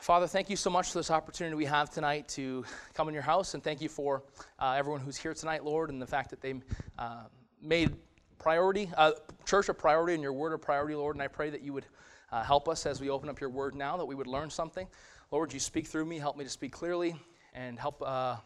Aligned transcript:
Father, 0.00 0.26
thank 0.26 0.48
you 0.48 0.56
so 0.56 0.70
much 0.70 0.92
for 0.92 0.98
this 0.98 1.10
opportunity 1.10 1.54
we 1.54 1.66
have 1.66 1.90
tonight 1.90 2.26
to 2.26 2.64
come 2.94 3.08
in 3.08 3.12
your 3.12 3.22
house, 3.22 3.52
and 3.52 3.62
thank 3.62 3.82
you 3.82 3.88
for 3.90 4.22
uh, 4.58 4.74
everyone 4.74 5.02
who's 5.02 5.18
here 5.18 5.34
tonight, 5.34 5.62
Lord, 5.62 5.90
and 5.90 6.00
the 6.00 6.06
fact 6.06 6.30
that 6.30 6.40
they 6.40 6.54
uh, 6.98 7.24
made 7.60 7.94
priority, 8.38 8.90
uh, 8.96 9.12
church 9.44 9.68
a 9.68 9.74
priority, 9.74 10.14
and 10.14 10.22
your 10.22 10.32
word 10.32 10.54
a 10.54 10.58
priority, 10.58 10.94
Lord. 10.94 11.16
And 11.16 11.22
I 11.22 11.28
pray 11.28 11.50
that 11.50 11.60
you 11.60 11.74
would 11.74 11.84
uh, 12.32 12.42
help 12.42 12.66
us 12.66 12.86
as 12.86 12.98
we 12.98 13.10
open 13.10 13.28
up 13.28 13.42
your 13.42 13.50
word 13.50 13.74
now, 13.74 13.98
that 13.98 14.04
we 14.06 14.14
would 14.14 14.26
learn 14.26 14.48
something. 14.48 14.86
Lord, 15.30 15.52
you 15.52 15.60
speak 15.60 15.86
through 15.86 16.06
me, 16.06 16.18
help 16.18 16.38
me 16.38 16.44
to 16.44 16.50
speak 16.50 16.72
clearly, 16.72 17.14
and 17.52 17.78
help 17.78 18.00
uh, 18.00 18.36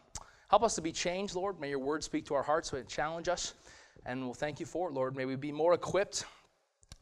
help 0.49 0.61
us 0.61 0.75
to 0.75 0.81
be 0.81 0.91
changed, 0.91 1.35
Lord. 1.35 1.57
May 1.61 1.69
your 1.69 1.79
word 1.79 2.03
speak 2.03 2.25
to 2.25 2.33
our 2.33 2.43
hearts, 2.43 2.69
so 2.69 2.75
it 2.75 2.89
challenge 2.89 3.29
us, 3.29 3.53
and 4.05 4.25
we'll 4.25 4.33
thank 4.33 4.59
you 4.59 4.65
for 4.65 4.89
it, 4.89 4.93
Lord. 4.93 5.15
May 5.15 5.23
we 5.23 5.37
be 5.37 5.53
more 5.53 5.73
equipped 5.73 6.25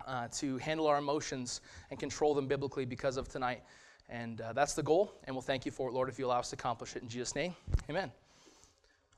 uh, 0.05 0.27
to 0.33 0.57
handle 0.59 0.85
our 0.85 0.99
emotions 0.99 1.61
and 1.89 1.99
control 1.99 2.35
them 2.35 2.47
biblically 2.47 2.85
because 2.85 3.17
of 3.17 3.27
tonight. 3.27 3.63
And 4.13 4.41
uh, 4.41 4.53
that's 4.53 4.75
the 4.75 4.83
goal, 4.83 5.11
and 5.23 5.35
we'll 5.35 5.41
thank 5.41 5.65
you 5.65 5.71
for 5.71 5.89
it, 5.89 5.93
Lord, 5.93 6.07
if 6.07 6.19
you 6.19 6.27
allow 6.27 6.37
us 6.37 6.51
to 6.51 6.55
accomplish 6.55 6.95
it 6.95 7.01
in 7.01 7.09
Jesus' 7.09 7.33
name. 7.33 7.55
Amen. 7.89 8.11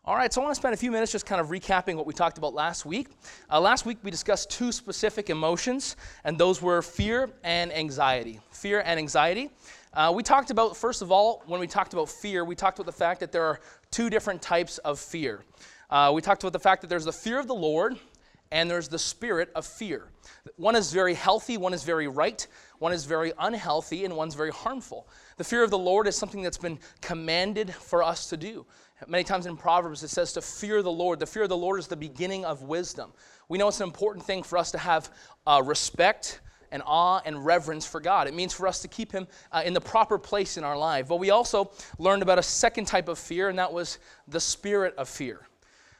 All 0.05 0.16
right, 0.16 0.31
so 0.31 0.40
I 0.40 0.45
want 0.45 0.55
to 0.55 0.59
spend 0.62 0.73
a 0.73 0.77
few 0.77 0.90
minutes 0.90 1.12
just 1.12 1.26
kind 1.26 1.41
of 1.41 1.48
recapping 1.48 1.95
what 1.95 2.05
we 2.05 2.13
talked 2.13 2.38
about 2.38 2.53
last 2.53 2.86
week. 2.86 3.09
Uh, 3.52 3.59
last 3.59 3.86
week 3.86 3.98
we 4.03 4.09
discussed 4.09 4.50
two 4.50 4.72
specific 4.72 5.30
emotions, 5.30 5.98
and 6.23 6.38
those 6.38 6.62
were 6.62 6.81
fear 6.81 7.30
and 7.44 7.73
anxiety. 7.73 8.39
Fear 8.52 8.84
and 8.86 8.98
anxiety. 8.98 9.50
Uh, 9.94 10.13
we 10.16 10.23
talked 10.23 10.50
about, 10.50 10.77
first 10.77 11.02
of 11.02 11.12
all, 11.12 11.44
when 11.45 11.59
we 11.59 11.67
talked 11.67 11.91
about 11.91 12.08
fear, 12.08 12.45
we 12.45 12.55
talked 12.55 12.80
about 12.80 12.86
the 12.86 12.98
fact 12.98 13.20
that 13.20 13.34
there 13.34 13.44
are 13.44 13.59
two 13.91 14.09
different 14.09 14.41
types 14.41 14.77
of 14.77 14.98
fear. 14.98 15.44
Uh, 15.89 16.09
we 16.16 16.22
talked 16.22 16.41
about 16.41 16.53
the 16.53 16.59
fact 16.59 16.80
that 16.80 16.88
there's 16.88 17.03
the 17.03 17.12
fear 17.12 17.38
of 17.38 17.48
the 17.48 17.53
Lord 17.55 17.98
and 18.52 18.70
there's 18.70 18.88
the 18.88 18.99
spirit 18.99 19.52
of 19.55 19.66
fear. 19.66 20.09
One 20.58 20.76
is 20.76 20.91
very 20.91 21.13
healthy, 21.13 21.58
one 21.58 21.73
is 21.73 21.84
very 21.84 22.08
right, 22.08 22.45
one 22.80 22.94
is 22.94 23.05
very 23.05 23.34
unhealthy, 23.40 24.05
and 24.05 24.16
one's 24.16 24.36
very 24.36 24.52
harmful. 24.52 25.08
The 25.38 25.44
fear 25.44 25.63
of 25.63 25.72
the 25.72 25.77
Lord 25.77 26.08
is 26.08 26.16
something 26.16 26.41
that's 26.41 26.58
been 26.58 26.80
commanded 27.02 27.73
for 27.73 28.03
us 28.03 28.30
to 28.30 28.38
do. 28.38 28.66
Many 29.08 29.23
times 29.23 29.45
in 29.45 29.58
Proverbs 29.58 30.03
it 30.03 30.09
says 30.09 30.34
to 30.34 30.42
fear 30.42 30.81
the 30.81 30.92
Lord. 30.92 31.19
The 31.19 31.25
fear 31.25 31.44
of 31.44 31.50
the 31.50 31.58
Lord 31.58 31.80
is 31.80 31.88
the 31.88 31.97
beginning 31.97 32.45
of 32.45 32.64
wisdom. 32.64 33.11
We 33.50 33.58
know 33.58 33.67
it's 33.67 33.81
an 33.81 33.88
important 33.88 34.25
thing 34.25 34.42
for 34.42 34.58
us 34.58 34.72
to 34.72 34.78
have 34.78 35.12
uh, 35.45 35.62
respect 35.66 36.39
and 36.72 36.81
awe 36.86 37.22
and 37.25 37.45
reverence 37.45 37.86
for 37.86 38.00
God. 38.00 38.28
It 38.28 38.34
means 38.34 38.53
for 38.53 38.67
us 38.67 38.81
to 38.81 38.88
keep 38.88 39.12
Him 39.12 39.28
uh, 39.52 39.64
in 39.66 39.73
the 39.73 39.81
proper 39.81 40.17
place 40.17 40.58
in 40.58 40.64
our 40.64 40.78
life. 40.78 41.08
But 41.08 41.17
we 41.17 41.30
also 41.30 41.72
learned 42.00 42.22
about 42.22 42.39
a 42.39 42.44
second 42.44 42.86
type 42.86 43.08
of 43.08 43.19
fear, 43.19 43.50
and 43.50 43.59
that 43.59 43.72
was 43.72 44.00
the 44.28 44.39
spirit 44.39 44.95
of 44.97 45.08
fear. 45.09 45.47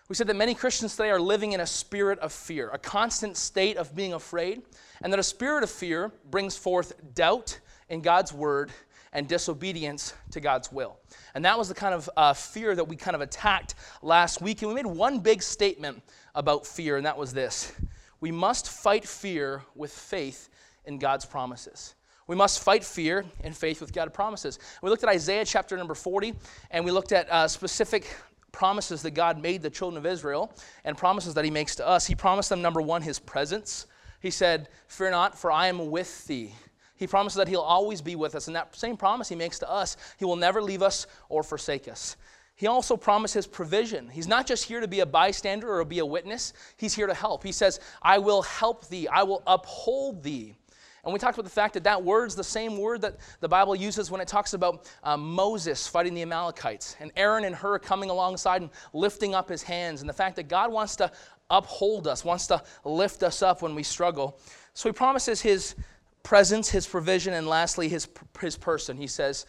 We 0.08 0.14
said 0.14 0.28
that 0.28 0.36
many 0.36 0.54
Christians 0.54 0.96
today 0.96 1.10
are 1.10 1.20
living 1.20 1.54
in 1.54 1.62
a 1.62 1.66
spirit 1.66 2.20
of 2.20 2.32
fear, 2.32 2.70
a 2.72 2.78
constant 2.78 3.38
state 3.38 3.76
of 3.78 3.96
being 3.96 4.14
afraid, 4.14 4.62
and 5.02 5.12
that 5.12 5.20
a 5.20 5.24
spirit 5.24 5.64
of 5.64 5.70
fear 5.72 6.12
brings 6.30 6.56
forth 6.56 6.94
doubt 7.16 7.60
in 7.90 8.02
God's 8.02 8.32
word 8.32 8.72
and 9.14 9.28
disobedience 9.28 10.14
to 10.30 10.40
God's 10.40 10.72
will. 10.72 10.98
And 11.34 11.44
that 11.46 11.58
was 11.58 11.70
the 11.70 11.74
kind 11.74 11.96
of 11.96 12.08
uh, 12.16 12.34
fear 12.34 12.76
that 12.76 12.84
we 12.84 12.96
kind 12.96 13.16
of 13.16 13.22
attacked 13.22 13.74
last 14.04 14.42
week. 14.42 14.62
And 14.62 14.70
we 14.70 14.76
made 14.76 14.86
one 14.86 15.20
big 15.20 15.42
statement 15.42 16.04
about 16.36 16.68
fear, 16.68 16.98
and 16.98 17.06
that 17.08 17.18
was 17.18 17.34
this 17.34 17.74
We 18.20 18.32
must 18.32 18.70
fight 18.70 19.08
fear 19.08 19.64
with 19.74 19.92
faith 19.92 20.50
in 20.86 21.00
God's 21.00 21.26
promises. 21.26 21.96
We 22.28 22.36
must 22.36 22.64
fight 22.64 22.84
fear 22.84 23.26
and 23.44 23.58
faith 23.58 23.82
with 23.82 23.92
God's 23.92 24.14
promises. 24.14 24.60
We 24.84 24.92
looked 24.92 25.04
at 25.04 25.10
Isaiah 25.10 25.46
chapter 25.46 25.76
number 25.78 25.96
40, 25.96 26.36
and 26.70 26.86
we 26.86 26.92
looked 26.92 27.12
at 27.12 27.28
uh, 27.32 27.48
specific 27.48 28.16
promises 28.56 29.02
that 29.02 29.12
God 29.12 29.42
made 29.42 29.62
the 29.62 29.70
children 29.70 29.98
of 29.98 30.06
Israel 30.06 30.52
and 30.86 30.98
promises 30.98 31.34
that 31.34 31.44
He 31.44 31.52
makes 31.52 31.76
to 31.76 31.88
us. 31.88 32.08
He 32.08 32.16
promised 32.16 32.50
them, 32.50 32.62
number 32.62 32.82
one, 32.82 33.02
His 33.02 33.20
presence. 33.20 33.86
He 34.22 34.32
said, 34.32 34.70
Fear 34.88 35.12
not, 35.12 35.38
for 35.38 35.52
I 35.52 35.68
am 35.68 35.92
with 35.92 36.26
thee. 36.26 36.54
He 36.96 37.06
promises 37.06 37.36
that 37.36 37.50
He'll 37.50 37.60
always 37.60 38.02
be 38.02 38.16
with 38.16 38.34
us. 38.34 38.48
And 38.48 38.56
that 38.56 38.74
same 38.74 38.96
promise 38.96 39.28
He 39.28 39.36
makes 39.36 39.60
to 39.60 39.70
us, 39.70 39.98
He 40.18 40.24
will 40.24 40.38
never 40.38 40.62
leave 40.62 40.82
us 40.82 41.06
or 41.28 41.44
forsake 41.44 41.90
us. 41.90 42.16
He 42.56 42.68
also 42.68 42.96
promises 42.96 43.46
provision. 43.46 44.08
He's 44.08 44.30
not 44.30 44.48
just 44.48 44.64
here 44.64 44.80
to 44.80 44.88
be 44.88 45.02
a 45.02 45.06
bystander 45.06 45.70
or 45.70 45.84
be 45.84 46.00
a 46.00 46.06
witness, 46.06 46.54
He's 46.78 46.96
here 46.96 47.08
to 47.08 47.14
help. 47.14 47.44
He 47.44 47.52
says, 47.52 47.82
I 48.02 48.20
will 48.20 48.42
help 48.44 48.88
thee, 48.88 49.10
I 49.10 49.24
will 49.24 49.44
uphold 49.46 50.24
thee. 50.24 50.56
And 51.06 51.14
we 51.14 51.20
talked 51.20 51.38
about 51.38 51.46
the 51.46 51.52
fact 51.52 51.76
that 51.76 51.84
that 51.84 52.04
word's 52.04 52.36
the 52.36 52.44
same 52.44 52.78
word 52.78 53.02
that 53.02 53.18
the 53.40 53.48
Bible 53.48 53.76
uses 53.76 54.10
when 54.10 54.22
it 54.22 54.28
talks 54.28 54.54
about 54.54 54.90
uh, 55.04 55.16
Moses 55.16 55.88
fighting 55.88 56.16
the 56.16 56.24
Amalekites 56.24 56.98
and 57.00 57.12
Aaron 57.16 57.46
and 57.46 57.56
Hur 57.56 57.78
coming 57.80 58.10
alongside 58.10 58.62
and 58.62 58.72
lifting 58.92 59.36
up 59.36 59.48
his 59.48 59.62
hands, 59.62 60.02
and 60.02 60.10
the 60.10 60.14
fact 60.14 60.36
that 60.38 60.48
God 60.48 60.72
wants 60.72 60.96
to 60.98 61.12
uphold 61.52 62.08
us, 62.08 62.26
wants 62.26 62.48
to 62.48 62.64
lift 62.84 63.22
us 63.22 63.44
up 63.44 63.62
when 63.62 63.76
we 63.76 63.84
struggle. 63.84 64.40
So 64.74 64.90
he 64.90 64.94
promises 64.94 65.42
his 65.42 65.76
presence, 66.24 66.70
his 66.70 66.88
provision, 66.88 67.36
and 67.36 67.48
lastly, 67.48 67.88
his, 67.88 68.08
his 68.42 68.58
person. 68.58 68.98
He 68.98 69.06
says, 69.06 69.46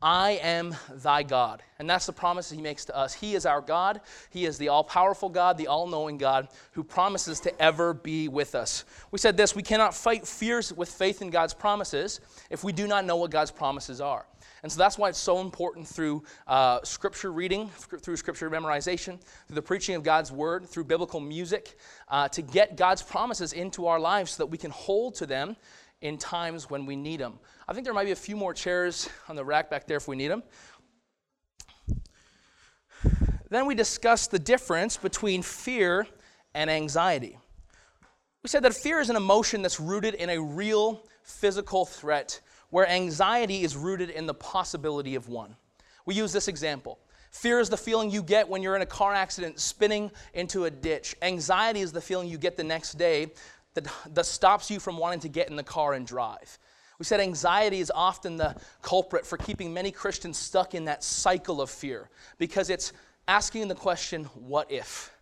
I 0.00 0.32
am 0.42 0.76
thy 0.92 1.24
God. 1.24 1.60
And 1.80 1.90
that's 1.90 2.06
the 2.06 2.12
promise 2.12 2.50
he 2.50 2.62
makes 2.62 2.84
to 2.84 2.96
us. 2.96 3.14
He 3.14 3.34
is 3.34 3.44
our 3.44 3.60
God. 3.60 4.00
He 4.30 4.44
is 4.44 4.56
the 4.56 4.68
all 4.68 4.84
powerful 4.84 5.28
God, 5.28 5.58
the 5.58 5.66
all 5.66 5.88
knowing 5.88 6.18
God, 6.18 6.48
who 6.72 6.84
promises 6.84 7.40
to 7.40 7.62
ever 7.62 7.94
be 7.94 8.28
with 8.28 8.54
us. 8.54 8.84
We 9.10 9.18
said 9.18 9.36
this 9.36 9.56
we 9.56 9.62
cannot 9.62 9.94
fight 9.94 10.26
fears 10.26 10.72
with 10.72 10.88
faith 10.88 11.20
in 11.20 11.30
God's 11.30 11.54
promises 11.54 12.20
if 12.48 12.62
we 12.62 12.72
do 12.72 12.86
not 12.86 13.04
know 13.06 13.16
what 13.16 13.32
God's 13.32 13.50
promises 13.50 14.00
are. 14.00 14.26
And 14.62 14.70
so 14.70 14.78
that's 14.78 14.98
why 14.98 15.08
it's 15.08 15.18
so 15.18 15.40
important 15.40 15.86
through 15.86 16.22
uh, 16.46 16.80
scripture 16.82 17.32
reading, 17.32 17.68
through 17.68 18.16
scripture 18.16 18.50
memorization, 18.50 19.20
through 19.46 19.54
the 19.54 19.62
preaching 19.62 19.94
of 19.94 20.02
God's 20.02 20.32
word, 20.32 20.68
through 20.68 20.84
biblical 20.84 21.20
music, 21.20 21.76
uh, 22.08 22.28
to 22.28 22.42
get 22.42 22.76
God's 22.76 23.02
promises 23.02 23.52
into 23.52 23.86
our 23.86 24.00
lives 24.00 24.32
so 24.32 24.42
that 24.42 24.46
we 24.46 24.58
can 24.58 24.70
hold 24.70 25.14
to 25.16 25.26
them 25.26 25.56
in 26.00 26.18
times 26.18 26.70
when 26.70 26.86
we 26.86 26.96
need 26.96 27.20
them. 27.20 27.38
I 27.66 27.72
think 27.72 27.84
there 27.84 27.94
might 27.94 28.04
be 28.04 28.12
a 28.12 28.16
few 28.16 28.36
more 28.36 28.54
chairs 28.54 29.08
on 29.28 29.36
the 29.36 29.44
rack 29.44 29.70
back 29.70 29.86
there 29.86 29.96
if 29.96 30.08
we 30.08 30.16
need 30.16 30.28
them. 30.28 30.42
Then 33.50 33.66
we 33.66 33.74
discussed 33.74 34.30
the 34.30 34.38
difference 34.38 34.96
between 34.96 35.42
fear 35.42 36.06
and 36.54 36.70
anxiety. 36.70 37.38
We 38.42 38.48
said 38.48 38.62
that 38.64 38.74
fear 38.74 39.00
is 39.00 39.10
an 39.10 39.16
emotion 39.16 39.62
that's 39.62 39.80
rooted 39.80 40.14
in 40.14 40.30
a 40.30 40.40
real 40.40 41.02
physical 41.22 41.84
threat, 41.84 42.40
where 42.70 42.88
anxiety 42.88 43.62
is 43.62 43.74
rooted 43.74 44.10
in 44.10 44.26
the 44.26 44.34
possibility 44.34 45.14
of 45.14 45.28
one. 45.28 45.56
We 46.06 46.14
use 46.14 46.32
this 46.32 46.48
example. 46.48 46.98
Fear 47.30 47.60
is 47.60 47.68
the 47.68 47.76
feeling 47.76 48.10
you 48.10 48.22
get 48.22 48.48
when 48.48 48.62
you're 48.62 48.76
in 48.76 48.82
a 48.82 48.86
car 48.86 49.14
accident 49.14 49.60
spinning 49.60 50.10
into 50.34 50.64
a 50.64 50.70
ditch. 50.70 51.14
Anxiety 51.20 51.80
is 51.80 51.92
the 51.92 52.00
feeling 52.00 52.28
you 52.28 52.38
get 52.38 52.56
the 52.56 52.64
next 52.64 52.94
day 52.94 53.32
that, 53.84 54.14
that 54.14 54.26
stops 54.26 54.70
you 54.70 54.80
from 54.80 54.98
wanting 54.98 55.20
to 55.20 55.28
get 55.28 55.48
in 55.48 55.56
the 55.56 55.62
car 55.62 55.94
and 55.94 56.06
drive. 56.06 56.58
We 56.98 57.04
said 57.04 57.20
anxiety 57.20 57.78
is 57.78 57.92
often 57.94 58.36
the 58.36 58.56
culprit 58.82 59.24
for 59.24 59.36
keeping 59.36 59.72
many 59.72 59.92
Christians 59.92 60.36
stuck 60.36 60.74
in 60.74 60.86
that 60.86 61.04
cycle 61.04 61.60
of 61.60 61.70
fear 61.70 62.10
because 62.38 62.70
it's 62.70 62.92
asking 63.28 63.68
the 63.68 63.74
question, 63.74 64.24
what 64.34 64.70
if? 64.70 65.12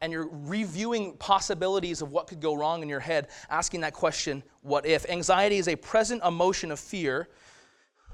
And 0.00 0.12
you're 0.12 0.28
reviewing 0.30 1.16
possibilities 1.16 2.02
of 2.02 2.10
what 2.10 2.26
could 2.26 2.40
go 2.40 2.54
wrong 2.54 2.82
in 2.82 2.88
your 2.88 3.00
head, 3.00 3.28
asking 3.48 3.82
that 3.82 3.92
question, 3.92 4.42
what 4.62 4.86
if? 4.86 5.08
Anxiety 5.08 5.58
is 5.58 5.68
a 5.68 5.76
present 5.76 6.22
emotion 6.24 6.72
of 6.72 6.80
fear. 6.80 7.28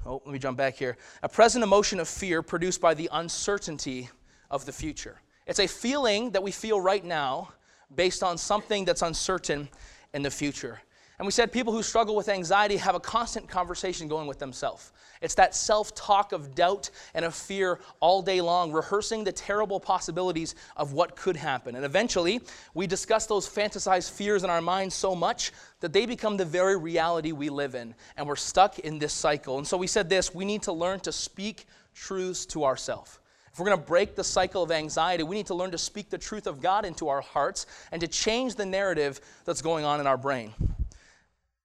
Oh, 0.05 0.21
let 0.25 0.33
me 0.33 0.39
jump 0.39 0.57
back 0.57 0.75
here. 0.75 0.97
A 1.23 1.29
present 1.29 1.63
emotion 1.63 1.99
of 1.99 2.07
fear 2.07 2.43
produced 2.43 2.81
by 2.81 2.93
the 2.93 3.09
uncertainty 3.11 4.09
of 4.51 4.65
the 4.65 4.71
future. 4.71 5.21
It's 5.47 5.59
a 5.59 5.67
feeling 5.67 6.31
that 6.31 6.43
we 6.43 6.51
feel 6.51 6.79
right 6.79 7.03
now 7.03 7.49
based 7.93 8.23
on 8.23 8.37
something 8.37 8.85
that's 8.85 9.01
uncertain 9.01 9.69
in 10.13 10.21
the 10.21 10.31
future. 10.31 10.81
And 11.17 11.25
we 11.25 11.31
said 11.31 11.51
people 11.51 11.71
who 11.71 11.81
struggle 11.81 12.15
with 12.15 12.27
anxiety 12.27 12.75
have 12.77 12.95
a 12.95 12.99
constant 12.99 13.47
conversation 13.47 14.09
going 14.09 14.27
with 14.27 14.37
themselves. 14.37 14.91
It's 15.21 15.35
that 15.35 15.55
self 15.55 15.95
talk 15.95 16.33
of 16.33 16.55
doubt 16.55 16.89
and 17.13 17.23
of 17.23 17.33
fear 17.33 17.79
all 18.01 18.21
day 18.21 18.41
long, 18.41 18.73
rehearsing 18.73 19.23
the 19.23 19.31
terrible 19.31 19.79
possibilities 19.79 20.55
of 20.75 20.91
what 20.91 21.15
could 21.15 21.37
happen. 21.37 21.75
And 21.75 21.85
eventually, 21.85 22.41
we 22.73 22.85
discuss 22.85 23.27
those 23.27 23.47
fantasized 23.47 24.11
fears 24.11 24.43
in 24.43 24.49
our 24.49 24.61
minds 24.61 24.93
so 24.93 25.15
much 25.15 25.53
that 25.79 25.93
they 25.93 26.05
become 26.05 26.35
the 26.35 26.45
very 26.45 26.77
reality 26.77 27.31
we 27.31 27.49
live 27.49 27.75
in. 27.75 27.95
And 28.17 28.27
we're 28.27 28.35
stuck 28.35 28.79
in 28.79 28.99
this 28.99 29.13
cycle. 29.13 29.57
And 29.57 29.65
so 29.65 29.77
we 29.77 29.87
said 29.87 30.09
this 30.09 30.35
we 30.35 30.43
need 30.43 30.63
to 30.63 30.73
learn 30.73 30.99
to 31.01 31.13
speak 31.13 31.65
truths 31.93 32.45
to 32.47 32.65
ourselves. 32.65 33.19
If 33.55 33.59
we're 33.59 33.67
going 33.67 33.79
to 33.79 33.85
break 33.85 34.17
the 34.17 34.23
cycle 34.25 34.63
of 34.63 34.69
anxiety, 34.69 35.23
we 35.23 35.37
need 35.37 35.45
to 35.45 35.53
learn 35.53 35.71
to 35.71 35.77
speak 35.77 36.09
the 36.09 36.17
truth 36.17 36.45
of 36.45 36.59
God 36.59 36.83
into 36.83 37.07
our 37.07 37.21
hearts 37.21 37.67
and 37.93 38.01
to 38.01 38.07
change 38.09 38.55
the 38.55 38.65
narrative 38.65 39.21
that's 39.45 39.61
going 39.61 39.85
on 39.85 40.01
in 40.01 40.07
our 40.07 40.17
brain. 40.17 40.53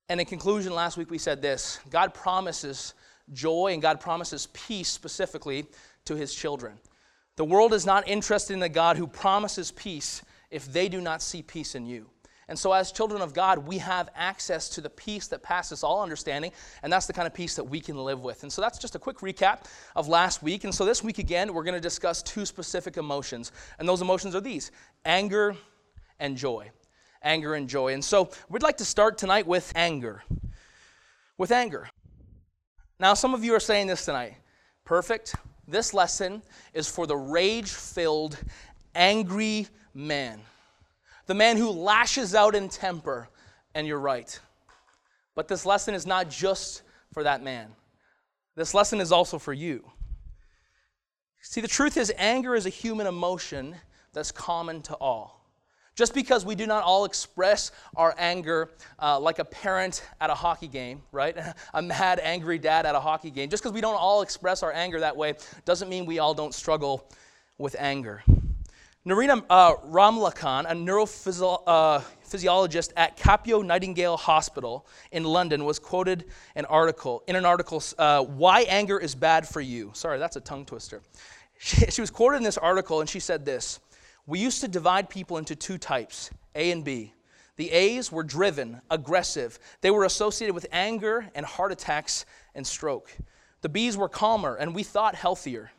And 0.09 0.21
in 0.21 0.27
conclusion, 0.27 0.73
last 0.73 0.97
week 0.97 1.11
we 1.11 1.19
said 1.19 1.43
this 1.43 1.81
God 1.91 2.15
promises 2.15 2.95
joy 3.33 3.73
and 3.73 3.83
God 3.83 3.99
promises 3.99 4.47
peace 4.53 4.89
specifically 4.89 5.67
to 6.05 6.15
his 6.15 6.33
children. 6.33 6.75
The 7.35 7.45
world 7.45 7.75
is 7.75 7.85
not 7.85 8.07
interested 8.07 8.55
in 8.55 8.63
a 8.63 8.69
God 8.69 8.97
who 8.97 9.09
promises 9.09 9.73
peace 9.73 10.23
if 10.49 10.73
they 10.73 10.89
do 10.89 11.01
not 11.01 11.21
see 11.21 11.43
peace 11.43 11.75
in 11.75 11.87
you. 11.87 12.09
And 12.51 12.59
so, 12.59 12.73
as 12.73 12.91
children 12.91 13.23
of 13.23 13.33
God, 13.33 13.61
we 13.61 13.79
have 13.79 14.09
access 14.17 14.69
to 14.71 14.81
the 14.81 14.91
peace 14.91 15.29
that 15.29 15.41
passes 15.41 15.85
all 15.85 16.03
understanding, 16.03 16.51
and 16.83 16.93
that's 16.93 17.07
the 17.07 17.13
kind 17.13 17.29
of 17.29 17.33
peace 17.33 17.55
that 17.55 17.63
we 17.63 17.79
can 17.81 17.97
live 17.97 18.25
with. 18.25 18.43
And 18.43 18.53
so, 18.53 18.61
that's 18.61 18.77
just 18.77 18.97
a 18.97 18.99
quick 18.99 19.19
recap 19.19 19.67
of 19.95 20.09
last 20.09 20.43
week. 20.43 20.65
And 20.65 20.75
so, 20.75 20.85
this 20.85 21.05
week 21.05 21.19
again, 21.19 21.55
we're 21.55 21.63
going 21.63 21.77
to 21.77 21.81
discuss 21.81 22.25
two 22.25 22.45
specific 22.45 22.97
emotions. 22.97 23.53
And 23.79 23.89
those 23.89 24.03
emotions 24.03 24.35
are 24.35 24.41
these 24.41 24.73
anger 25.05 25.55
and 26.19 26.37
joy. 26.37 26.73
Anger 27.23 27.55
and 27.55 27.69
joy. 27.69 27.93
And 27.95 28.05
so, 28.05 28.31
we'd 28.49 28.65
like 28.65 28.79
to 28.79 28.85
start 28.85 29.17
tonight 29.17 29.47
with 29.47 29.73
anger. 29.77 30.25
With 31.39 31.53
anger. 31.53 31.89
Now, 32.99 33.15
some 33.15 33.33
of 33.33 33.45
you 33.45 33.55
are 33.55 33.61
saying 33.61 33.87
this 33.87 34.05
tonight. 34.05 34.35
Perfect. 34.85 35.37
This 35.69 35.95
lesson 35.95 36.43
is 36.75 36.89
for 36.89 37.07
the 37.07 37.17
rage 37.17 37.71
filled, 37.71 38.37
angry 38.97 39.69
man. 39.95 40.41
The 41.31 41.35
man 41.35 41.57
who 41.57 41.71
lashes 41.71 42.35
out 42.35 42.57
in 42.57 42.69
temper. 42.69 43.29
And 43.77 43.87
you're 43.87 44.01
right. 44.01 44.37
But 45.37 45.47
this 45.47 45.65
lesson 45.65 45.95
is 45.95 46.05
not 46.05 46.29
just 46.29 46.83
for 47.13 47.23
that 47.23 47.41
man, 47.41 47.69
this 48.57 48.75
lesson 48.75 49.01
is 49.01 49.13
also 49.13 49.39
for 49.39 49.53
you. 49.53 49.89
See, 51.41 51.61
the 51.61 51.69
truth 51.69 51.97
is, 51.97 52.13
anger 52.19 52.57
is 52.57 52.67
a 52.67 52.69
human 52.69 53.07
emotion 53.07 53.77
that's 54.13 54.33
common 54.33 54.83
to 54.83 54.95
all. 54.95 55.47
Just 55.95 56.15
because 56.15 56.45
we 56.45 56.57
do 56.57 56.67
not 56.67 56.83
all 56.83 57.05
express 57.05 57.71
our 57.95 58.13
anger 58.19 58.73
uh, 58.99 59.21
like 59.21 59.39
a 59.39 59.45
parent 59.45 60.03
at 60.21 60.31
a 60.31 60.35
hockey 60.35 60.67
game, 60.67 61.01
right? 61.13 61.37
a 61.75 61.81
mad, 61.81 62.19
angry 62.21 62.59
dad 62.59 62.87
at 62.87 62.97
a 62.97 63.01
hockey 63.01 63.31
game, 63.31 63.51
just 63.51 63.63
because 63.63 63.73
we 63.73 63.81
don't 63.81 63.95
all 63.95 64.23
express 64.23 64.65
our 64.65 64.73
anger 64.73 64.99
that 64.99 65.17
way 65.17 65.35
doesn't 65.65 65.89
mean 65.89 66.07
we 66.07 66.19
all 66.19 66.35
don't 66.35 66.55
struggle 66.55 67.09
with 67.57 67.77
anger. 67.79 68.25
Nerina 69.07 69.43
uh, 69.49 69.77
Ramlakhan, 69.77 70.71
a 70.71 70.75
neurophysiologist 70.75 72.91
uh, 72.91 73.01
at 73.01 73.17
Capio 73.17 73.65
Nightingale 73.65 74.19
Hospital 74.19 74.87
in 75.11 75.25
London, 75.25 75.65
was 75.65 75.79
quoted 75.79 76.27
an 76.55 76.67
article 76.67 77.23
in 77.27 77.35
an 77.35 77.47
article, 77.47 77.83
uh, 77.97 78.23
"Why 78.23 78.67
Anger 78.69 78.99
is 78.99 79.15
Bad 79.15 79.49
for 79.49 79.63
You." 79.63 79.91
Sorry, 79.95 80.19
that's 80.19 80.37
a 80.37 80.41
tongue 80.41 80.67
twister. 80.67 81.01
She, 81.63 81.85
she 81.91 82.01
was 82.01 82.11
quoted 82.11 82.39
in 82.39 82.43
this 82.43 82.57
article, 82.57 83.01
and 83.01 83.09
she 83.09 83.21
said 83.21 83.45
this: 83.45 83.81
we 84.27 84.39
used 84.39 84.63
to 84.63 84.69
divide 84.69 85.11
people 85.11 85.37
into 85.37 85.55
two 85.55 85.77
types, 85.77 86.31
A 86.55 86.71
and 86.71 86.85
B. 86.85 87.13
The 87.57 87.71
A's 87.71 88.11
were 88.11 88.23
driven, 88.23 88.81
aggressive. 88.91 89.59
They 89.83 89.91
were 89.91 90.05
associated 90.05 90.55
with 90.55 90.67
anger 90.73 91.29
and 91.35 91.45
heart 91.45 91.73
attacks 91.73 92.25
and 92.55 92.67
stroke. 92.67 93.15
The 93.61 93.69
B's 93.69 93.99
were 93.99 94.09
calmer 94.09 94.57
and 94.57 94.75
we 94.75 94.83
thought 94.83 95.15
healthier. 95.15 95.71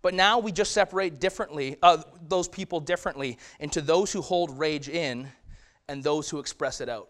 But 0.00 0.14
now 0.14 0.38
we 0.38 0.52
just 0.52 0.72
separate 0.72 1.20
differently, 1.20 1.76
uh, 1.82 2.02
those 2.28 2.48
people 2.48 2.80
differently 2.80 3.38
into 3.58 3.80
those 3.80 4.12
who 4.12 4.22
hold 4.22 4.58
rage 4.58 4.88
in 4.88 5.28
and 5.88 6.02
those 6.04 6.30
who 6.30 6.38
express 6.38 6.80
it 6.80 6.88
out. 6.88 7.08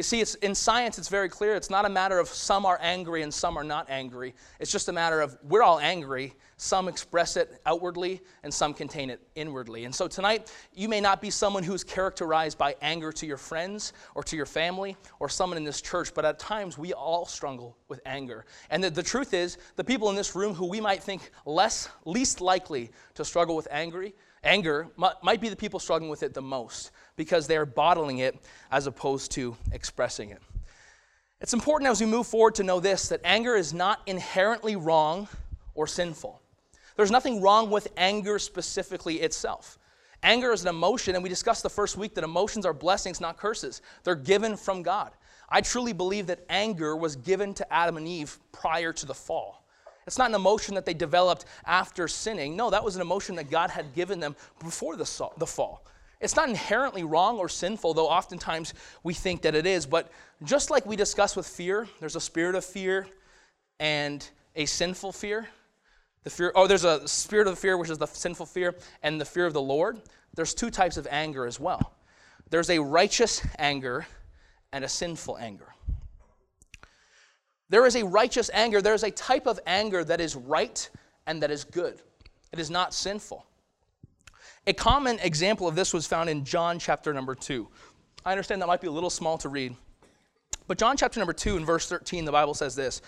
You 0.00 0.04
see, 0.04 0.22
it's, 0.22 0.34
in 0.36 0.54
science, 0.54 0.96
it's 0.96 1.10
very 1.10 1.28
clear. 1.28 1.54
It's 1.54 1.68
not 1.68 1.84
a 1.84 1.88
matter 1.90 2.18
of 2.18 2.26
some 2.26 2.64
are 2.64 2.78
angry 2.80 3.20
and 3.20 3.34
some 3.34 3.58
are 3.58 3.62
not 3.62 3.90
angry. 3.90 4.34
It's 4.58 4.72
just 4.72 4.88
a 4.88 4.92
matter 4.94 5.20
of 5.20 5.36
we're 5.42 5.62
all 5.62 5.78
angry. 5.78 6.32
Some 6.56 6.88
express 6.88 7.36
it 7.36 7.60
outwardly 7.66 8.22
and 8.42 8.52
some 8.52 8.72
contain 8.72 9.10
it 9.10 9.20
inwardly. 9.34 9.84
And 9.84 9.94
so 9.94 10.08
tonight, 10.08 10.50
you 10.74 10.88
may 10.88 11.02
not 11.02 11.20
be 11.20 11.28
someone 11.28 11.62
who's 11.62 11.84
characterized 11.84 12.56
by 12.56 12.76
anger 12.80 13.12
to 13.12 13.26
your 13.26 13.36
friends 13.36 13.92
or 14.14 14.22
to 14.22 14.36
your 14.36 14.46
family 14.46 14.96
or 15.18 15.28
someone 15.28 15.58
in 15.58 15.64
this 15.64 15.82
church, 15.82 16.14
but 16.14 16.24
at 16.24 16.38
times 16.38 16.78
we 16.78 16.94
all 16.94 17.26
struggle 17.26 17.76
with 17.88 18.00
anger. 18.06 18.46
And 18.70 18.82
the, 18.82 18.88
the 18.88 19.02
truth 19.02 19.34
is, 19.34 19.58
the 19.76 19.84
people 19.84 20.08
in 20.08 20.16
this 20.16 20.34
room 20.34 20.54
who 20.54 20.64
we 20.64 20.80
might 20.80 21.02
think 21.02 21.30
less, 21.44 21.90
least 22.06 22.40
likely 22.40 22.90
to 23.16 23.24
struggle 23.26 23.54
with 23.54 23.68
angry, 23.70 24.14
anger 24.44 24.88
might 24.96 25.42
be 25.42 25.50
the 25.50 25.56
people 25.56 25.78
struggling 25.78 26.08
with 26.10 26.22
it 26.22 26.32
the 26.32 26.40
most 26.40 26.90
because 27.20 27.46
they 27.46 27.58
are 27.58 27.66
bottling 27.66 28.16
it 28.16 28.34
as 28.70 28.86
opposed 28.86 29.30
to 29.30 29.54
expressing 29.72 30.30
it. 30.30 30.40
It's 31.42 31.52
important 31.52 31.90
as 31.90 32.00
we 32.00 32.06
move 32.06 32.26
forward 32.26 32.54
to 32.54 32.62
know 32.62 32.80
this 32.80 33.10
that 33.10 33.20
anger 33.24 33.56
is 33.56 33.74
not 33.74 34.00
inherently 34.06 34.74
wrong 34.74 35.28
or 35.74 35.86
sinful. 35.86 36.40
There's 36.96 37.10
nothing 37.10 37.42
wrong 37.42 37.68
with 37.68 37.88
anger 37.98 38.38
specifically 38.38 39.16
itself. 39.16 39.78
Anger 40.22 40.50
is 40.52 40.62
an 40.62 40.68
emotion, 40.68 41.14
and 41.14 41.22
we 41.22 41.28
discussed 41.28 41.62
the 41.62 41.68
first 41.68 41.98
week 41.98 42.14
that 42.14 42.24
emotions 42.24 42.64
are 42.64 42.72
blessings, 42.72 43.20
not 43.20 43.36
curses. 43.36 43.82
They're 44.02 44.14
given 44.14 44.56
from 44.56 44.82
God. 44.82 45.10
I 45.50 45.60
truly 45.60 45.92
believe 45.92 46.26
that 46.28 46.46
anger 46.48 46.96
was 46.96 47.16
given 47.16 47.52
to 47.52 47.70
Adam 47.70 47.98
and 47.98 48.08
Eve 48.08 48.38
prior 48.50 48.94
to 48.94 49.04
the 49.04 49.12
fall. 49.12 49.62
It's 50.06 50.16
not 50.16 50.30
an 50.30 50.34
emotion 50.36 50.74
that 50.74 50.86
they 50.86 50.94
developed 50.94 51.44
after 51.66 52.08
sinning. 52.08 52.56
No, 52.56 52.70
that 52.70 52.82
was 52.82 52.96
an 52.96 53.02
emotion 53.02 53.34
that 53.36 53.50
God 53.50 53.68
had 53.68 53.94
given 53.94 54.20
them 54.20 54.34
before 54.58 54.96
the 54.96 55.04
fall. 55.04 55.84
It's 56.20 56.36
not 56.36 56.48
inherently 56.48 57.02
wrong 57.02 57.38
or 57.38 57.48
sinful, 57.48 57.94
though 57.94 58.08
oftentimes 58.08 58.74
we 59.02 59.14
think 59.14 59.42
that 59.42 59.54
it 59.54 59.66
is. 59.66 59.86
But 59.86 60.10
just 60.44 60.70
like 60.70 60.84
we 60.84 60.96
discussed 60.96 61.36
with 61.36 61.46
fear, 61.46 61.88
there's 61.98 62.16
a 62.16 62.20
spirit 62.20 62.54
of 62.54 62.64
fear 62.64 63.06
and 63.78 64.26
a 64.54 64.66
sinful 64.66 65.12
fear. 65.12 65.48
The 66.24 66.30
fear, 66.30 66.52
oh, 66.54 66.66
there's 66.66 66.84
a 66.84 67.08
spirit 67.08 67.46
of 67.46 67.58
fear, 67.58 67.78
which 67.78 67.88
is 67.88 67.96
the 67.96 68.06
sinful 68.06 68.46
fear, 68.46 68.74
and 69.02 69.18
the 69.18 69.24
fear 69.24 69.46
of 69.46 69.54
the 69.54 69.62
Lord. 69.62 70.02
There's 70.34 70.52
two 70.52 70.70
types 70.70 70.98
of 70.98 71.08
anger 71.10 71.46
as 71.46 71.58
well. 71.58 71.94
There's 72.50 72.68
a 72.68 72.78
righteous 72.78 73.42
anger 73.58 74.06
and 74.72 74.84
a 74.84 74.88
sinful 74.88 75.38
anger. 75.38 75.68
There 77.70 77.86
is 77.86 77.96
a 77.96 78.04
righteous 78.04 78.50
anger. 78.52 78.82
There 78.82 78.94
is 78.94 79.04
a 79.04 79.10
type 79.10 79.46
of 79.46 79.58
anger 79.66 80.04
that 80.04 80.20
is 80.20 80.36
right 80.36 80.88
and 81.26 81.42
that 81.42 81.50
is 81.50 81.64
good. 81.64 82.02
It 82.52 82.58
is 82.58 82.70
not 82.70 82.92
sinful. 82.92 83.46
A 84.70 84.72
common 84.72 85.18
example 85.18 85.66
of 85.66 85.74
this 85.74 85.92
was 85.92 86.06
found 86.06 86.30
in 86.30 86.44
John 86.44 86.78
chapter 86.78 87.12
number 87.12 87.34
2. 87.34 87.66
I 88.24 88.30
understand 88.30 88.62
that 88.62 88.68
might 88.68 88.80
be 88.80 88.86
a 88.86 88.92
little 88.92 89.10
small 89.10 89.36
to 89.38 89.48
read. 89.48 89.74
But 90.68 90.78
John 90.78 90.96
chapter 90.96 91.18
number 91.18 91.32
2 91.32 91.56
in 91.56 91.64
verse 91.64 91.88
13, 91.88 92.24
the 92.24 92.30
Bible 92.30 92.54
says 92.54 92.76
this 92.76 93.02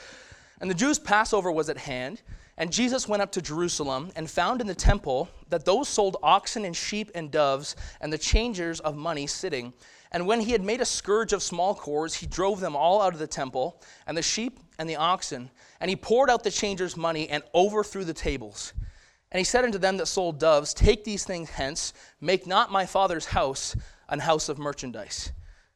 And 0.60 0.68
the 0.68 0.74
Jews' 0.74 0.98
Passover 0.98 1.52
was 1.52 1.68
at 1.68 1.78
hand, 1.78 2.22
and 2.58 2.72
Jesus 2.72 3.06
went 3.06 3.22
up 3.22 3.30
to 3.30 3.40
Jerusalem 3.40 4.10
and 4.16 4.28
found 4.28 4.60
in 4.60 4.66
the 4.66 4.74
temple 4.74 5.28
that 5.50 5.64
those 5.64 5.88
sold 5.88 6.16
oxen 6.20 6.64
and 6.64 6.76
sheep 6.76 7.12
and 7.14 7.30
doves 7.30 7.76
and 8.00 8.12
the 8.12 8.18
changers 8.18 8.80
of 8.80 8.96
money 8.96 9.28
sitting. 9.28 9.72
And 10.10 10.26
when 10.26 10.40
he 10.40 10.50
had 10.50 10.64
made 10.64 10.80
a 10.80 10.84
scourge 10.84 11.32
of 11.32 11.44
small 11.44 11.76
cords, 11.76 12.14
he 12.14 12.26
drove 12.26 12.58
them 12.58 12.74
all 12.74 13.00
out 13.00 13.12
of 13.12 13.20
the 13.20 13.28
temple, 13.28 13.80
and 14.08 14.16
the 14.16 14.22
sheep 14.22 14.58
and 14.80 14.90
the 14.90 14.96
oxen. 14.96 15.48
And 15.80 15.88
he 15.88 15.94
poured 15.94 16.28
out 16.28 16.42
the 16.42 16.50
changers' 16.50 16.96
money 16.96 17.30
and 17.30 17.44
overthrew 17.54 18.02
the 18.02 18.12
tables. 18.12 18.72
And 19.32 19.38
he 19.38 19.44
said 19.44 19.64
unto 19.64 19.78
them 19.78 19.96
that 19.96 20.06
sold 20.06 20.38
doves, 20.38 20.74
Take 20.74 21.04
these 21.04 21.24
things 21.24 21.48
hence, 21.48 21.94
make 22.20 22.46
not 22.46 22.70
my 22.70 22.84
father's 22.84 23.26
house 23.26 23.74
an 24.10 24.18
house 24.18 24.50
of 24.50 24.58
merchandise. 24.58 25.32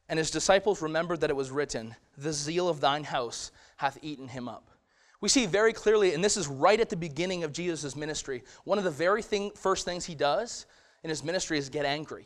And 0.07 0.19
his 0.19 0.29
disciples 0.29 0.81
remembered 0.81 1.21
that 1.21 1.31
it 1.31 1.35
was 1.35 1.49
written, 1.49 1.95
The 2.19 2.31
zeal 2.31 2.69
of 2.69 2.79
thine 2.79 3.03
house 3.03 3.51
hath 3.77 3.97
eaten 4.03 4.27
him 4.27 4.47
up. 4.47 4.69
We 5.21 5.29
see 5.29 5.47
very 5.47 5.73
clearly, 5.73 6.13
and 6.13 6.23
this 6.23 6.37
is 6.37 6.47
right 6.47 6.79
at 6.79 6.89
the 6.89 6.95
beginning 6.95 7.43
of 7.43 7.51
Jesus' 7.51 7.95
ministry, 7.95 8.43
one 8.63 8.77
of 8.77 8.83
the 8.83 8.91
very 8.91 9.23
thing, 9.23 9.49
first 9.55 9.85
things 9.85 10.05
he 10.05 10.13
does 10.13 10.67
in 11.03 11.09
his 11.09 11.23
ministry 11.23 11.57
is 11.57 11.69
get 11.69 11.83
angry. 11.83 12.25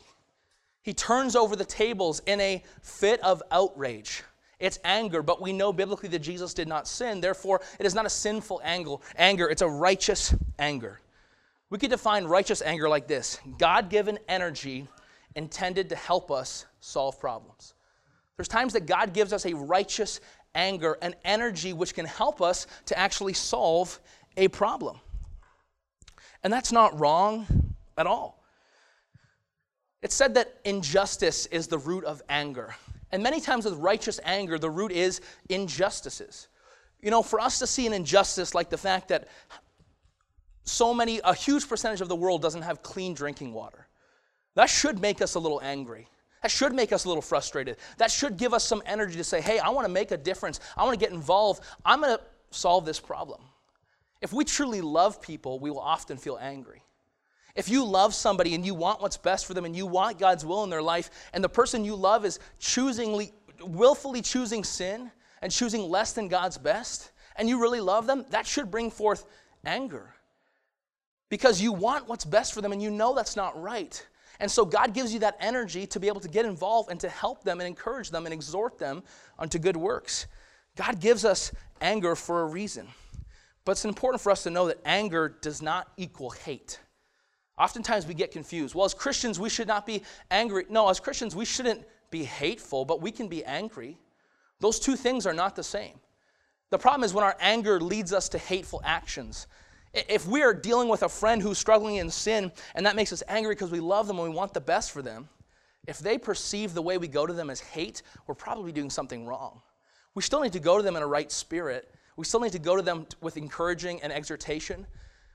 He 0.82 0.92
turns 0.92 1.34
over 1.34 1.56
the 1.56 1.64
tables 1.64 2.20
in 2.26 2.40
a 2.40 2.62
fit 2.82 3.20
of 3.20 3.42
outrage. 3.50 4.22
It's 4.60 4.78
anger, 4.84 5.22
but 5.22 5.40
we 5.40 5.54
know 5.54 5.72
biblically 5.72 6.10
that 6.10 6.18
Jesus 6.18 6.52
did 6.52 6.68
not 6.68 6.86
sin. 6.86 7.22
Therefore, 7.22 7.62
it 7.80 7.86
is 7.86 7.94
not 7.94 8.04
a 8.04 8.10
sinful 8.10 8.60
anger, 8.64 9.48
it's 9.48 9.62
a 9.62 9.68
righteous 9.68 10.34
anger. 10.58 11.00
We 11.72 11.78
could 11.78 11.88
define 11.88 12.26
righteous 12.26 12.60
anger 12.60 12.86
like 12.86 13.06
this 13.06 13.40
God 13.56 13.88
given 13.88 14.18
energy 14.28 14.86
intended 15.34 15.88
to 15.88 15.96
help 15.96 16.30
us 16.30 16.66
solve 16.80 17.18
problems. 17.18 17.72
There's 18.36 18.46
times 18.46 18.74
that 18.74 18.84
God 18.84 19.14
gives 19.14 19.32
us 19.32 19.46
a 19.46 19.54
righteous 19.54 20.20
anger, 20.54 20.98
an 21.00 21.14
energy 21.24 21.72
which 21.72 21.94
can 21.94 22.04
help 22.04 22.42
us 22.42 22.66
to 22.86 22.98
actually 22.98 23.32
solve 23.32 23.98
a 24.36 24.48
problem. 24.48 25.00
And 26.44 26.52
that's 26.52 26.72
not 26.72 27.00
wrong 27.00 27.46
at 27.96 28.06
all. 28.06 28.44
It's 30.02 30.14
said 30.14 30.34
that 30.34 30.52
injustice 30.66 31.46
is 31.46 31.68
the 31.68 31.78
root 31.78 32.04
of 32.04 32.20
anger. 32.28 32.74
And 33.12 33.22
many 33.22 33.40
times 33.40 33.64
with 33.64 33.74
righteous 33.76 34.20
anger, 34.24 34.58
the 34.58 34.68
root 34.68 34.92
is 34.92 35.22
injustices. 35.48 36.48
You 37.00 37.10
know, 37.10 37.22
for 37.22 37.40
us 37.40 37.58
to 37.60 37.66
see 37.66 37.86
an 37.86 37.94
injustice 37.94 38.54
like 38.54 38.68
the 38.68 38.76
fact 38.76 39.08
that 39.08 39.28
so 40.64 40.94
many, 40.94 41.20
a 41.24 41.34
huge 41.34 41.68
percentage 41.68 42.00
of 42.00 42.08
the 42.08 42.16
world 42.16 42.42
doesn't 42.42 42.62
have 42.62 42.82
clean 42.82 43.14
drinking 43.14 43.52
water. 43.52 43.88
That 44.54 44.66
should 44.66 45.00
make 45.00 45.20
us 45.20 45.34
a 45.34 45.38
little 45.38 45.60
angry. 45.62 46.08
That 46.42 46.50
should 46.50 46.74
make 46.74 46.92
us 46.92 47.04
a 47.04 47.08
little 47.08 47.22
frustrated. 47.22 47.76
That 47.98 48.10
should 48.10 48.36
give 48.36 48.52
us 48.52 48.64
some 48.64 48.82
energy 48.84 49.16
to 49.16 49.24
say, 49.24 49.40
hey, 49.40 49.58
I 49.58 49.70
want 49.70 49.86
to 49.86 49.92
make 49.92 50.10
a 50.10 50.16
difference. 50.16 50.60
I 50.76 50.84
want 50.84 50.98
to 50.98 51.04
get 51.04 51.12
involved. 51.12 51.62
I'm 51.84 52.00
going 52.00 52.16
to 52.16 52.22
solve 52.50 52.84
this 52.84 53.00
problem. 53.00 53.40
If 54.20 54.32
we 54.32 54.44
truly 54.44 54.80
love 54.80 55.20
people, 55.20 55.58
we 55.58 55.70
will 55.70 55.80
often 55.80 56.16
feel 56.16 56.38
angry. 56.40 56.82
If 57.54 57.68
you 57.68 57.84
love 57.84 58.14
somebody 58.14 58.54
and 58.54 58.64
you 58.64 58.74
want 58.74 59.02
what's 59.02 59.16
best 59.16 59.46
for 59.46 59.54
them 59.54 59.64
and 59.64 59.76
you 59.76 59.86
want 59.86 60.18
God's 60.18 60.44
will 60.44 60.64
in 60.64 60.70
their 60.70 60.82
life, 60.82 61.10
and 61.32 61.42
the 61.42 61.48
person 61.48 61.84
you 61.84 61.94
love 61.94 62.24
is 62.24 62.38
choosingly, 62.58 63.32
willfully 63.60 64.22
choosing 64.22 64.64
sin 64.64 65.10
and 65.42 65.50
choosing 65.52 65.82
less 65.82 66.12
than 66.12 66.28
God's 66.28 66.56
best, 66.56 67.10
and 67.36 67.48
you 67.48 67.60
really 67.60 67.80
love 67.80 68.06
them, 68.06 68.24
that 68.30 68.46
should 68.46 68.70
bring 68.70 68.90
forth 68.90 69.26
anger 69.64 70.14
because 71.32 71.62
you 71.62 71.72
want 71.72 72.06
what's 72.10 72.26
best 72.26 72.52
for 72.52 72.60
them 72.60 72.72
and 72.72 72.82
you 72.82 72.90
know 72.90 73.14
that's 73.14 73.36
not 73.36 73.58
right. 73.58 74.06
And 74.38 74.50
so 74.50 74.66
God 74.66 74.92
gives 74.92 75.14
you 75.14 75.20
that 75.20 75.34
energy 75.40 75.86
to 75.86 75.98
be 75.98 76.06
able 76.06 76.20
to 76.20 76.28
get 76.28 76.44
involved 76.44 76.90
and 76.90 77.00
to 77.00 77.08
help 77.08 77.42
them 77.42 77.58
and 77.58 77.66
encourage 77.66 78.10
them 78.10 78.26
and 78.26 78.34
exhort 78.34 78.78
them 78.78 79.02
unto 79.38 79.58
good 79.58 79.74
works. 79.74 80.26
God 80.76 81.00
gives 81.00 81.24
us 81.24 81.50
anger 81.80 82.14
for 82.16 82.42
a 82.42 82.44
reason. 82.44 82.86
But 83.64 83.72
it's 83.72 83.86
important 83.86 84.20
for 84.20 84.30
us 84.30 84.42
to 84.42 84.50
know 84.50 84.66
that 84.66 84.80
anger 84.84 85.38
does 85.40 85.62
not 85.62 85.88
equal 85.96 86.28
hate. 86.28 86.78
Oftentimes 87.58 88.06
we 88.06 88.12
get 88.12 88.30
confused. 88.30 88.74
Well, 88.74 88.84
as 88.84 88.92
Christians, 88.92 89.40
we 89.40 89.48
should 89.48 89.68
not 89.68 89.86
be 89.86 90.02
angry. 90.30 90.66
No, 90.68 90.90
as 90.90 91.00
Christians, 91.00 91.34
we 91.34 91.46
shouldn't 91.46 91.82
be 92.10 92.24
hateful, 92.24 92.84
but 92.84 93.00
we 93.00 93.10
can 93.10 93.28
be 93.28 93.42
angry. 93.42 93.96
Those 94.60 94.78
two 94.78 94.96
things 94.96 95.24
are 95.26 95.32
not 95.32 95.56
the 95.56 95.64
same. 95.64 95.98
The 96.68 96.78
problem 96.78 97.04
is 97.04 97.14
when 97.14 97.24
our 97.24 97.38
anger 97.40 97.80
leads 97.80 98.12
us 98.12 98.28
to 98.28 98.38
hateful 98.38 98.82
actions. 98.84 99.46
If 99.94 100.26
we 100.26 100.42
are 100.42 100.54
dealing 100.54 100.88
with 100.88 101.02
a 101.02 101.08
friend 101.08 101.42
who's 101.42 101.58
struggling 101.58 101.96
in 101.96 102.10
sin 102.10 102.50
and 102.74 102.86
that 102.86 102.96
makes 102.96 103.12
us 103.12 103.22
angry 103.28 103.54
because 103.54 103.70
we 103.70 103.80
love 103.80 104.06
them 104.06 104.18
and 104.18 104.28
we 104.28 104.34
want 104.34 104.54
the 104.54 104.60
best 104.60 104.90
for 104.90 105.02
them, 105.02 105.28
if 105.86 105.98
they 105.98 106.16
perceive 106.16 106.72
the 106.72 106.82
way 106.82 106.96
we 106.96 107.08
go 107.08 107.26
to 107.26 107.32
them 107.32 107.50
as 107.50 107.60
hate, 107.60 108.02
we're 108.26 108.34
probably 108.34 108.72
doing 108.72 108.88
something 108.88 109.26
wrong. 109.26 109.60
We 110.14 110.22
still 110.22 110.40
need 110.40 110.52
to 110.52 110.60
go 110.60 110.76
to 110.76 110.82
them 110.82 110.96
in 110.96 111.02
a 111.02 111.06
right 111.06 111.30
spirit. 111.30 111.94
We 112.16 112.24
still 112.24 112.40
need 112.40 112.52
to 112.52 112.58
go 112.58 112.76
to 112.76 112.82
them 112.82 113.06
with 113.20 113.36
encouraging 113.36 114.00
and 114.02 114.12
exhortation. 114.12 114.86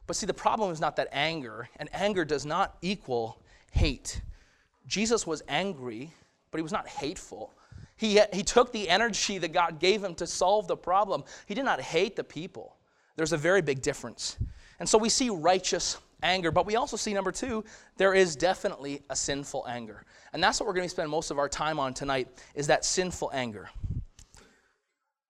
But 0.06 0.16
see, 0.16 0.26
the 0.26 0.34
problem 0.34 0.72
is 0.72 0.80
not 0.80 0.96
that 0.96 1.10
anger, 1.12 1.70
and 1.78 1.90
anger 1.94 2.24
does 2.24 2.46
not 2.46 2.78
equal 2.82 3.42
hate. 3.72 4.22
Jesus 4.88 5.28
was 5.28 5.44
angry, 5.50 6.14
but 6.50 6.60
he 6.60 6.64
was 6.64 6.72
not 6.72 6.88
hateful. 6.88 7.54
He, 7.98 8.22
he 8.32 8.44
took 8.44 8.72
the 8.72 8.88
energy 8.88 9.38
that 9.40 9.52
God 9.52 9.80
gave 9.80 10.04
him 10.04 10.16
to 10.16 10.28
solve 10.28 10.68
the 10.68 10.78
problem. 10.78 11.24
He 11.46 11.56
did 11.56 11.66
not 11.66 11.82
hate 11.82 12.16
the 12.16 12.24
people. 12.24 12.77
There's 13.18 13.34
a 13.34 13.38
very 13.38 13.62
big 13.62 13.82
difference. 13.82 14.38
And 14.80 14.88
so 14.88 14.98
we 14.98 15.10
see 15.10 15.30
righteous 15.30 15.98
anger, 16.24 16.52
but 16.52 16.66
we 16.66 16.76
also 16.76 16.96
see, 16.98 17.14
number 17.14 17.32
two, 17.32 17.66
there 17.98 18.14
is 18.14 18.36
definitely 18.36 19.02
a 19.10 19.16
sinful 19.16 19.66
anger. 19.68 20.06
And 20.34 20.42
that's 20.42 20.60
what 20.60 20.68
we're 20.68 20.74
going 20.74 20.86
to 20.86 20.90
spend 20.90 21.10
most 21.10 21.32
of 21.32 21.40
our 21.40 21.50
time 21.50 21.80
on 21.80 21.94
tonight, 21.94 22.30
is 22.56 22.68
that 22.68 22.86
sinful 22.86 23.32
anger. 23.34 23.70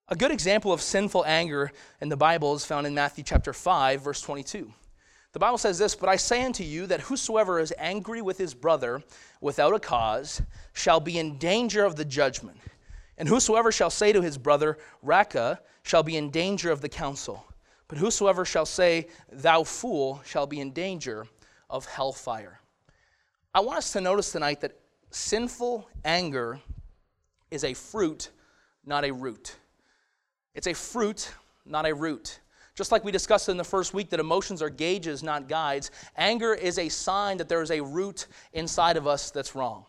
A 0.10 0.16
good 0.16 0.32
example 0.32 0.72
of 0.72 0.82
sinful 0.82 1.26
anger 1.26 1.72
in 2.02 2.10
the 2.10 2.18
Bible 2.18 2.54
is 2.56 2.66
found 2.66 2.88
in 2.88 2.94
Matthew 2.94 3.24
chapter 3.24 3.54
5, 3.54 4.02
verse 4.02 4.22
22. 4.22 4.72
The 5.34 5.40
Bible 5.40 5.58
says 5.58 5.78
this, 5.78 5.96
But 5.96 6.10
I 6.10 6.16
say 6.16 6.44
unto 6.44 6.64
you 6.64 6.88
that 6.88 7.02
whosoever 7.02 7.60
is 7.60 7.74
angry 7.78 8.22
with 8.22 8.38
his 8.38 8.54
brother 8.54 9.04
without 9.42 9.74
a 9.74 9.80
cause 9.80 10.42
shall 10.74 11.00
be 11.00 11.20
in 11.20 11.38
danger 11.38 11.86
of 11.86 11.96
the 11.96 12.06
judgment. 12.06 12.58
And 13.18 13.28
whosoever 13.30 13.72
shall 13.72 13.90
say 13.90 14.14
to 14.14 14.22
his 14.22 14.38
brother, 14.38 14.78
Raca, 15.02 15.62
shall 15.84 16.04
be 16.04 16.18
in 16.18 16.32
danger 16.32 16.72
of 16.72 16.82
the 16.82 16.90
council. 16.90 17.46
But 17.88 17.98
whosoever 17.98 18.46
shall 18.46 18.66
say, 18.66 19.08
Thou 19.32 19.64
fool, 19.64 20.22
shall 20.26 20.48
be 20.48 20.60
in 20.60 20.72
danger 20.72 21.28
of 21.70 21.86
hellfire. 21.86 22.60
I 23.54 23.62
want 23.62 23.78
us 23.78 23.94
to 23.94 24.02
notice 24.02 24.32
tonight 24.32 24.62
that 24.62 24.78
sinful 25.10 25.88
anger 26.04 26.60
is 27.50 27.64
a 27.64 27.74
fruit, 27.74 28.30
not 28.86 29.06
a 29.06 29.12
root. 29.12 29.56
It's 30.54 30.68
a 30.68 30.74
fruit, 30.74 31.32
not 31.66 31.86
a 31.86 31.94
root. 31.94 32.40
Just 32.76 32.92
like 32.92 33.04
we 33.04 33.12
discussed 33.12 33.50
in 33.50 33.58
the 33.58 33.64
first 33.64 33.94
week 33.94 34.10
that 34.12 34.20
emotions 34.20 34.62
are 34.62 34.70
gauges, 34.70 35.24
not 35.24 35.48
guides, 35.48 35.90
anger 36.16 36.54
is 36.54 36.78
a 36.78 36.90
sign 36.90 37.38
that 37.38 37.50
there 37.50 37.62
is 37.62 37.72
a 37.72 37.82
root 37.82 38.28
inside 38.54 38.98
of 38.98 39.08
us 39.08 39.32
that's 39.32 39.56
wrong. 39.56 39.86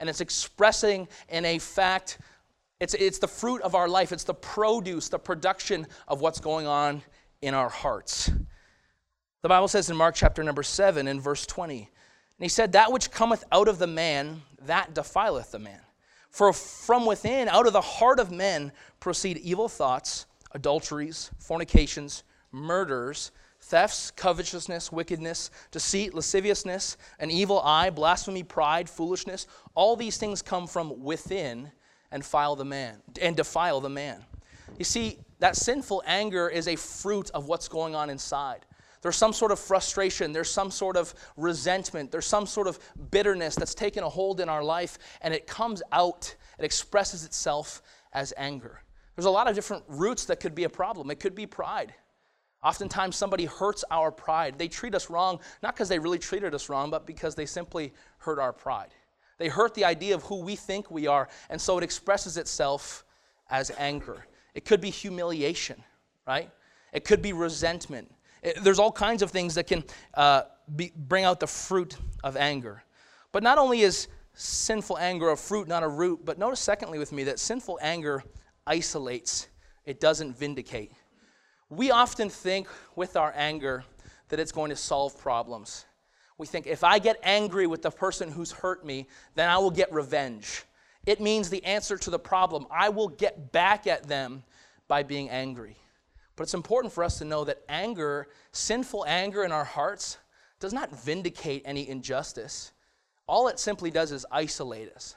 And 0.00 0.08
it's 0.08 0.20
expressing 0.20 1.06
in 1.28 1.44
a 1.44 1.58
fact, 1.58 2.18
it's, 2.80 2.94
it's 2.94 3.18
the 3.18 3.28
fruit 3.28 3.62
of 3.62 3.74
our 3.76 3.88
life, 3.88 4.10
it's 4.10 4.24
the 4.24 4.34
produce, 4.34 5.08
the 5.08 5.18
production 5.18 5.86
of 6.08 6.20
what's 6.20 6.40
going 6.40 6.66
on 6.66 7.02
in 7.44 7.54
our 7.54 7.68
hearts. 7.68 8.30
The 9.42 9.48
Bible 9.48 9.68
says 9.68 9.90
in 9.90 9.96
Mark 9.96 10.14
chapter 10.14 10.42
number 10.42 10.62
7 10.62 11.06
in 11.06 11.20
verse 11.20 11.46
20, 11.46 11.76
and 11.78 11.88
he 12.38 12.48
said, 12.48 12.72
That 12.72 12.90
which 12.90 13.10
cometh 13.10 13.44
out 13.52 13.68
of 13.68 13.78
the 13.78 13.86
man, 13.86 14.42
that 14.62 14.94
defileth 14.94 15.52
the 15.52 15.58
man. 15.58 15.80
For 16.30 16.52
from 16.52 17.06
within, 17.06 17.48
out 17.48 17.66
of 17.66 17.72
the 17.72 17.80
heart 17.80 18.18
of 18.18 18.32
men, 18.32 18.72
proceed 18.98 19.36
evil 19.38 19.68
thoughts 19.68 20.26
adulteries, 20.52 21.30
fornications, 21.38 22.22
murders, 22.52 23.32
thefts, 23.60 24.10
covetousness, 24.12 24.92
wickedness, 24.92 25.50
deceit, 25.70 26.14
lasciviousness, 26.14 26.96
an 27.18 27.30
evil 27.30 27.60
eye, 27.60 27.90
blasphemy, 27.90 28.42
pride, 28.42 28.88
foolishness. 28.88 29.46
All 29.74 29.96
these 29.96 30.16
things 30.16 30.42
come 30.42 30.66
from 30.66 31.02
within 31.02 31.70
and 32.10 32.24
file 32.24 32.56
the 32.56 32.64
man 32.64 33.02
and 33.20 33.36
defile 33.36 33.80
the 33.80 33.88
man. 33.88 34.24
You 34.78 34.84
see, 34.84 35.18
that 35.38 35.56
sinful 35.56 36.02
anger 36.06 36.48
is 36.48 36.68
a 36.68 36.76
fruit 36.76 37.30
of 37.30 37.48
what's 37.48 37.68
going 37.68 37.94
on 37.94 38.10
inside. 38.10 38.66
There's 39.02 39.16
some 39.16 39.34
sort 39.34 39.52
of 39.52 39.58
frustration, 39.58 40.32
there's 40.32 40.50
some 40.50 40.70
sort 40.70 40.96
of 40.96 41.14
resentment, 41.36 42.10
there's 42.10 42.26
some 42.26 42.46
sort 42.46 42.66
of 42.66 42.78
bitterness 43.10 43.54
that's 43.54 43.74
taken 43.74 44.02
a 44.02 44.08
hold 44.08 44.40
in 44.40 44.48
our 44.48 44.64
life, 44.64 44.98
and 45.20 45.34
it 45.34 45.46
comes 45.46 45.82
out, 45.92 46.34
it 46.58 46.64
expresses 46.64 47.24
itself 47.24 47.82
as 48.14 48.32
anger. 48.38 48.82
There's 49.14 49.26
a 49.26 49.30
lot 49.30 49.46
of 49.46 49.54
different 49.54 49.84
roots 49.88 50.24
that 50.24 50.40
could 50.40 50.54
be 50.54 50.64
a 50.64 50.70
problem. 50.70 51.10
It 51.10 51.20
could 51.20 51.34
be 51.34 51.46
pride. 51.46 51.92
Oftentimes, 52.62 53.14
somebody 53.14 53.44
hurts 53.44 53.84
our 53.90 54.10
pride. 54.10 54.58
They 54.58 54.68
treat 54.68 54.94
us 54.94 55.10
wrong, 55.10 55.38
not 55.62 55.74
because 55.74 55.90
they 55.90 55.98
really 55.98 56.18
treated 56.18 56.54
us 56.54 56.70
wrong, 56.70 56.90
but 56.90 57.06
because 57.06 57.34
they 57.34 57.44
simply 57.44 57.92
hurt 58.18 58.38
our 58.38 58.54
pride. 58.54 58.94
They 59.36 59.48
hurt 59.48 59.74
the 59.74 59.84
idea 59.84 60.14
of 60.14 60.22
who 60.22 60.40
we 60.40 60.56
think 60.56 60.90
we 60.90 61.06
are, 61.06 61.28
and 61.50 61.60
so 61.60 61.76
it 61.76 61.84
expresses 61.84 62.38
itself 62.38 63.04
as 63.50 63.70
anger. 63.76 64.26
It 64.54 64.64
could 64.64 64.80
be 64.80 64.90
humiliation, 64.90 65.82
right? 66.26 66.50
It 66.92 67.04
could 67.04 67.22
be 67.22 67.32
resentment. 67.32 68.10
It, 68.42 68.62
there's 68.62 68.78
all 68.78 68.92
kinds 68.92 69.22
of 69.22 69.30
things 69.30 69.54
that 69.56 69.66
can 69.66 69.84
uh, 70.14 70.42
be, 70.74 70.92
bring 70.96 71.24
out 71.24 71.40
the 71.40 71.46
fruit 71.46 71.96
of 72.22 72.36
anger. 72.36 72.84
But 73.32 73.42
not 73.42 73.58
only 73.58 73.80
is 73.80 74.08
sinful 74.34 74.98
anger 74.98 75.30
a 75.30 75.36
fruit, 75.36 75.68
not 75.68 75.82
a 75.82 75.88
root, 75.88 76.24
but 76.24 76.38
notice, 76.38 76.60
secondly, 76.60 76.98
with 76.98 77.12
me, 77.12 77.24
that 77.24 77.38
sinful 77.38 77.78
anger 77.82 78.22
isolates, 78.66 79.48
it 79.84 80.00
doesn't 80.00 80.36
vindicate. 80.36 80.92
We 81.68 81.90
often 81.90 82.28
think 82.28 82.68
with 82.94 83.16
our 83.16 83.32
anger 83.36 83.84
that 84.28 84.38
it's 84.38 84.52
going 84.52 84.70
to 84.70 84.76
solve 84.76 85.18
problems. 85.18 85.84
We 86.38 86.46
think 86.46 86.66
if 86.66 86.82
I 86.82 86.98
get 86.98 87.18
angry 87.22 87.66
with 87.66 87.82
the 87.82 87.90
person 87.90 88.30
who's 88.30 88.50
hurt 88.50 88.84
me, 88.84 89.08
then 89.34 89.48
I 89.48 89.58
will 89.58 89.70
get 89.70 89.92
revenge. 89.92 90.64
It 91.06 91.20
means 91.20 91.50
the 91.50 91.64
answer 91.64 91.96
to 91.98 92.10
the 92.10 92.18
problem. 92.18 92.66
I 92.70 92.88
will 92.88 93.08
get 93.08 93.52
back 93.52 93.86
at 93.86 94.06
them 94.06 94.42
by 94.88 95.02
being 95.02 95.30
angry. 95.30 95.76
But 96.36 96.44
it's 96.44 96.54
important 96.54 96.92
for 96.92 97.04
us 97.04 97.18
to 97.18 97.24
know 97.24 97.44
that 97.44 97.62
anger, 97.68 98.28
sinful 98.52 99.04
anger 99.06 99.44
in 99.44 99.52
our 99.52 99.64
hearts, 99.64 100.18
does 100.60 100.72
not 100.72 100.90
vindicate 101.04 101.62
any 101.64 101.88
injustice. 101.88 102.72
All 103.26 103.48
it 103.48 103.58
simply 103.58 103.90
does 103.90 104.12
is 104.12 104.26
isolate 104.30 104.92
us. 104.92 105.14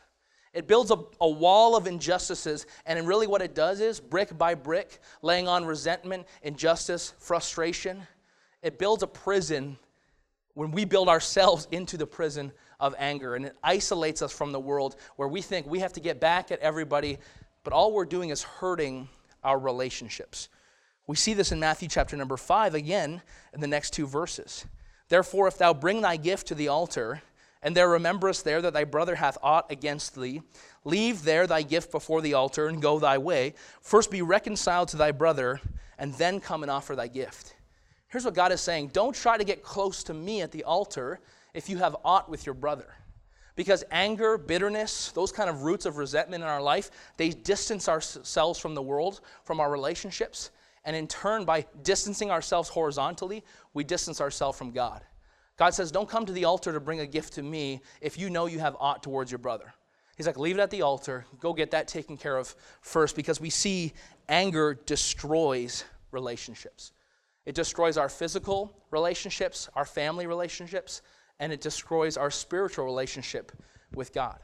It 0.54 0.68
builds 0.68 0.92
a, 0.92 0.98
a 1.22 1.30
wall 1.30 1.76
of 1.76 1.88
injustices, 1.88 2.66
and 2.86 3.08
really 3.08 3.28
what 3.28 3.42
it 3.42 3.54
does 3.54 3.80
is, 3.80 4.00
brick 4.00 4.38
by 4.38 4.56
brick, 4.56 5.00
laying 5.22 5.48
on 5.48 5.66
resentment, 5.66 6.26
injustice, 6.42 7.14
frustration, 7.20 8.08
it 8.62 8.80
builds 8.80 9.04
a 9.04 9.08
prison 9.08 9.78
when 10.56 10.72
we 10.72 10.84
build 10.84 11.10
ourselves 11.10 11.68
into 11.72 11.98
the 11.98 12.08
prison 12.08 12.52
of 12.80 12.96
anger, 12.98 13.36
and 13.36 13.46
it 13.46 13.56
isolates 13.64 14.22
us 14.22 14.32
from 14.32 14.52
the 14.52 14.60
world 14.60 14.96
where 15.16 15.28
we 15.28 15.42
think 15.42 15.66
we 15.66 15.80
have 15.80 15.94
to 15.94 16.00
get 16.00 16.20
back 16.20 16.52
at 16.52 16.60
everybody, 16.60 17.18
but 17.64 17.74
all 17.74 17.92
we're 17.92 18.06
doing 18.06 18.30
is 18.30 18.44
hurting 18.44 19.10
our 19.44 19.58
relationships. 19.58 20.50
We 21.08 21.16
see 21.16 21.34
this 21.34 21.52
in 21.52 21.60
Matthew 21.60 21.88
chapter 21.88 22.18
number 22.18 22.38
5 22.38 22.76
again 22.76 23.22
in 23.54 23.62
the 23.62 23.68
next 23.68 23.92
two 23.94 24.06
verses. 24.06 24.66
Therefore, 25.10 25.48
if 25.48 25.58
thou 25.58 25.74
bring 25.74 26.02
thy 26.02 26.18
gift 26.18 26.48
to 26.48 26.56
the 26.56 26.68
altar, 26.68 27.22
and 27.64 27.76
there 27.76 27.90
rememberest 27.90 28.44
there 28.44 28.62
that 28.62 28.74
thy 28.74 28.84
brother 28.84 29.16
hath 29.16 29.38
aught 29.42 29.72
against 29.72 30.16
thee, 30.16 30.42
leave 30.84 31.24
there 31.24 31.48
thy 31.48 31.62
gift 31.62 31.92
before 31.92 32.22
the 32.22 32.34
altar 32.34 32.68
and 32.68 32.82
go 32.82 33.00
thy 33.00 33.18
way. 33.18 33.54
First 33.82 34.12
be 34.12 34.22
reconciled 34.22 34.90
to 34.90 34.98
thy 34.98 35.12
brother, 35.12 35.62
and 35.98 36.14
then 36.16 36.40
come 36.40 36.62
and 36.62 36.72
offer 36.72 36.96
thy 36.96 37.08
gift. 37.08 37.56
Here's 38.10 38.26
what 38.26 38.36
God 38.36 38.52
is 38.52 38.62
saying 38.62 38.90
Don't 38.94 39.16
try 39.16 39.38
to 39.38 39.44
get 39.44 39.64
close 39.64 40.04
to 40.04 40.14
me 40.14 40.42
at 40.42 40.52
the 40.52 40.64
altar 40.64 41.20
if 41.58 41.70
you 41.70 41.80
have 41.80 41.96
aught 42.06 42.30
with 42.30 42.46
your 42.46 42.54
brother. 42.54 42.86
Because 43.56 43.84
anger, 43.90 44.38
bitterness, 44.38 45.12
those 45.14 45.32
kind 45.32 45.50
of 45.50 45.64
roots 45.64 45.88
of 45.88 45.98
resentment 45.98 46.44
in 46.44 46.50
our 46.50 46.62
life, 46.62 46.92
they 47.18 47.30
distance 47.30 47.90
ourselves 47.90 48.60
from 48.60 48.76
the 48.76 48.82
world, 48.84 49.22
from 49.44 49.60
our 49.60 49.72
relationships. 49.72 50.52
And 50.86 50.96
in 50.96 51.08
turn, 51.08 51.46
by 51.46 51.66
distancing 51.82 52.30
ourselves 52.30 52.70
horizontally, 52.70 53.44
we 53.74 53.84
distance 53.84 54.22
ourselves 54.22 54.56
from 54.56 54.70
God. 54.70 55.02
God 55.58 55.74
says, 55.74 55.92
Don't 55.92 56.08
come 56.08 56.28
to 56.28 56.32
the 56.32 56.46
altar 56.46 56.72
to 56.72 56.80
bring 56.80 57.00
a 57.00 57.08
gift 57.08 57.34
to 57.34 57.42
me 57.42 57.82
if 58.02 58.20
you 58.20 58.30
know 58.30 58.46
you 58.46 58.60
have 58.60 58.78
aught 58.80 59.02
towards 59.02 59.32
your 59.32 59.40
brother. 59.40 59.74
He's 60.16 60.28
like, 60.28 60.38
Leave 60.38 60.60
it 60.60 60.62
at 60.62 60.70
the 60.70 60.84
altar. 60.84 61.26
Go 61.40 61.54
get 61.54 61.72
that 61.72 61.88
taken 61.88 62.18
care 62.18 62.38
of 62.38 62.56
first 62.82 63.16
because 63.16 63.42
we 63.42 63.50
see 63.50 63.94
anger 64.30 64.76
destroys 64.86 65.86
relationships. 66.12 66.92
It 67.48 67.56
destroys 67.56 67.98
our 67.98 68.10
physical 68.10 68.78
relationships, 68.92 69.70
our 69.74 69.86
family 69.86 70.28
relationships, 70.28 71.02
and 71.40 71.52
it 71.52 71.62
destroys 71.62 72.18
our 72.18 72.32
spiritual 72.32 72.86
relationship 72.86 73.52
with 73.94 74.14
God. 74.14 74.40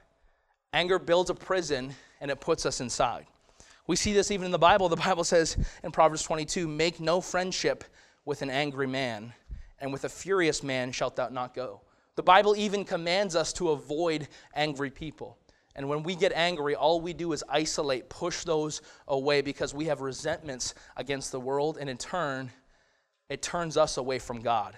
Anger 0.73 0.99
builds 0.99 1.29
a 1.29 1.35
prison 1.35 1.93
and 2.21 2.31
it 2.31 2.39
puts 2.39 2.65
us 2.65 2.81
inside. 2.81 3.25
We 3.85 3.95
see 3.95 4.13
this 4.13 4.31
even 4.31 4.45
in 4.45 4.51
the 4.51 4.57
Bible. 4.57 4.89
The 4.89 4.95
Bible 4.95 5.23
says 5.23 5.57
in 5.83 5.91
Proverbs 5.91 6.23
22 6.23 6.67
Make 6.67 6.99
no 6.99 7.21
friendship 7.21 7.83
with 8.25 8.41
an 8.41 8.49
angry 8.49 8.87
man 8.87 9.33
and 9.79 9.91
with 9.91 10.05
a 10.05 10.09
furious 10.09 10.63
man 10.63 10.91
shalt 10.91 11.15
thou 11.15 11.29
not 11.29 11.53
go. 11.53 11.81
The 12.15 12.23
Bible 12.23 12.55
even 12.55 12.85
commands 12.85 13.35
us 13.35 13.51
to 13.53 13.71
avoid 13.71 14.27
angry 14.55 14.89
people. 14.89 15.37
And 15.75 15.89
when 15.89 16.03
we 16.03 16.15
get 16.15 16.31
angry, 16.33 16.75
all 16.75 17.01
we 17.01 17.13
do 17.13 17.33
is 17.33 17.43
isolate, 17.49 18.07
push 18.09 18.43
those 18.43 18.81
away 19.07 19.41
because 19.41 19.73
we 19.73 19.85
have 19.85 20.01
resentments 20.01 20.75
against 20.95 21.31
the 21.31 21.39
world, 21.39 21.77
and 21.79 21.89
in 21.89 21.97
turn, 21.97 22.51
it 23.29 23.41
turns 23.41 23.75
us 23.75 23.97
away 23.97 24.19
from 24.19 24.41
God. 24.41 24.75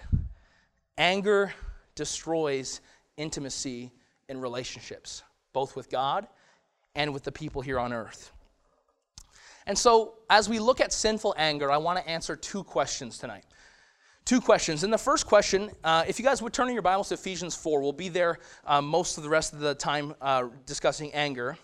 Anger 0.96 1.52
destroys 1.96 2.80
intimacy 3.16 3.90
in 4.28 4.40
relationships, 4.40 5.22
both 5.52 5.74
with 5.74 5.90
God 5.90 6.28
and 6.94 7.12
with 7.12 7.24
the 7.24 7.32
people 7.32 7.62
here 7.62 7.78
on 7.78 7.92
earth. 7.92 8.30
And 9.66 9.76
so, 9.76 10.14
as 10.30 10.48
we 10.48 10.60
look 10.60 10.80
at 10.80 10.92
sinful 10.92 11.34
anger, 11.36 11.72
I 11.72 11.78
want 11.78 11.98
to 11.98 12.08
answer 12.08 12.36
two 12.36 12.62
questions 12.62 13.18
tonight. 13.18 13.44
Two 14.24 14.40
questions. 14.40 14.84
And 14.84 14.92
the 14.92 14.98
first 14.98 15.26
question, 15.26 15.70
uh, 15.84 16.04
if 16.06 16.18
you 16.18 16.24
guys 16.24 16.40
would 16.42 16.52
turn 16.52 16.68
in 16.68 16.74
your 16.74 16.82
Bibles 16.82 17.08
to 17.08 17.14
Ephesians 17.14 17.54
4, 17.56 17.80
we'll 17.80 17.92
be 17.92 18.08
there 18.08 18.38
uh, 18.64 18.80
most 18.80 19.18
of 19.18 19.24
the 19.24 19.28
rest 19.28 19.52
of 19.52 19.60
the 19.60 19.74
time 19.74 20.14
uh, 20.20 20.48
discussing 20.66 21.12
anger. 21.14 21.56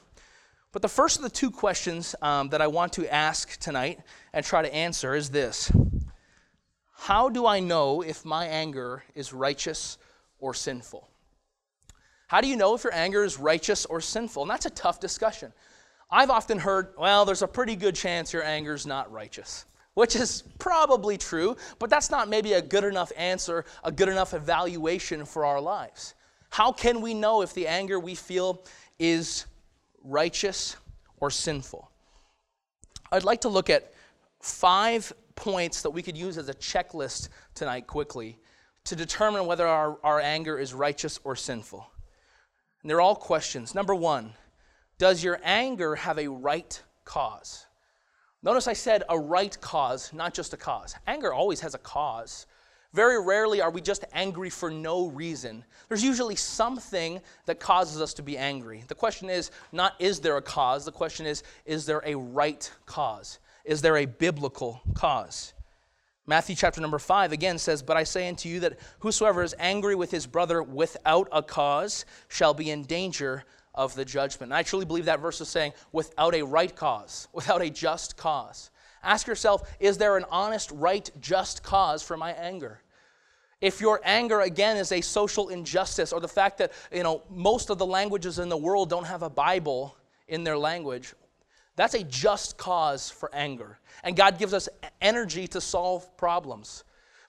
But 0.72 0.82
the 0.82 0.88
first 0.88 1.16
of 1.16 1.22
the 1.22 1.30
two 1.30 1.50
questions 1.50 2.14
um, 2.22 2.48
that 2.48 2.62
I 2.62 2.66
want 2.66 2.94
to 2.94 3.12
ask 3.12 3.58
tonight 3.58 4.00
and 4.32 4.44
try 4.44 4.62
to 4.62 4.74
answer 4.74 5.14
is 5.14 5.30
this 5.30 5.70
How 6.92 7.28
do 7.28 7.46
I 7.46 7.60
know 7.60 8.00
if 8.00 8.24
my 8.24 8.46
anger 8.46 9.04
is 9.14 9.32
righteous 9.32 9.98
or 10.42 10.52
sinful? 10.52 11.08
How 12.26 12.42
do 12.42 12.49
you 12.49 12.56
know 12.56 12.75
if 12.75 12.84
your 12.84 12.92
anger 12.92 13.25
is 13.25 13.38
righteous 13.38 13.87
or 13.87 14.00
sinful? 14.00 14.42
And 14.42 14.50
that's 14.50 14.66
a 14.66 14.70
tough 14.70 15.00
discussion. 15.00 15.52
I've 16.11 16.30
often 16.30 16.58
heard, 16.58 16.88
well, 16.99 17.25
there's 17.25 17.42
a 17.42 17.49
pretty 17.49 17.76
good 17.76 17.94
chance 17.94 18.32
your 18.32 18.44
anger 18.44 18.75
is 18.75 18.84
not 18.84 19.11
righteous, 19.11 19.64
which 19.94 20.16
is 20.16 20.42
probably 20.58 21.16
true, 21.16 21.56
but 21.78 21.88
that's 21.88 22.11
not 22.11 22.28
maybe 22.28 22.54
a 22.54 22.61
good 22.61 22.84
enough 22.84 23.12
answer, 23.16 23.64
a 23.84 23.92
good 23.92 24.08
enough 24.08 24.34
evaluation 24.34 25.25
for 25.25 25.46
our 25.46 25.61
lives. 25.61 26.14
How 26.50 26.72
can 26.72 27.00
we 27.00 27.14
know 27.14 27.40
if 27.42 27.54
the 27.54 27.66
anger 27.66 27.99
we 27.99 28.14
feel 28.14 28.64
is 28.99 29.46
righteous 30.02 30.76
or 31.18 31.30
sinful? 31.30 31.90
I'd 33.11 33.25
like 33.25 33.42
to 33.42 33.49
look 33.49 33.70
at 33.70 33.92
five 34.40 35.12
points 35.34 35.82
that 35.82 35.90
we 35.90 36.02
could 36.02 36.16
use 36.16 36.37
as 36.37 36.49
a 36.49 36.54
checklist 36.54 37.28
tonight 37.54 37.87
quickly 37.87 38.38
to 38.84 38.96
determine 38.96 39.46
whether 39.46 39.66
our, 39.66 39.98
our 40.02 40.20
anger 40.20 40.58
is 40.58 40.74
righteous 40.74 41.20
or 41.24 41.36
sinful. 41.36 41.86
And 42.82 42.90
they're 42.90 43.00
all 43.00 43.14
questions. 43.14 43.74
Number 43.74 43.94
one, 43.94 44.32
does 44.98 45.22
your 45.22 45.40
anger 45.44 45.94
have 45.94 46.18
a 46.18 46.28
right 46.28 46.82
cause? 47.04 47.66
Notice 48.42 48.66
I 48.66 48.72
said 48.72 49.04
a 49.08 49.18
right 49.18 49.56
cause, 49.60 50.12
not 50.12 50.34
just 50.34 50.52
a 50.52 50.56
cause. 50.56 50.96
Anger 51.06 51.32
always 51.32 51.60
has 51.60 51.74
a 51.74 51.78
cause. 51.78 52.46
Very 52.92 53.22
rarely 53.24 53.60
are 53.60 53.70
we 53.70 53.80
just 53.80 54.04
angry 54.12 54.50
for 54.50 54.70
no 54.70 55.08
reason. 55.08 55.64
There's 55.88 56.04
usually 56.04 56.36
something 56.36 57.20
that 57.46 57.58
causes 57.58 58.02
us 58.02 58.12
to 58.14 58.22
be 58.22 58.36
angry. 58.36 58.84
The 58.88 58.94
question 58.94 59.30
is 59.30 59.50
not 59.70 59.94
is 59.98 60.20
there 60.20 60.36
a 60.36 60.42
cause, 60.42 60.84
the 60.84 60.92
question 60.92 61.24
is 61.24 61.42
is 61.64 61.86
there 61.86 62.02
a 62.04 62.16
right 62.16 62.70
cause? 62.84 63.38
Is 63.64 63.80
there 63.80 63.96
a 63.96 64.06
biblical 64.06 64.82
cause? 64.94 65.54
Matthew 66.26 66.54
chapter 66.54 66.80
number 66.80 67.00
5 67.00 67.32
again 67.32 67.58
says, 67.58 67.82
But 67.82 67.96
I 67.96 68.04
say 68.04 68.28
unto 68.28 68.48
you 68.48 68.60
that 68.60 68.78
whosoever 69.00 69.42
is 69.42 69.56
angry 69.58 69.96
with 69.96 70.12
his 70.12 70.26
brother 70.26 70.62
without 70.62 71.28
a 71.32 71.42
cause 71.42 72.04
shall 72.28 72.54
be 72.54 72.70
in 72.70 72.84
danger 72.84 73.44
of 73.74 73.94
the 73.96 74.04
judgment. 74.04 74.52
And 74.52 74.54
I 74.54 74.62
truly 74.62 74.84
believe 74.84 75.06
that 75.06 75.20
verse 75.20 75.40
is 75.40 75.48
saying, 75.48 75.72
without 75.90 76.34
a 76.34 76.42
right 76.42 76.74
cause, 76.74 77.26
without 77.32 77.60
a 77.60 77.70
just 77.70 78.16
cause. 78.16 78.70
Ask 79.02 79.26
yourself, 79.26 79.68
is 79.80 79.98
there 79.98 80.16
an 80.16 80.24
honest, 80.30 80.70
right, 80.70 81.10
just 81.20 81.64
cause 81.64 82.04
for 82.04 82.16
my 82.16 82.32
anger? 82.34 82.80
If 83.60 83.80
your 83.80 84.00
anger 84.04 84.42
again 84.42 84.76
is 84.76 84.92
a 84.92 85.00
social 85.00 85.48
injustice 85.48 86.12
or 86.12 86.20
the 86.20 86.28
fact 86.28 86.58
that, 86.58 86.72
you 86.92 87.02
know, 87.02 87.22
most 87.30 87.70
of 87.70 87.78
the 87.78 87.86
languages 87.86 88.38
in 88.38 88.48
the 88.48 88.56
world 88.56 88.90
don't 88.90 89.06
have 89.06 89.22
a 89.22 89.30
Bible 89.30 89.96
in 90.28 90.44
their 90.44 90.58
language, 90.58 91.14
that's 91.76 91.94
a 91.94 92.04
just 92.04 92.58
cause 92.58 93.10
for 93.10 93.34
anger. 93.34 93.78
And 94.04 94.16
God 94.16 94.38
gives 94.38 94.52
us 94.52 94.68
energy 95.00 95.46
to 95.48 95.60
solve 95.60 96.16
problems. 96.16 96.84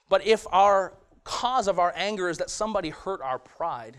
But 0.08 0.26
if 0.26 0.46
our 0.52 0.94
cause 1.24 1.68
of 1.68 1.78
our 1.78 1.92
anger 1.96 2.28
is 2.28 2.38
that 2.38 2.50
somebody 2.50 2.90
hurt 2.90 3.22
our 3.22 3.38
pride, 3.38 3.96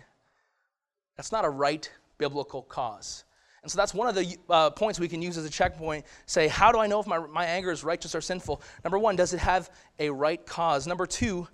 that's 1.15 1.31
not 1.31 1.45
a 1.45 1.49
right 1.49 1.89
biblical 2.17 2.61
cause. 2.61 3.23
And 3.63 3.71
so 3.71 3.77
that's 3.77 3.95
one 3.95 4.07
of 4.07 4.13
the 4.13 4.37
uh, 4.47 4.69
points 4.69 4.99
we 4.99 5.07
can 5.07 5.23
use 5.23 5.39
as 5.39 5.45
a 5.45 5.49
checkpoint. 5.49 6.05
Say, 6.27 6.47
how 6.47 6.71
do 6.71 6.77
I 6.77 6.85
know 6.85 6.99
if 6.99 7.07
my, 7.07 7.17
my 7.17 7.45
anger 7.45 7.71
is 7.71 7.83
righteous 7.83 8.13
or 8.13 8.21
sinful? 8.21 8.61
Number 8.83 8.99
one, 8.99 9.15
does 9.15 9.33
it 9.33 9.39
have 9.39 9.71
a 9.97 10.11
right 10.11 10.45
cause? 10.45 10.85
Number 10.85 11.07
two, 11.07 11.47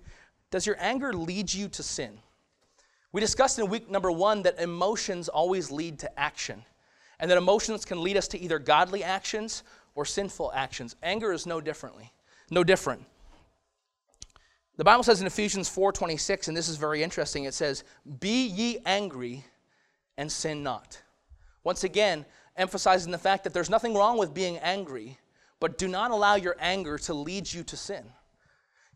does 0.50 0.66
your 0.66 0.76
anger 0.78 1.14
lead 1.14 1.52
you 1.52 1.68
to 1.68 1.82
sin? 1.82 2.18
We 3.12 3.22
discussed 3.22 3.58
in 3.58 3.68
week 3.68 3.90
number 3.90 4.12
one 4.12 4.42
that 4.42 4.60
emotions 4.60 5.30
always 5.30 5.70
lead 5.70 5.98
to 6.00 6.20
action, 6.20 6.62
and 7.22 7.30
that 7.30 7.38
emotions 7.38 7.84
can 7.84 8.02
lead 8.02 8.16
us 8.16 8.26
to 8.26 8.38
either 8.38 8.58
godly 8.58 9.04
actions 9.04 9.62
or 9.94 10.04
sinful 10.04 10.50
actions. 10.54 10.96
Anger 11.04 11.32
is 11.32 11.46
no 11.46 11.60
differently, 11.60 12.12
no 12.50 12.64
different. 12.64 13.06
The 14.76 14.82
Bible 14.82 15.04
says 15.04 15.20
in 15.20 15.26
Ephesians 15.28 15.68
4:26, 15.68 16.48
and 16.48 16.56
this 16.56 16.68
is 16.68 16.76
very 16.76 17.00
interesting. 17.00 17.44
It 17.44 17.54
says, 17.54 17.84
"Be 18.18 18.46
ye 18.46 18.80
angry, 18.84 19.46
and 20.16 20.32
sin 20.32 20.64
not." 20.64 21.00
Once 21.62 21.84
again, 21.84 22.26
emphasizing 22.56 23.12
the 23.12 23.18
fact 23.18 23.44
that 23.44 23.54
there's 23.54 23.70
nothing 23.70 23.94
wrong 23.94 24.18
with 24.18 24.34
being 24.34 24.58
angry, 24.58 25.20
but 25.60 25.78
do 25.78 25.86
not 25.86 26.10
allow 26.10 26.34
your 26.34 26.56
anger 26.58 26.98
to 26.98 27.14
lead 27.14 27.52
you 27.52 27.62
to 27.62 27.76
sin. 27.76 28.12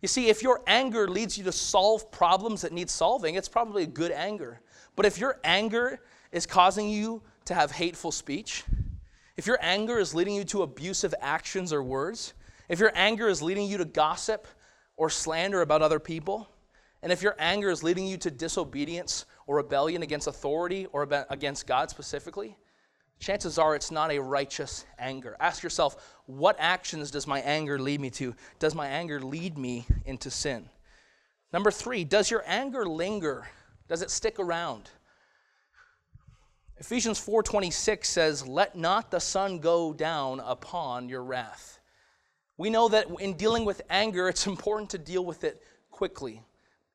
You 0.02 0.08
see, 0.08 0.30
if 0.30 0.42
your 0.42 0.64
anger 0.66 1.06
leads 1.06 1.38
you 1.38 1.44
to 1.44 1.52
solve 1.52 2.10
problems 2.10 2.62
that 2.62 2.72
need 2.72 2.90
solving, 2.90 3.36
it's 3.36 3.48
probably 3.48 3.84
a 3.84 3.86
good 3.86 4.10
anger. 4.10 4.60
But 4.96 5.06
if 5.06 5.16
your 5.16 5.38
anger 5.44 6.00
is 6.32 6.44
causing 6.44 6.88
you 6.88 7.22
to 7.46 7.54
have 7.54 7.72
hateful 7.72 8.12
speech, 8.12 8.64
if 9.37 9.46
your 9.46 9.59
anger 9.61 9.98
is 9.98 10.14
leading 10.14 10.35
you 10.35 10.44
to 10.44 10.62
abusive 10.62 11.14
actions 11.20 11.72
or 11.72 11.82
words, 11.82 12.35
if 12.68 12.78
your 12.78 12.92
anger 12.94 13.28
is 13.28 13.42
leading 13.42 13.68
you 13.68 13.78
to 13.78 13.85
gossip 13.85 14.46
or 14.96 15.11
slander 15.11 15.62
about 15.62 15.82
other 15.82 16.00
people, 16.00 16.48
and 17.02 17.12
if 17.12 17.22
your 17.22 17.37
anger 17.38 17.70
is 17.70 17.82
leading 17.82 18.06
you 18.06 18.16
to 18.18 18.30
disobedience 18.30 19.26
or 19.46 19.56
rebellion 19.56 20.02
against 20.02 20.26
authority 20.26 20.87
or 20.92 21.06
against 21.30 21.66
God 21.66 21.90
specifically, 21.90 22.56
chances 23.20 23.59
are 23.59 23.76
it's 23.76 23.90
not 23.90 24.11
a 24.11 24.18
righteous 24.18 24.85
anger. 24.98 25.37
Ask 25.38 25.62
yourself, 25.62 26.16
what 26.26 26.56
actions 26.59 27.11
does 27.11 27.26
my 27.26 27.40
anger 27.40 27.78
lead 27.78 28.00
me 28.00 28.11
to? 28.11 28.35
Does 28.59 28.74
my 28.74 28.88
anger 28.88 29.20
lead 29.20 29.56
me 29.56 29.87
into 30.04 30.30
sin? 30.30 30.68
Number 31.52 31.70
three, 31.70 32.04
does 32.04 32.30
your 32.30 32.42
anger 32.46 32.87
linger? 32.87 33.46
Does 33.88 34.02
it 34.02 34.11
stick 34.11 34.38
around? 34.38 34.90
Ephesians 36.78 37.18
4:26 37.18 38.08
says, 38.08 38.46
"Let 38.46 38.76
not 38.76 39.10
the 39.10 39.20
sun 39.20 39.60
go 39.60 39.94
down 39.94 40.40
upon 40.40 41.08
your 41.08 41.22
wrath." 41.22 41.80
We 42.58 42.68
know 42.68 42.88
that 42.88 43.08
in 43.18 43.34
dealing 43.34 43.64
with 43.64 43.80
anger, 43.88 44.28
it's 44.28 44.46
important 44.46 44.90
to 44.90 44.98
deal 44.98 45.24
with 45.24 45.42
it 45.44 45.62
quickly. 45.90 46.42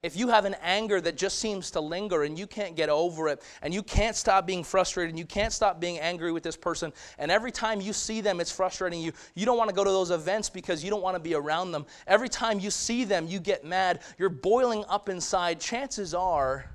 If 0.03 0.15
you 0.15 0.29
have 0.29 0.45
an 0.45 0.55
anger 0.61 0.99
that 1.01 1.15
just 1.15 1.37
seems 1.37 1.69
to 1.71 1.79
linger 1.79 2.23
and 2.23 2.37
you 2.37 2.47
can't 2.47 2.75
get 2.75 2.89
over 2.89 3.27
it 3.27 3.43
and 3.61 3.71
you 3.71 3.83
can't 3.83 4.15
stop 4.15 4.47
being 4.47 4.63
frustrated 4.63 5.11
and 5.11 5.19
you 5.19 5.25
can't 5.25 5.53
stop 5.53 5.79
being 5.79 5.99
angry 5.99 6.31
with 6.31 6.41
this 6.41 6.57
person 6.57 6.91
and 7.19 7.29
every 7.29 7.51
time 7.51 7.79
you 7.79 7.93
see 7.93 8.19
them 8.19 8.39
it's 8.39 8.51
frustrating 8.51 8.99
you 8.99 9.13
you 9.35 9.45
don't 9.45 9.59
want 9.59 9.69
to 9.69 9.75
go 9.75 9.83
to 9.83 9.91
those 9.91 10.09
events 10.09 10.49
because 10.49 10.83
you 10.83 10.89
don't 10.89 11.03
want 11.03 11.15
to 11.15 11.19
be 11.19 11.35
around 11.35 11.71
them. 11.71 11.85
Every 12.07 12.29
time 12.29 12.59
you 12.59 12.71
see 12.71 13.03
them 13.03 13.27
you 13.27 13.39
get 13.39 13.63
mad. 13.63 14.01
You're 14.17 14.29
boiling 14.29 14.83
up 14.89 15.07
inside. 15.07 15.59
Chances 15.59 16.15
are 16.15 16.71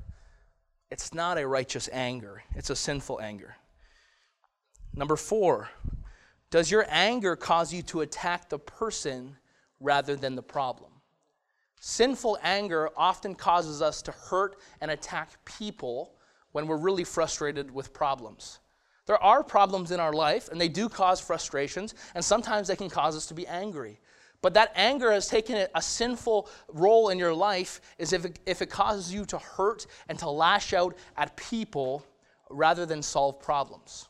it's 0.90 1.14
not 1.14 1.38
a 1.38 1.46
righteous 1.46 1.88
anger 1.92 2.42
it's 2.54 2.70
a 2.70 2.76
sinful 2.76 3.20
anger 3.20 3.56
number 4.94 5.16
4 5.16 5.68
does 6.50 6.70
your 6.70 6.86
anger 6.88 7.36
cause 7.36 7.72
you 7.72 7.82
to 7.82 8.00
attack 8.00 8.48
the 8.48 8.58
person 8.58 9.36
rather 9.80 10.16
than 10.16 10.34
the 10.34 10.42
problem 10.42 10.92
Sinful 11.80 12.38
anger 12.42 12.90
often 12.96 13.34
causes 13.34 13.82
us 13.82 14.02
to 14.02 14.12
hurt 14.12 14.56
and 14.80 14.90
attack 14.90 15.44
people 15.44 16.14
when 16.52 16.66
we're 16.66 16.76
really 16.76 17.04
frustrated 17.04 17.70
with 17.70 17.92
problems. 17.92 18.60
There 19.06 19.22
are 19.22 19.44
problems 19.44 19.92
in 19.92 20.00
our 20.00 20.12
life, 20.12 20.48
and 20.48 20.60
they 20.60 20.68
do 20.68 20.88
cause 20.88 21.20
frustrations, 21.20 21.94
and 22.14 22.24
sometimes 22.24 22.66
they 22.66 22.76
can 22.76 22.90
cause 22.90 23.16
us 23.16 23.26
to 23.26 23.34
be 23.34 23.46
angry. 23.46 24.00
But 24.42 24.54
that 24.54 24.72
anger 24.74 25.12
has 25.12 25.28
taken 25.28 25.66
a 25.74 25.82
sinful 25.82 26.48
role 26.68 27.08
in 27.08 27.18
your 27.18 27.34
life 27.34 27.80
is 27.98 28.12
if 28.12 28.24
it, 28.24 28.38
if 28.46 28.62
it 28.62 28.70
causes 28.70 29.12
you 29.12 29.24
to 29.26 29.38
hurt 29.38 29.86
and 30.08 30.18
to 30.18 30.30
lash 30.30 30.72
out 30.72 30.96
at 31.16 31.36
people 31.36 32.04
rather 32.50 32.86
than 32.86 33.02
solve 33.02 33.40
problems. 33.40 34.08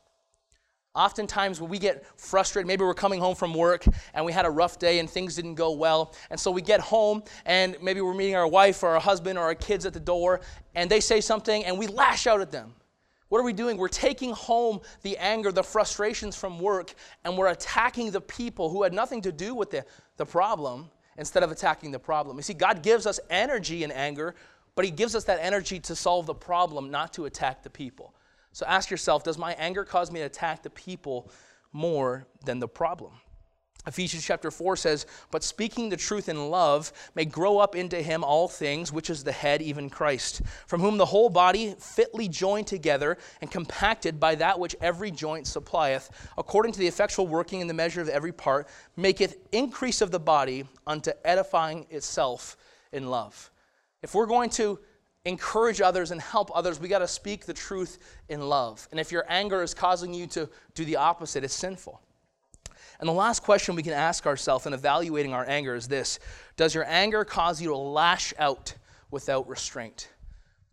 Oftentimes, 0.94 1.60
when 1.60 1.70
we 1.70 1.78
get 1.78 2.06
frustrated, 2.18 2.66
maybe 2.66 2.82
we're 2.82 2.94
coming 2.94 3.20
home 3.20 3.34
from 3.34 3.52
work 3.52 3.84
and 4.14 4.24
we 4.24 4.32
had 4.32 4.46
a 4.46 4.50
rough 4.50 4.78
day 4.78 4.98
and 4.98 5.08
things 5.08 5.36
didn't 5.36 5.54
go 5.54 5.72
well. 5.72 6.14
And 6.30 6.40
so 6.40 6.50
we 6.50 6.62
get 6.62 6.80
home 6.80 7.22
and 7.44 7.76
maybe 7.82 8.00
we're 8.00 8.14
meeting 8.14 8.34
our 8.34 8.48
wife 8.48 8.82
or 8.82 8.88
our 8.90 9.00
husband 9.00 9.38
or 9.38 9.42
our 9.42 9.54
kids 9.54 9.84
at 9.84 9.92
the 9.92 10.00
door 10.00 10.40
and 10.74 10.90
they 10.90 11.00
say 11.00 11.20
something 11.20 11.66
and 11.66 11.78
we 11.78 11.86
lash 11.86 12.26
out 12.26 12.40
at 12.40 12.50
them. 12.50 12.74
What 13.28 13.40
are 13.40 13.44
we 13.44 13.52
doing? 13.52 13.76
We're 13.76 13.88
taking 13.88 14.32
home 14.32 14.80
the 15.02 15.16
anger, 15.18 15.50
the 15.50 15.62
frustrations 15.62 16.36
from 16.36 16.60
work, 16.60 16.94
and 17.24 17.36
we're 17.36 17.48
attacking 17.48 18.12
the 18.12 18.20
people 18.20 18.70
who 18.70 18.82
had 18.82 18.92
nothing 18.92 19.20
to 19.22 19.32
do 19.32 19.54
with 19.54 19.70
the, 19.70 19.84
the 20.16 20.26
problem 20.26 20.90
instead 21.18 21.42
of 21.42 21.50
attacking 21.50 21.90
the 21.90 21.98
problem. 21.98 22.36
You 22.36 22.42
see, 22.42 22.54
God 22.54 22.82
gives 22.82 23.06
us 23.06 23.18
energy 23.28 23.82
in 23.82 23.90
anger, 23.90 24.34
but 24.76 24.84
He 24.84 24.90
gives 24.90 25.16
us 25.16 25.24
that 25.24 25.40
energy 25.40 25.80
to 25.80 25.96
solve 25.96 26.26
the 26.26 26.34
problem, 26.34 26.90
not 26.90 27.12
to 27.14 27.24
attack 27.24 27.62
the 27.62 27.70
people. 27.70 28.14
So 28.52 28.64
ask 28.66 28.90
yourself 28.90 29.24
Does 29.24 29.38
my 29.38 29.54
anger 29.54 29.84
cause 29.84 30.12
me 30.12 30.20
to 30.20 30.26
attack 30.26 30.62
the 30.62 30.70
people 30.70 31.30
more 31.72 32.26
than 32.44 32.60
the 32.60 32.68
problem? 32.68 33.12
Ephesians 33.86 34.24
chapter 34.24 34.50
4 34.50 34.76
says, 34.76 35.06
But 35.30 35.44
speaking 35.44 35.88
the 35.88 35.96
truth 35.96 36.28
in 36.28 36.50
love 36.50 36.92
may 37.14 37.24
grow 37.24 37.58
up 37.58 37.76
into 37.76 38.02
him 38.02 38.24
all 38.24 38.48
things, 38.48 38.92
which 38.92 39.10
is 39.10 39.22
the 39.22 39.32
head, 39.32 39.62
even 39.62 39.88
Christ, 39.88 40.42
from 40.66 40.80
whom 40.80 40.96
the 40.96 41.06
whole 41.06 41.28
body, 41.28 41.74
fitly 41.78 42.28
joined 42.28 42.66
together 42.66 43.16
and 43.40 43.50
compacted 43.50 44.18
by 44.18 44.34
that 44.36 44.58
which 44.58 44.74
every 44.80 45.12
joint 45.12 45.46
supplieth, 45.46 46.10
according 46.36 46.72
to 46.72 46.80
the 46.80 46.86
effectual 46.88 47.28
working 47.28 47.60
in 47.60 47.68
the 47.68 47.74
measure 47.74 48.00
of 48.00 48.08
every 48.08 48.32
part, 48.32 48.68
maketh 48.96 49.36
increase 49.52 50.00
of 50.00 50.10
the 50.10 50.20
body 50.20 50.64
unto 50.86 51.12
edifying 51.24 51.86
itself 51.90 52.56
in 52.92 53.08
love. 53.08 53.50
If 54.02 54.14
we're 54.14 54.26
going 54.26 54.50
to 54.50 54.80
encourage 55.24 55.80
others 55.80 56.10
and 56.10 56.20
help 56.20 56.50
others, 56.54 56.80
we 56.80 56.88
got 56.88 57.00
to 57.00 57.08
speak 57.08 57.46
the 57.46 57.54
truth 57.54 57.98
in 58.28 58.40
love. 58.40 58.86
And 58.90 58.98
if 58.98 59.12
your 59.12 59.24
anger 59.28 59.62
is 59.62 59.74
causing 59.74 60.14
you 60.14 60.26
to 60.28 60.48
do 60.74 60.84
the 60.84 60.96
opposite, 60.96 61.44
it's 61.44 61.54
sinful. 61.54 62.00
And 62.98 63.08
the 63.08 63.12
last 63.12 63.42
question 63.42 63.74
we 63.74 63.82
can 63.82 63.92
ask 63.92 64.26
ourselves 64.26 64.66
in 64.66 64.72
evaluating 64.72 65.32
our 65.32 65.44
anger 65.46 65.74
is 65.74 65.88
this 65.88 66.18
Does 66.56 66.74
your 66.74 66.84
anger 66.86 67.24
cause 67.24 67.60
you 67.60 67.68
to 67.68 67.76
lash 67.76 68.32
out 68.38 68.74
without 69.10 69.48
restraint? 69.48 70.08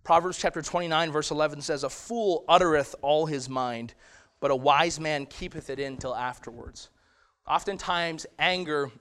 Proverbs 0.04 0.38
chapter 0.38 0.62
29, 0.62 1.12
verse 1.12 1.32
11 1.32 1.62
says, 1.62 1.84
A 1.84 1.90
fool 1.90 2.44
uttereth 2.48 2.94
all 3.02 3.26
his 3.26 3.48
mind, 3.48 3.94
but 4.42 4.52
a 4.52 4.56
wise 4.56 5.00
man 5.00 5.26
keepeth 5.26 5.70
it 5.70 5.80
in 5.80 5.98
till 5.98 6.16
afterwards. 6.16 6.90
Oftentimes, 7.48 8.26
anger, 8.38 8.92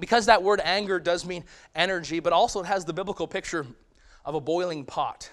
because 0.00 0.26
that 0.26 0.42
word 0.42 0.60
anger 0.64 0.98
does 0.98 1.26
mean 1.26 1.44
energy, 1.74 2.20
but 2.20 2.32
also 2.32 2.60
it 2.60 2.66
has 2.66 2.84
the 2.84 2.92
biblical 2.92 3.26
picture 3.26 3.66
of 4.24 4.34
a 4.34 4.40
boiling 4.40 4.84
pot 4.84 5.30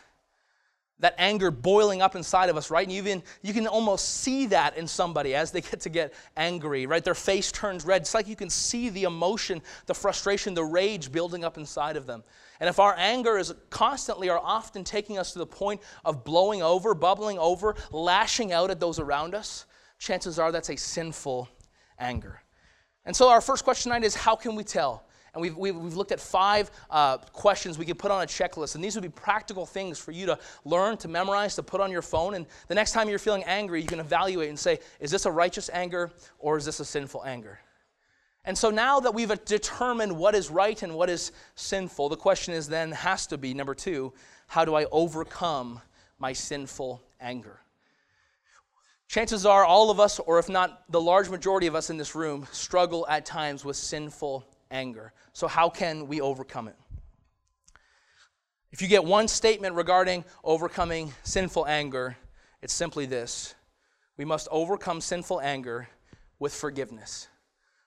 that 0.99 1.13
anger 1.17 1.51
boiling 1.51 2.01
up 2.01 2.15
inside 2.15 2.49
of 2.49 2.55
us, 2.55 2.71
right? 2.71 2.87
And 2.87 2.95
even 2.95 3.21
you 3.41 3.53
can 3.53 3.67
almost 3.67 4.21
see 4.21 4.47
that 4.47 4.77
in 4.77 4.87
somebody 4.87 5.35
as 5.35 5.51
they 5.51 5.61
get 5.61 5.81
to 5.81 5.89
get 5.89 6.13
angry, 6.37 6.85
right? 6.85 7.03
Their 7.03 7.15
face 7.15 7.51
turns 7.51 7.83
red. 7.85 8.01
It's 8.01 8.13
like 8.13 8.27
you 8.27 8.35
can 8.35 8.49
see 8.49 8.89
the 8.89 9.03
emotion, 9.03 9.61
the 9.87 9.93
frustration, 9.93 10.53
the 10.53 10.63
rage 10.63 11.11
building 11.11 11.43
up 11.43 11.57
inside 11.57 11.97
of 11.97 12.05
them. 12.05 12.23
And 12.59 12.69
if 12.69 12.79
our 12.79 12.95
anger 12.97 13.37
is 13.37 13.53
constantly 13.69 14.29
or 14.29 14.39
often 14.39 14.85
taking 14.85 15.17
us 15.17 15.33
to 15.33 15.39
the 15.39 15.45
point 15.45 15.81
of 16.05 16.23
blowing 16.23 16.61
over, 16.61 16.93
bubbling 16.93 17.37
over, 17.39 17.75
lashing 17.91 18.53
out 18.53 18.71
at 18.71 18.79
those 18.79 18.97
around 18.97 19.35
us, 19.35 19.65
chances 19.99 20.39
are 20.39 20.51
that's 20.51 20.69
a 20.69 20.77
sinful 20.77 21.49
anger. 21.99 22.41
And 23.05 23.15
so 23.15 23.29
our 23.29 23.41
first 23.41 23.65
question 23.65 23.91
tonight 23.91 24.05
is 24.05 24.15
how 24.15 24.35
can 24.35 24.55
we 24.55 24.63
tell? 24.63 25.04
And 25.35 25.41
we've, 25.41 25.57
we've, 25.57 25.75
we've 25.75 25.95
looked 25.95 26.13
at 26.13 26.19
five 26.21 26.71
uh, 26.89 27.17
questions 27.17 27.77
we 27.77 27.85
could 27.85 27.99
put 27.99 28.09
on 28.09 28.23
a 28.23 28.25
checklist. 28.25 28.75
And 28.75 28.83
these 28.83 28.95
would 28.95 29.03
be 29.03 29.09
practical 29.09 29.65
things 29.65 29.99
for 29.99 30.11
you 30.11 30.25
to 30.27 30.39
learn, 30.63 30.95
to 30.97 31.09
memorize, 31.09 31.55
to 31.55 31.63
put 31.63 31.81
on 31.81 31.91
your 31.91 32.01
phone. 32.01 32.35
And 32.35 32.45
the 32.69 32.75
next 32.75 32.93
time 32.93 33.09
you're 33.09 33.19
feeling 33.19 33.43
angry, 33.43 33.81
you 33.81 33.87
can 33.87 33.99
evaluate 33.99 34.47
and 34.47 34.57
say, 34.57 34.79
is 35.01 35.11
this 35.11 35.25
a 35.25 35.31
righteous 35.31 35.69
anger 35.73 36.09
or 36.39 36.57
is 36.57 36.63
this 36.63 36.79
a 36.79 36.85
sinful 36.85 37.25
anger? 37.25 37.59
And 38.45 38.57
so 38.57 38.69
now 38.69 39.01
that 39.01 39.13
we've 39.13 39.43
determined 39.43 40.15
what 40.15 40.35
is 40.35 40.49
right 40.49 40.81
and 40.81 40.95
what 40.95 41.09
is 41.09 41.33
sinful, 41.55 42.07
the 42.07 42.15
question 42.15 42.53
is 42.53 42.69
then 42.69 42.93
has 42.93 43.27
to 43.27 43.37
be 43.37 43.53
number 43.53 43.75
two, 43.75 44.13
how 44.47 44.63
do 44.63 44.73
I 44.73 44.85
overcome 44.85 45.81
my 46.17 46.31
sinful 46.31 47.03
anger? 47.19 47.59
Chances 49.09 49.45
are 49.45 49.65
all 49.65 49.91
of 49.91 49.99
us, 49.99 50.19
or 50.19 50.39
if 50.39 50.47
not 50.47 50.83
the 50.89 51.01
large 51.01 51.29
majority 51.29 51.67
of 51.67 51.75
us 51.75 51.89
in 51.89 51.97
this 51.97 52.15
room, 52.15 52.47
struggle 52.51 53.05
at 53.09 53.25
times 53.25 53.65
with 53.65 53.75
sinful 53.75 54.45
anger. 54.71 55.13
So, 55.33 55.47
how 55.47 55.69
can 55.69 56.07
we 56.07 56.21
overcome 56.21 56.67
it? 56.67 56.75
If 58.71 58.81
you 58.81 58.87
get 58.87 59.05
one 59.05 59.27
statement 59.27 59.75
regarding 59.75 60.25
overcoming 60.43 61.13
sinful 61.23 61.65
anger, 61.65 62.17
it's 62.61 62.73
simply 62.73 63.05
this 63.05 63.55
we 64.17 64.25
must 64.25 64.47
overcome 64.51 65.01
sinful 65.01 65.41
anger 65.41 65.89
with 66.39 66.53
forgiveness. 66.53 67.27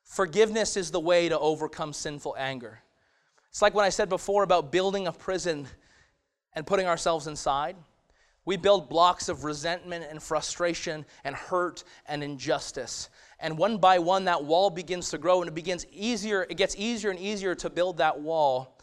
Forgiveness 0.04 0.76
is 0.76 0.90
the 0.90 1.00
way 1.00 1.28
to 1.28 1.38
overcome 1.38 1.92
sinful 1.92 2.36
anger. 2.38 2.80
It's 3.50 3.60
like 3.60 3.74
when 3.74 3.84
I 3.84 3.90
said 3.90 4.08
before 4.08 4.42
about 4.42 4.72
building 4.72 5.06
a 5.06 5.12
prison 5.12 5.66
and 6.54 6.66
putting 6.66 6.86
ourselves 6.86 7.26
inside. 7.26 7.76
We 8.44 8.56
build 8.56 8.88
blocks 8.88 9.28
of 9.28 9.44
resentment 9.44 10.06
and 10.08 10.22
frustration 10.22 11.04
and 11.22 11.36
hurt 11.36 11.84
and 12.06 12.24
injustice. 12.24 13.10
And 13.40 13.56
one 13.56 13.78
by 13.78 13.98
one, 13.98 14.24
that 14.24 14.44
wall 14.44 14.70
begins 14.70 15.10
to 15.10 15.18
grow 15.18 15.40
and 15.40 15.48
it 15.48 15.54
begins 15.54 15.86
easier, 15.92 16.46
it 16.48 16.56
gets 16.56 16.74
easier 16.76 17.10
and 17.10 17.18
easier 17.18 17.54
to 17.56 17.70
build 17.70 17.98
that 17.98 18.20
wall. 18.20 18.76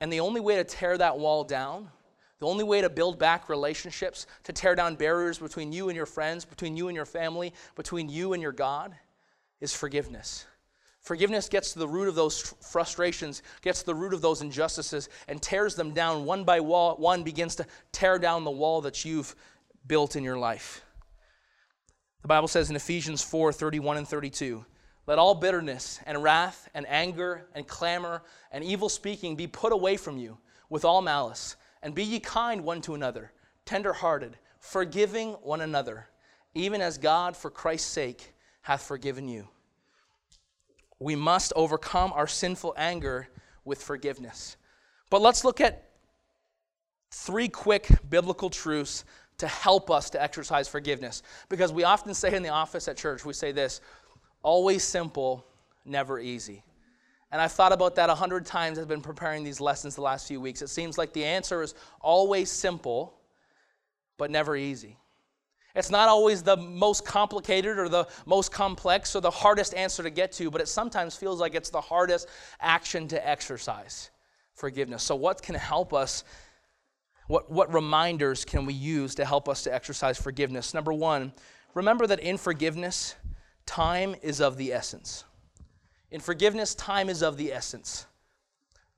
And 0.00 0.12
the 0.12 0.20
only 0.20 0.40
way 0.40 0.56
to 0.56 0.64
tear 0.64 0.96
that 0.96 1.18
wall 1.18 1.42
down, 1.42 1.90
the 2.38 2.46
only 2.46 2.62
way 2.62 2.80
to 2.80 2.88
build 2.88 3.18
back 3.18 3.48
relationships, 3.48 4.28
to 4.44 4.52
tear 4.52 4.76
down 4.76 4.94
barriers 4.94 5.38
between 5.38 5.72
you 5.72 5.88
and 5.88 5.96
your 5.96 6.06
friends, 6.06 6.44
between 6.44 6.76
you 6.76 6.88
and 6.88 6.94
your 6.94 7.04
family, 7.04 7.52
between 7.74 8.08
you 8.08 8.32
and 8.32 8.40
your 8.40 8.52
God, 8.52 8.94
is 9.60 9.74
forgiveness. 9.74 10.46
Forgiveness 11.00 11.48
gets 11.48 11.72
to 11.72 11.80
the 11.80 11.88
root 11.88 12.06
of 12.06 12.14
those 12.14 12.54
frustrations, 12.60 13.42
gets 13.62 13.80
to 13.80 13.86
the 13.86 13.94
root 13.94 14.14
of 14.14 14.20
those 14.20 14.40
injustices, 14.40 15.08
and 15.26 15.42
tears 15.42 15.74
them 15.74 15.92
down 15.92 16.24
one 16.24 16.44
by 16.44 16.60
one, 16.60 17.24
begins 17.24 17.56
to 17.56 17.66
tear 17.90 18.20
down 18.20 18.44
the 18.44 18.50
wall 18.52 18.82
that 18.82 19.04
you've 19.04 19.34
built 19.86 20.14
in 20.14 20.22
your 20.22 20.38
life. 20.38 20.84
The 22.22 22.28
Bible 22.28 22.48
says 22.48 22.70
in 22.70 22.76
Ephesians 22.76 23.22
4 23.22 23.52
31 23.52 23.98
and 23.98 24.08
32, 24.08 24.64
let 25.06 25.18
all 25.18 25.34
bitterness 25.34 26.00
and 26.04 26.22
wrath 26.22 26.68
and 26.74 26.86
anger 26.86 27.46
and 27.54 27.66
clamor 27.66 28.22
and 28.52 28.62
evil 28.62 28.88
speaking 28.88 29.36
be 29.36 29.46
put 29.46 29.72
away 29.72 29.96
from 29.96 30.18
you 30.18 30.38
with 30.68 30.84
all 30.84 31.00
malice, 31.00 31.56
and 31.82 31.94
be 31.94 32.04
ye 32.04 32.20
kind 32.20 32.62
one 32.62 32.82
to 32.82 32.94
another, 32.94 33.32
tenderhearted, 33.64 34.36
forgiving 34.60 35.32
one 35.34 35.62
another, 35.62 36.08
even 36.54 36.82
as 36.82 36.98
God 36.98 37.36
for 37.36 37.50
Christ's 37.50 37.90
sake 37.90 38.34
hath 38.60 38.82
forgiven 38.82 39.28
you. 39.28 39.48
We 40.98 41.16
must 41.16 41.54
overcome 41.56 42.12
our 42.12 42.26
sinful 42.26 42.74
anger 42.76 43.28
with 43.64 43.82
forgiveness. 43.82 44.58
But 45.08 45.22
let's 45.22 45.44
look 45.44 45.60
at 45.60 45.88
three 47.10 47.48
quick 47.48 47.88
biblical 48.10 48.50
truths 48.50 49.04
to 49.38 49.48
help 49.48 49.90
us 49.90 50.10
to 50.10 50.22
exercise 50.22 50.68
forgiveness. 50.68 51.22
Because 51.48 51.72
we 51.72 51.84
often 51.84 52.12
say 52.14 52.34
in 52.34 52.42
the 52.42 52.48
office 52.48 52.88
at 52.88 52.96
church, 52.96 53.24
we 53.24 53.32
say 53.32 53.52
this 53.52 53.80
always 54.42 54.82
simple, 54.82 55.46
never 55.84 56.18
easy. 56.18 56.62
And 57.30 57.40
I've 57.40 57.52
thought 57.52 57.72
about 57.72 57.94
that 57.96 58.10
a 58.10 58.14
hundred 58.14 58.46
times 58.46 58.78
as 58.78 58.82
I've 58.82 58.88
been 58.88 59.00
preparing 59.02 59.44
these 59.44 59.60
lessons 59.60 59.94
the 59.94 60.02
last 60.02 60.26
few 60.26 60.40
weeks. 60.40 60.62
It 60.62 60.68
seems 60.68 60.96
like 60.96 61.12
the 61.12 61.24
answer 61.24 61.62
is 61.62 61.74
always 62.00 62.50
simple, 62.50 63.14
but 64.16 64.30
never 64.30 64.56
easy. 64.56 64.96
It's 65.74 65.90
not 65.90 66.08
always 66.08 66.42
the 66.42 66.56
most 66.56 67.04
complicated 67.04 67.78
or 67.78 67.88
the 67.88 68.08
most 68.26 68.50
complex 68.50 69.14
or 69.14 69.20
the 69.20 69.30
hardest 69.30 69.74
answer 69.74 70.02
to 70.02 70.10
get 70.10 70.32
to, 70.32 70.50
but 70.50 70.60
it 70.60 70.68
sometimes 70.68 71.14
feels 71.14 71.40
like 71.40 71.54
it's 71.54 71.70
the 71.70 71.80
hardest 71.80 72.28
action 72.60 73.06
to 73.08 73.28
exercise 73.28 74.10
forgiveness. 74.54 75.02
So, 75.02 75.14
what 75.14 75.42
can 75.42 75.54
help 75.54 75.92
us 75.92 76.24
what, 77.28 77.50
what 77.50 77.72
reminders 77.72 78.44
can 78.44 78.66
we 78.66 78.72
use 78.72 79.14
to 79.14 79.24
help 79.24 79.48
us 79.48 79.62
to 79.62 79.74
exercise 79.74 80.18
forgiveness? 80.18 80.74
Number 80.74 80.92
one, 80.92 81.32
remember 81.74 82.06
that 82.06 82.20
in 82.20 82.38
forgiveness, 82.38 83.14
time 83.66 84.16
is 84.22 84.40
of 84.40 84.56
the 84.56 84.72
essence. 84.72 85.24
In 86.10 86.20
forgiveness, 86.20 86.74
time 86.74 87.10
is 87.10 87.22
of 87.22 87.36
the 87.36 87.52
essence. 87.52 88.06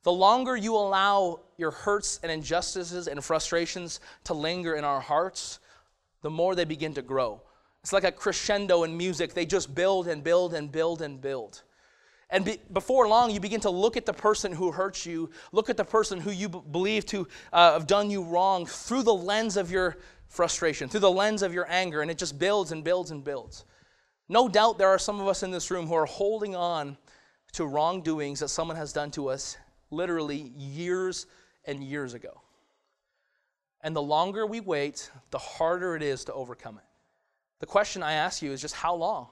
The 0.04 0.12
longer 0.12 0.56
you 0.56 0.76
allow 0.76 1.40
your 1.58 1.72
hurts 1.72 2.20
and 2.22 2.32
injustices 2.32 3.08
and 3.08 3.22
frustrations 3.22 4.00
to 4.24 4.32
linger 4.32 4.74
in 4.74 4.84
our 4.84 5.00
hearts, 5.00 5.58
the 6.22 6.30
more 6.30 6.54
they 6.54 6.64
begin 6.64 6.94
to 6.94 7.02
grow. 7.02 7.42
It's 7.82 7.92
like 7.92 8.04
a 8.04 8.12
crescendo 8.12 8.84
in 8.84 8.96
music. 8.96 9.34
They 9.34 9.44
just 9.44 9.74
build 9.74 10.06
and 10.06 10.22
build 10.22 10.54
and 10.54 10.70
build 10.70 11.02
and 11.02 11.20
build. 11.20 11.62
And 12.30 12.44
be, 12.44 12.58
before 12.72 13.08
long, 13.08 13.30
you 13.32 13.40
begin 13.40 13.60
to 13.60 13.70
look 13.70 13.96
at 13.96 14.06
the 14.06 14.12
person 14.12 14.52
who 14.52 14.70
hurt 14.70 15.04
you, 15.04 15.30
look 15.50 15.68
at 15.68 15.76
the 15.76 15.84
person 15.84 16.20
who 16.20 16.30
you 16.30 16.48
b- 16.48 16.62
believe 16.70 17.04
to 17.06 17.26
uh, 17.52 17.72
have 17.72 17.86
done 17.86 18.08
you 18.08 18.22
wrong 18.22 18.66
through 18.66 19.02
the 19.02 19.14
lens 19.14 19.56
of 19.56 19.70
your 19.70 19.96
frustration, 20.28 20.88
through 20.88 21.00
the 21.00 21.10
lens 21.10 21.42
of 21.42 21.52
your 21.52 21.66
anger, 21.68 22.02
and 22.02 22.10
it 22.10 22.18
just 22.18 22.38
builds 22.38 22.70
and 22.70 22.84
builds 22.84 23.10
and 23.10 23.24
builds. 23.24 23.64
No 24.28 24.48
doubt 24.48 24.78
there 24.78 24.88
are 24.88 24.98
some 24.98 25.20
of 25.20 25.26
us 25.26 25.42
in 25.42 25.50
this 25.50 25.72
room 25.72 25.88
who 25.88 25.94
are 25.94 26.06
holding 26.06 26.54
on 26.54 26.96
to 27.52 27.66
wrongdoings 27.66 28.38
that 28.38 28.48
someone 28.48 28.76
has 28.76 28.92
done 28.92 29.10
to 29.10 29.28
us 29.28 29.56
literally 29.90 30.52
years 30.56 31.26
and 31.64 31.82
years 31.82 32.14
ago. 32.14 32.40
And 33.82 33.96
the 33.96 34.02
longer 34.02 34.46
we 34.46 34.60
wait, 34.60 35.10
the 35.32 35.38
harder 35.38 35.96
it 35.96 36.02
is 36.04 36.24
to 36.26 36.32
overcome 36.32 36.78
it. 36.78 36.84
The 37.58 37.66
question 37.66 38.02
I 38.04 38.12
ask 38.12 38.40
you 38.40 38.52
is 38.52 38.60
just 38.60 38.74
how 38.74 38.94
long? 38.94 39.28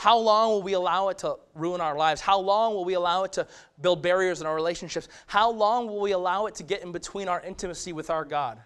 How 0.00 0.16
long 0.16 0.48
will 0.48 0.62
we 0.62 0.72
allow 0.72 1.10
it 1.10 1.18
to 1.18 1.36
ruin 1.54 1.82
our 1.82 1.94
lives? 1.94 2.22
How 2.22 2.40
long 2.40 2.72
will 2.72 2.86
we 2.86 2.94
allow 2.94 3.24
it 3.24 3.34
to 3.34 3.46
build 3.82 4.00
barriers 4.00 4.40
in 4.40 4.46
our 4.46 4.54
relationships? 4.54 5.08
How 5.26 5.50
long 5.50 5.88
will 5.88 6.00
we 6.00 6.12
allow 6.12 6.46
it 6.46 6.54
to 6.54 6.62
get 6.62 6.82
in 6.82 6.90
between 6.90 7.28
our 7.28 7.42
intimacy 7.42 7.92
with 7.92 8.08
our 8.08 8.24
God? 8.24 8.58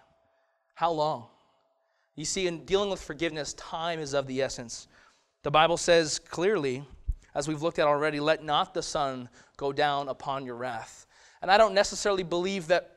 How 0.75 0.93
long? 0.93 1.27
You 2.15 2.25
see, 2.25 2.47
in 2.47 2.65
dealing 2.65 2.89
with 2.89 3.03
forgiveness, 3.03 3.53
time 3.55 3.99
is 3.99 4.15
of 4.15 4.29
the 4.29 4.43
essence. 4.43 4.87
The 5.43 5.51
Bible 5.51 5.77
says 5.77 6.21
clearly, 6.21 6.85
as 7.35 7.49
we've 7.49 7.63
looked 7.63 7.81
at 7.81 7.89
already, 7.89 8.21
let 8.21 8.45
not 8.45 8.73
the 8.73 8.81
sun 8.81 9.29
go 9.57 9.73
down 9.73 10.09
upon 10.09 10.47
your 10.47 10.55
wrath. 10.55 11.05
And 11.43 11.51
I 11.51 11.59
don't 11.59 11.75
necessarily 11.75 12.23
believe 12.23 12.69
that 12.69 12.94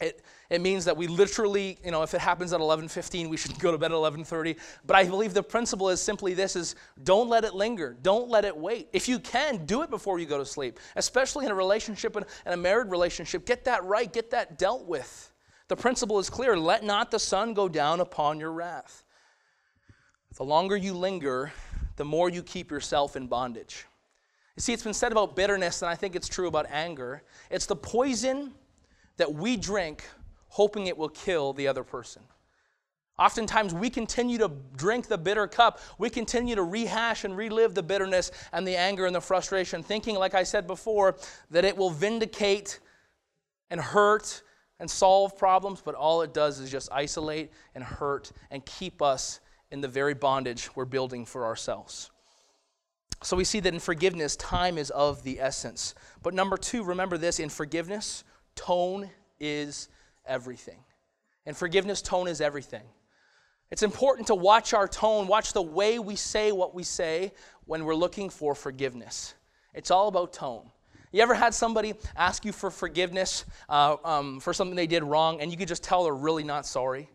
It, 0.00 0.22
it 0.50 0.60
means 0.60 0.84
that 0.84 0.96
we 0.96 1.06
literally, 1.06 1.78
you 1.84 1.90
know, 1.90 2.02
if 2.02 2.14
it 2.14 2.20
happens 2.20 2.52
at 2.52 2.60
11:15, 2.60 3.28
we 3.28 3.36
should 3.36 3.58
go 3.58 3.70
to 3.70 3.78
bed 3.78 3.92
at 3.92 3.96
11:30. 3.96 4.58
But 4.84 4.96
I 4.96 5.04
believe 5.04 5.34
the 5.34 5.42
principle 5.42 5.88
is 5.88 6.00
simply 6.00 6.34
this 6.34 6.56
is 6.56 6.74
don't 7.02 7.28
let 7.28 7.44
it 7.44 7.54
linger. 7.54 7.96
Don't 8.02 8.28
let 8.28 8.44
it 8.44 8.56
wait. 8.56 8.88
If 8.92 9.08
you 9.08 9.18
can, 9.18 9.64
do 9.66 9.82
it 9.82 9.90
before 9.90 10.18
you 10.18 10.26
go 10.26 10.38
to 10.38 10.46
sleep. 10.46 10.78
Especially 10.96 11.46
in 11.46 11.52
a 11.52 11.54
relationship 11.54 12.16
and 12.16 12.26
a 12.46 12.56
married 12.56 12.90
relationship, 12.90 13.46
get 13.46 13.64
that 13.64 13.84
right, 13.84 14.12
get 14.12 14.30
that 14.32 14.58
dealt 14.58 14.86
with. 14.86 15.32
The 15.68 15.76
principle 15.76 16.18
is 16.18 16.28
clear, 16.28 16.58
let 16.58 16.84
not 16.84 17.10
the 17.10 17.18
sun 17.18 17.54
go 17.54 17.68
down 17.68 18.00
upon 18.00 18.38
your 18.38 18.52
wrath. 18.52 19.04
The 20.36 20.44
longer 20.44 20.76
you 20.76 20.92
linger, 20.94 21.52
the 21.96 22.04
more 22.04 22.28
you 22.28 22.42
keep 22.42 22.70
yourself 22.70 23.16
in 23.16 23.28
bondage. 23.28 23.86
You 24.56 24.60
see, 24.60 24.72
it's 24.72 24.82
been 24.82 24.94
said 24.94 25.12
about 25.12 25.34
bitterness, 25.34 25.82
and 25.82 25.90
I 25.90 25.94
think 25.94 26.14
it's 26.14 26.28
true 26.28 26.48
about 26.48 26.66
anger. 26.70 27.22
It's 27.50 27.66
the 27.66 27.76
poison 27.76 28.52
that 29.16 29.32
we 29.32 29.56
drink 29.56 30.04
hoping 30.48 30.86
it 30.86 30.96
will 30.96 31.08
kill 31.08 31.52
the 31.52 31.66
other 31.66 31.82
person. 31.82 32.22
Oftentimes, 33.18 33.72
we 33.72 33.90
continue 33.90 34.38
to 34.38 34.50
drink 34.76 35.06
the 35.06 35.18
bitter 35.18 35.46
cup. 35.46 35.80
We 35.98 36.10
continue 36.10 36.56
to 36.56 36.64
rehash 36.64 37.24
and 37.24 37.36
relive 37.36 37.74
the 37.74 37.82
bitterness 37.82 38.32
and 38.52 38.66
the 38.66 38.76
anger 38.76 39.06
and 39.06 39.14
the 39.14 39.20
frustration, 39.20 39.84
thinking, 39.84 40.16
like 40.16 40.34
I 40.34 40.42
said 40.42 40.66
before, 40.66 41.16
that 41.50 41.64
it 41.64 41.76
will 41.76 41.90
vindicate 41.90 42.80
and 43.70 43.80
hurt 43.80 44.42
and 44.80 44.90
solve 44.90 45.38
problems, 45.38 45.80
but 45.84 45.94
all 45.94 46.22
it 46.22 46.34
does 46.34 46.58
is 46.58 46.70
just 46.70 46.90
isolate 46.90 47.52
and 47.74 47.84
hurt 47.84 48.32
and 48.50 48.66
keep 48.66 49.00
us 49.00 49.40
in 49.70 49.80
the 49.80 49.88
very 49.88 50.14
bondage 50.14 50.74
we're 50.74 50.84
building 50.84 51.24
for 51.24 51.44
ourselves. 51.44 52.10
So 53.22 53.36
we 53.36 53.44
see 53.44 53.60
that 53.60 53.72
in 53.72 53.80
forgiveness, 53.80 54.36
time 54.36 54.76
is 54.76 54.90
of 54.90 55.22
the 55.22 55.40
essence. 55.40 55.94
But 56.22 56.34
number 56.34 56.56
two, 56.56 56.82
remember 56.82 57.16
this 57.16 57.40
in 57.40 57.48
forgiveness, 57.48 58.24
tone 58.64 59.10
is 59.40 59.88
everything. 60.26 60.78
And 61.46 61.56
forgiveness, 61.56 62.00
tone 62.00 62.28
is 62.28 62.40
everything. 62.40 62.84
It's 63.70 63.82
important 63.82 64.28
to 64.28 64.34
watch 64.34 64.72
our 64.72 64.88
tone, 64.88 65.26
watch 65.26 65.52
the 65.52 65.62
way 65.62 65.98
we 65.98 66.16
say 66.16 66.52
what 66.52 66.74
we 66.74 66.82
say 66.82 67.32
when 67.66 67.84
we're 67.84 67.94
looking 67.94 68.30
for 68.30 68.54
forgiveness. 68.54 69.34
It's 69.74 69.90
all 69.90 70.08
about 70.08 70.32
tone. 70.32 70.70
You 71.12 71.22
ever 71.22 71.34
had 71.34 71.54
somebody 71.54 71.94
ask 72.16 72.44
you 72.44 72.52
for 72.52 72.70
forgiveness 72.70 73.44
uh, 73.68 73.96
um, 74.04 74.40
for 74.40 74.52
something 74.52 74.76
they 74.76 74.86
did 74.86 75.02
wrong, 75.02 75.40
and 75.40 75.50
you 75.50 75.56
could 75.56 75.68
just 75.68 75.82
tell 75.82 76.04
they're 76.04 76.14
really 76.14 76.44
not 76.44 76.66
sorry? 76.66 77.10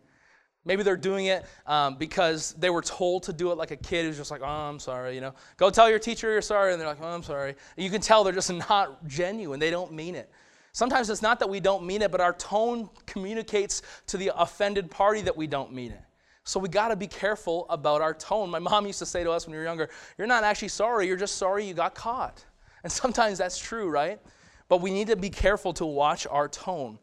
Maybe 0.64 0.82
they're 0.82 0.96
doing 0.96 1.26
it 1.26 1.44
um, 1.66 1.96
because 1.96 2.54
they 2.58 2.70
were 2.70 2.82
told 2.82 3.24
to 3.24 3.32
do 3.32 3.50
it 3.50 3.56
like 3.56 3.70
a 3.70 3.76
kid 3.76 4.04
who's 4.04 4.16
just 4.16 4.30
like, 4.30 4.42
oh, 4.42 4.46
I'm 4.46 4.78
sorry, 4.78 5.14
you 5.14 5.20
know. 5.20 5.34
Go 5.56 5.70
tell 5.70 5.88
your 5.90 5.98
teacher 5.98 6.30
you're 6.30 6.42
sorry, 6.42 6.72
and 6.72 6.80
they're 6.80 6.88
like, 6.88 7.00
oh, 7.00 7.08
I'm 7.08 7.22
sorry. 7.22 7.56
You 7.76 7.90
can 7.90 8.00
tell 8.00 8.22
they're 8.22 8.32
just 8.32 8.52
not 8.70 9.06
genuine. 9.06 9.58
They 9.58 9.70
don't 9.70 9.92
mean 9.92 10.14
it. 10.14 10.30
Sometimes 10.72 11.10
it's 11.10 11.22
not 11.22 11.40
that 11.40 11.48
we 11.48 11.60
don't 11.60 11.84
mean 11.84 12.02
it, 12.02 12.10
but 12.10 12.20
our 12.20 12.32
tone 12.32 12.88
communicates 13.06 13.82
to 14.06 14.16
the 14.16 14.32
offended 14.36 14.90
party 14.90 15.20
that 15.22 15.36
we 15.36 15.46
don't 15.46 15.72
mean 15.72 15.92
it. 15.92 16.02
So 16.44 16.58
we 16.58 16.68
got 16.68 16.88
to 16.88 16.96
be 16.96 17.06
careful 17.06 17.66
about 17.68 18.00
our 18.00 18.14
tone. 18.14 18.50
My 18.50 18.58
mom 18.58 18.86
used 18.86 18.98
to 19.00 19.06
say 19.06 19.24
to 19.24 19.30
us 19.30 19.46
when 19.46 19.52
we 19.52 19.58
were 19.58 19.64
younger, 19.64 19.90
You're 20.16 20.26
not 20.26 20.44
actually 20.44 20.68
sorry, 20.68 21.06
you're 21.06 21.16
just 21.16 21.36
sorry 21.36 21.64
you 21.66 21.74
got 21.74 21.94
caught. 21.94 22.44
And 22.82 22.90
sometimes 22.90 23.38
that's 23.38 23.58
true, 23.58 23.90
right? 23.90 24.20
But 24.68 24.80
we 24.80 24.90
need 24.90 25.08
to 25.08 25.16
be 25.16 25.30
careful 25.30 25.72
to 25.74 25.86
watch 25.86 26.26
our 26.28 26.48
tone. 26.48 26.98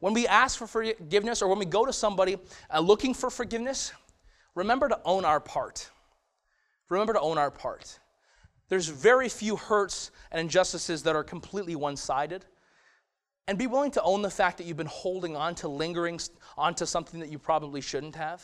When 0.00 0.14
we 0.14 0.26
ask 0.26 0.58
for 0.58 0.66
forgiveness 0.66 1.42
or 1.42 1.48
when 1.48 1.58
we 1.58 1.64
go 1.64 1.86
to 1.86 1.92
somebody 1.92 2.36
uh, 2.72 2.80
looking 2.80 3.14
for 3.14 3.30
forgiveness, 3.30 3.92
remember 4.54 4.88
to 4.88 4.98
own 5.04 5.24
our 5.24 5.38
part. 5.38 5.90
Remember 6.88 7.12
to 7.12 7.20
own 7.20 7.38
our 7.38 7.50
part. 7.50 7.98
There's 8.68 8.88
very 8.88 9.28
few 9.28 9.56
hurts 9.56 10.10
and 10.30 10.40
injustices 10.40 11.04
that 11.04 11.14
are 11.14 11.22
completely 11.22 11.76
one 11.76 11.96
sided. 11.96 12.44
And 13.52 13.58
be 13.58 13.66
willing 13.66 13.90
to 13.90 14.02
own 14.02 14.22
the 14.22 14.30
fact 14.30 14.56
that 14.56 14.64
you've 14.64 14.78
been 14.78 14.86
holding 14.86 15.36
on 15.36 15.54
to, 15.56 15.68
lingering 15.68 16.18
onto 16.56 16.86
something 16.86 17.20
that 17.20 17.28
you 17.28 17.38
probably 17.38 17.82
shouldn't 17.82 18.16
have. 18.16 18.42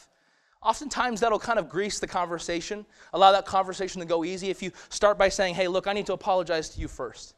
Oftentimes, 0.63 1.21
that'll 1.21 1.39
kind 1.39 1.59
of 1.59 1.71
grease 1.71 1.99
the 1.99 2.07
conversation, 2.07 2.85
allow 3.15 3.33
that 3.33 3.47
conversation 3.47 4.01
to 4.01 4.07
go 4.07 4.23
easy 4.23 4.51
if 4.51 4.63
you 4.63 4.71
start 4.91 5.17
by 5.17 5.31
saying, 5.31 5.55
Hey, 5.55 5.67
look, 5.67 5.87
I 5.87 5.95
need 5.95 6.05
to 6.05 6.13
apologize 6.13 6.69
to 6.75 6.81
you 6.83 6.89
first. 6.89 7.37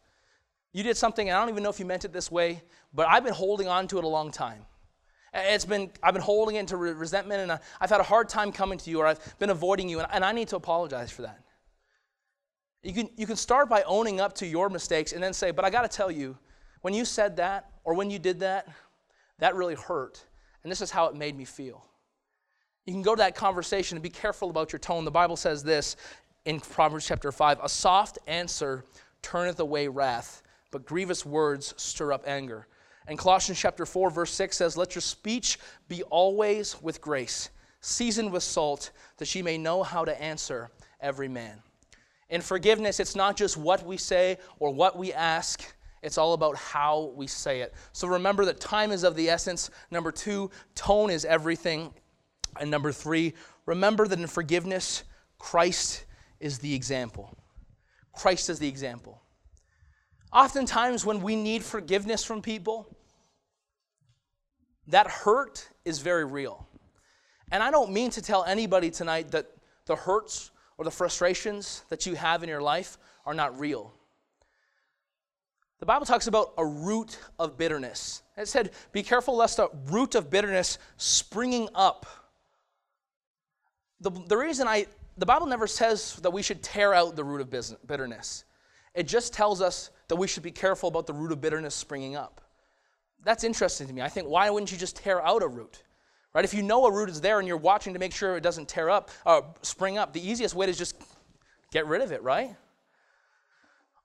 You 0.73 0.83
did 0.83 0.97
something, 0.97 1.29
and 1.29 1.37
I 1.37 1.41
don't 1.41 1.49
even 1.49 1.63
know 1.63 1.71
if 1.71 1.79
you 1.79 1.87
meant 1.87 2.05
it 2.05 2.13
this 2.13 2.29
way, 2.29 2.61
but 2.93 3.07
I've 3.07 3.23
been 3.23 3.35
holding 3.35 3.69
on 3.69 3.87
to 3.87 3.99
it 3.99 4.05
a 4.05 4.09
long 4.09 4.33
time. 4.33 4.67
It's 5.33 5.65
been, 5.65 5.93
I've 6.03 6.15
been 6.15 6.25
holding 6.25 6.57
it 6.57 6.59
into 6.59 6.77
resentment, 6.77 7.41
and 7.41 7.61
I've 7.81 7.91
had 7.91 8.01
a 8.01 8.03
hard 8.03 8.29
time 8.29 8.51
coming 8.51 8.79
to 8.79 8.91
you, 8.91 8.99
or 8.99 9.07
I've 9.07 9.39
been 9.39 9.51
avoiding 9.51 9.89
you, 9.89 10.01
and 10.01 10.25
I 10.25 10.33
need 10.33 10.49
to 10.49 10.57
apologize 10.57 11.13
for 11.13 11.23
that. 11.23 11.45
You 12.83 12.95
can, 12.95 13.11
you 13.17 13.29
can 13.29 13.37
start 13.37 13.69
by 13.69 13.85
owning 13.85 14.21
up 14.21 14.33
to 14.39 14.47
your 14.49 14.69
mistakes 14.71 15.13
and 15.13 15.23
then 15.23 15.33
say, 15.33 15.53
But 15.53 15.65
I 15.65 15.71
got 15.71 15.89
to 15.89 15.97
tell 15.97 16.11
you, 16.11 16.37
when 16.83 16.95
you 16.95 17.05
said 17.05 17.37
that, 17.37 17.71
or 17.85 17.95
when 17.95 18.11
you 18.11 18.19
did 18.19 18.41
that, 18.41 18.69
that 19.39 19.55
really 19.55 19.75
hurt, 19.75 20.25
and 20.63 20.71
this 20.71 20.81
is 20.81 20.91
how 20.91 21.07
it 21.07 21.15
made 21.15 21.37
me 21.37 21.45
feel. 21.45 21.85
You 22.87 22.93
can 22.93 23.03
go 23.03 23.15
to 23.15 23.21
that 23.21 23.35
conversation 23.35 23.97
and 23.97 24.03
be 24.03 24.11
careful 24.11 24.51
about 24.51 24.73
your 24.73 24.79
tone. 24.79 25.05
The 25.05 25.11
Bible 25.11 25.37
says 25.37 25.63
this 25.63 25.97
in 26.45 26.61
Proverbs 26.61 27.07
chapter 27.07 27.31
5 27.31 27.61
A 27.63 27.69
soft 27.69 28.19
answer 28.27 28.85
turneth 29.23 29.61
away 29.61 29.89
wrath, 29.89 30.43
but 30.71 30.87
grievous 30.87 31.25
words 31.25 31.75
stir 31.77 32.13
up 32.13 32.25
anger. 32.27 32.67
And 33.07 33.19
Colossians 33.19 33.59
chapter 33.59 33.87
4, 33.87 34.11
verse 34.11 34.33
6 34.33 34.57
says, 34.57 34.77
Let 34.77 34.95
your 34.95 35.03
speech 35.03 35.59
be 35.89 36.03
always 36.05 36.81
with 36.81 37.01
grace, 37.01 37.51
seasoned 37.81 38.33
with 38.33 38.43
salt, 38.43 38.93
that 39.19 39.35
ye 39.35 39.43
may 39.43 39.59
know 39.59 39.83
how 39.83 40.05
to 40.05 40.23
answer 40.23 40.71
every 41.01 41.29
man. 41.29 41.63
In 42.29 42.41
forgiveness, 42.41 43.01
it's 43.01 43.17
not 43.17 43.37
just 43.37 43.57
what 43.57 43.85
we 43.85 43.97
say 43.97 44.39
or 44.59 44.73
what 44.73 44.97
we 44.97 45.13
ask, 45.13 45.75
it's 46.03 46.19
all 46.19 46.33
about 46.33 46.57
how 46.57 47.13
we 47.15 47.27
say 47.27 47.61
it. 47.61 47.75
So 47.93 48.09
remember 48.09 48.45
that 48.47 48.61
time 48.61 48.91
is 48.91 49.05
of 49.05 49.17
the 49.17 49.29
essence. 49.29 49.71
Number 49.91 50.11
two, 50.11 50.51
tone 50.75 51.11
is 51.11 51.25
everything. 51.25 51.93
And 52.59 52.71
number 52.71 52.91
three, 52.91 53.35
remember 53.67 54.07
that 54.07 54.19
in 54.19 54.27
forgiveness, 54.27 55.05
Christ 55.39 56.05
is 56.41 56.59
the 56.59 56.75
example. 56.75 57.37
Christ 58.13 58.49
is 58.49 58.59
the 58.59 58.69
example. 58.69 59.23
Oftentimes, 60.33 61.05
when 61.05 61.23
we 61.23 61.37
need 61.37 61.63
forgiveness 61.63 62.25
from 62.25 62.41
people, 62.41 62.97
that 64.87 65.07
hurt 65.07 65.69
is 65.85 65.99
very 65.99 66.25
real. 66.25 66.67
And 67.53 67.63
I 67.63 67.71
don't 67.71 67.93
mean 67.93 68.11
to 68.11 68.23
tell 68.23 68.45
anybody 68.45 68.91
tonight 68.91 69.31
that 69.33 69.47
the 69.87 69.97
hurts 69.97 70.51
or 70.79 70.85
the 70.85 70.91
frustrations 70.91 71.85
that 71.89 72.07
you 72.07 72.15
have 72.15 72.43
in 72.43 72.49
your 72.49 72.63
life 72.63 72.97
are 73.27 73.35
not 73.35 73.59
real. 73.59 73.93
The 75.81 75.87
Bible 75.87 76.05
talks 76.05 76.27
about 76.27 76.53
a 76.59 76.65
root 76.65 77.19
of 77.39 77.57
bitterness. 77.57 78.23
It 78.37 78.49
said, 78.49 78.71
Be 78.93 79.03
careful 79.03 79.35
lest 79.35 79.59
a 79.59 79.71
root 79.87 80.15
of 80.15 80.31
bitterness 80.31 80.79
springing 80.99 81.69
up. 81.75 82.07
The, 84.03 84.11
the 84.11 84.37
reason 84.37 84.69
I, 84.69 84.87
the 85.17 85.27
Bible 85.27 85.47
never 85.47 85.67
says 85.67 86.17
that 86.17 86.31
we 86.31 86.43
should 86.43 86.63
tear 86.63 86.93
out 86.93 87.17
the 87.17 87.25
root 87.25 87.41
of 87.41 87.87
bitterness. 87.87 88.45
It 88.95 89.09
just 89.09 89.33
tells 89.33 89.63
us 89.63 89.91
that 90.09 90.17
we 90.17 90.27
should 90.27 90.43
be 90.43 90.51
careful 90.51 90.89
about 90.89 91.07
the 91.07 91.15
root 91.15 91.33
of 91.33 91.41
bitterness 91.41 91.75
springing 91.75 92.15
up. 92.15 92.43
That's 93.25 93.45
interesting 93.45 93.87
to 93.87 93.93
me. 93.93 94.03
I 94.03 94.09
think, 94.09 94.29
why 94.29 94.51
wouldn't 94.51 94.73
you 94.73 94.79
just 94.79 94.97
tear 94.97 95.23
out 95.23 95.43
a 95.43 95.49
root? 95.49 95.83
Right? 96.35 96.45
If 96.45 96.53
you 96.53 96.63
know 96.63 96.85
a 96.87 96.93
root 96.93 97.09
is 97.09 97.21
there 97.21 97.39
and 97.39 97.49
you're 97.49 97.57
watching 97.57 97.95
to 97.95 97.99
make 97.99 98.13
sure 98.13 98.37
it 98.37 98.43
doesn't 98.43 98.69
tear 98.69 98.91
up, 98.91 99.11
uh, 99.25 99.43
spring 99.63 99.97
up, 99.97 100.13
the 100.13 100.27
easiest 100.27 100.55
way 100.55 100.67
to 100.67 100.73
just 100.73 100.97
get 101.73 101.87
rid 101.87 102.03
of 102.03 102.13
it, 102.13 102.23
right? 102.23 102.55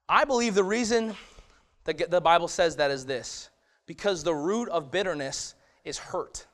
I 0.07 0.25
believe 0.25 0.55
the 0.55 0.63
reason 0.63 1.15
the, 1.85 1.93
the 2.09 2.21
Bible 2.21 2.47
says 2.47 2.75
that 2.77 2.91
is 2.91 3.05
this 3.05 3.49
because 3.85 4.23
the 4.23 4.33
root 4.33 4.67
of 4.69 4.91
bitterness 4.91 5.55
is 5.83 5.97
hurt. 5.97 6.45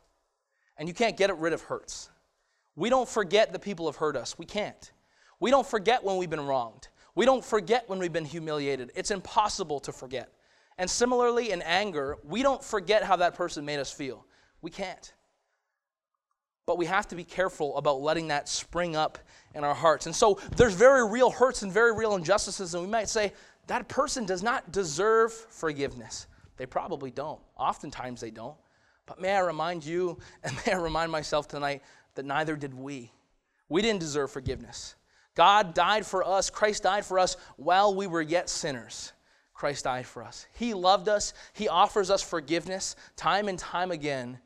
And 0.78 0.88
you 0.88 0.94
can't 0.94 1.18
get 1.18 1.36
rid 1.38 1.54
of 1.54 1.62
hurts. 1.64 2.10
We 2.76 2.90
don't 2.90 3.08
forget 3.08 3.52
the 3.54 3.60
people 3.60 3.86
have 3.88 3.98
hurt 3.98 4.16
us. 4.16 4.38
We 4.38 4.46
can't. 4.46 4.92
We 5.40 5.52
don't 5.52 5.68
forget 5.68 6.04
when 6.04 6.18
we've 6.18 6.30
been 6.30 6.46
wronged. 6.46 6.88
We 7.16 7.26
don't 7.26 7.44
forget 7.44 7.90
when 7.90 8.00
we've 8.00 8.14
been 8.14 8.26
humiliated. 8.26 8.92
It's 8.96 9.12
impossible 9.12 9.80
to 9.82 9.92
forget. 9.92 10.32
And 10.78 10.90
similarly, 10.90 11.52
in 11.52 11.62
anger, 11.62 12.18
we 12.24 12.42
don't 12.42 12.64
forget 12.64 13.04
how 13.04 13.18
that 13.18 13.36
person 13.36 13.66
made 13.66 13.80
us 13.80 13.92
feel. 13.92 14.26
We 14.62 14.72
can't. 14.72 15.14
But 16.66 16.78
we 16.78 16.86
have 16.86 17.08
to 17.10 17.16
be 17.16 17.24
careful 17.24 17.78
about 17.78 18.02
letting 18.02 18.30
that 18.30 18.48
spring 18.48 18.96
up 18.96 19.20
in 19.54 19.64
our 19.64 19.74
hearts. 19.74 20.06
And 20.06 20.16
so 20.16 20.40
there's 20.56 20.74
very 20.74 21.08
real 21.08 21.30
hurts 21.30 21.64
and 21.64 21.72
very 21.72 21.94
real 21.94 22.16
injustices, 22.16 22.74
and 22.74 22.84
we 22.84 22.90
might 22.90 23.10
say, 23.10 23.34
that 23.68 23.88
person 23.88 24.26
does 24.26 24.44
not 24.44 24.72
deserve 24.72 25.32
forgiveness. 25.34 26.28
They 26.58 26.66
probably 26.66 27.12
don't. 27.12 27.40
Oftentimes 27.58 28.22
they 28.22 28.32
don't. 28.32 28.58
But 29.06 29.20
may 29.20 29.34
I 29.34 29.40
remind 29.40 29.86
you, 29.86 30.18
and 30.44 30.56
may 30.66 30.74
I 30.74 30.78
remind 30.78 31.12
myself 31.12 31.48
tonight, 31.48 31.82
that 32.16 32.26
neither 32.26 32.56
did 32.56 32.74
we. 32.74 33.12
We 33.70 33.82
didn't 33.82 34.02
deserve 34.02 34.32
forgiveness. 34.32 34.96
God 35.34 35.74
died 35.74 36.06
for 36.06 36.28
us, 36.28 36.50
Christ 36.50 36.84
died 36.84 37.06
for 37.06 37.18
us 37.18 37.38
while 37.56 37.96
we 37.96 38.06
were 38.06 38.22
yet 38.22 38.50
sinners. 38.50 39.14
Christ 39.54 39.86
died 39.86 40.06
for 40.06 40.24
us. 40.24 40.46
He 40.54 40.74
loved 40.74 41.08
us, 41.08 41.34
He 41.54 41.70
offers 41.70 42.10
us 42.10 42.22
forgiveness 42.22 42.96
time 43.16 43.48
and 43.48 43.58
time 43.58 43.92
again, 43.92 44.40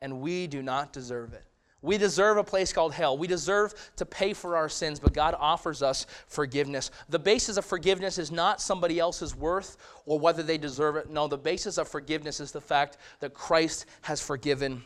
and 0.00 0.20
we 0.20 0.46
do 0.46 0.62
not 0.62 0.92
deserve 0.92 1.32
it. 1.34 1.44
We 1.82 1.98
deserve 1.98 2.36
a 2.36 2.44
place 2.44 2.72
called 2.72 2.94
hell. 2.94 3.18
We 3.18 3.26
deserve 3.26 3.74
to 3.96 4.06
pay 4.06 4.32
for 4.32 4.56
our 4.56 4.68
sins, 4.68 5.00
but 5.00 5.12
God 5.12 5.34
offers 5.38 5.82
us 5.82 6.06
forgiveness. 6.28 6.92
The 7.08 7.18
basis 7.18 7.56
of 7.56 7.64
forgiveness 7.64 8.18
is 8.18 8.30
not 8.30 8.60
somebody 8.60 9.00
else's 9.00 9.34
worth 9.34 9.76
or 10.06 10.18
whether 10.20 10.44
they 10.44 10.58
deserve 10.58 10.94
it. 10.94 11.10
No, 11.10 11.26
the 11.26 11.36
basis 11.36 11.78
of 11.78 11.88
forgiveness 11.88 12.38
is 12.38 12.52
the 12.52 12.60
fact 12.60 12.98
that 13.18 13.34
Christ 13.34 13.86
has 14.02 14.22
forgiven 14.22 14.84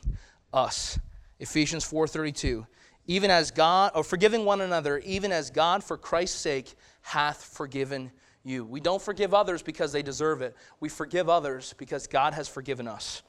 us. 0.55 0.99
Ephesians 1.39 1.85
4:32. 1.85 2.67
Even 3.07 3.31
as 3.31 3.51
God 3.51 3.93
or 3.95 4.03
forgiving 4.03 4.45
one 4.45 4.63
another, 4.63 4.99
even 4.99 5.31
as 5.33 5.51
God 5.51 5.85
for 5.85 5.97
Christ's 5.99 6.41
sake 6.41 6.75
hath 7.03 7.45
forgiven 7.45 8.11
you. 8.43 8.65
We 8.65 8.81
don't 8.81 9.03
forgive 9.03 9.35
others 9.35 9.63
because 9.63 9.93
they 9.93 10.03
deserve 10.03 10.41
it. 10.41 10.57
We 10.81 10.89
forgive 10.89 11.29
others 11.29 11.75
because 11.77 12.07
God 12.07 12.33
has 12.33 12.49
forgiven 12.49 12.89
us. 12.89 13.23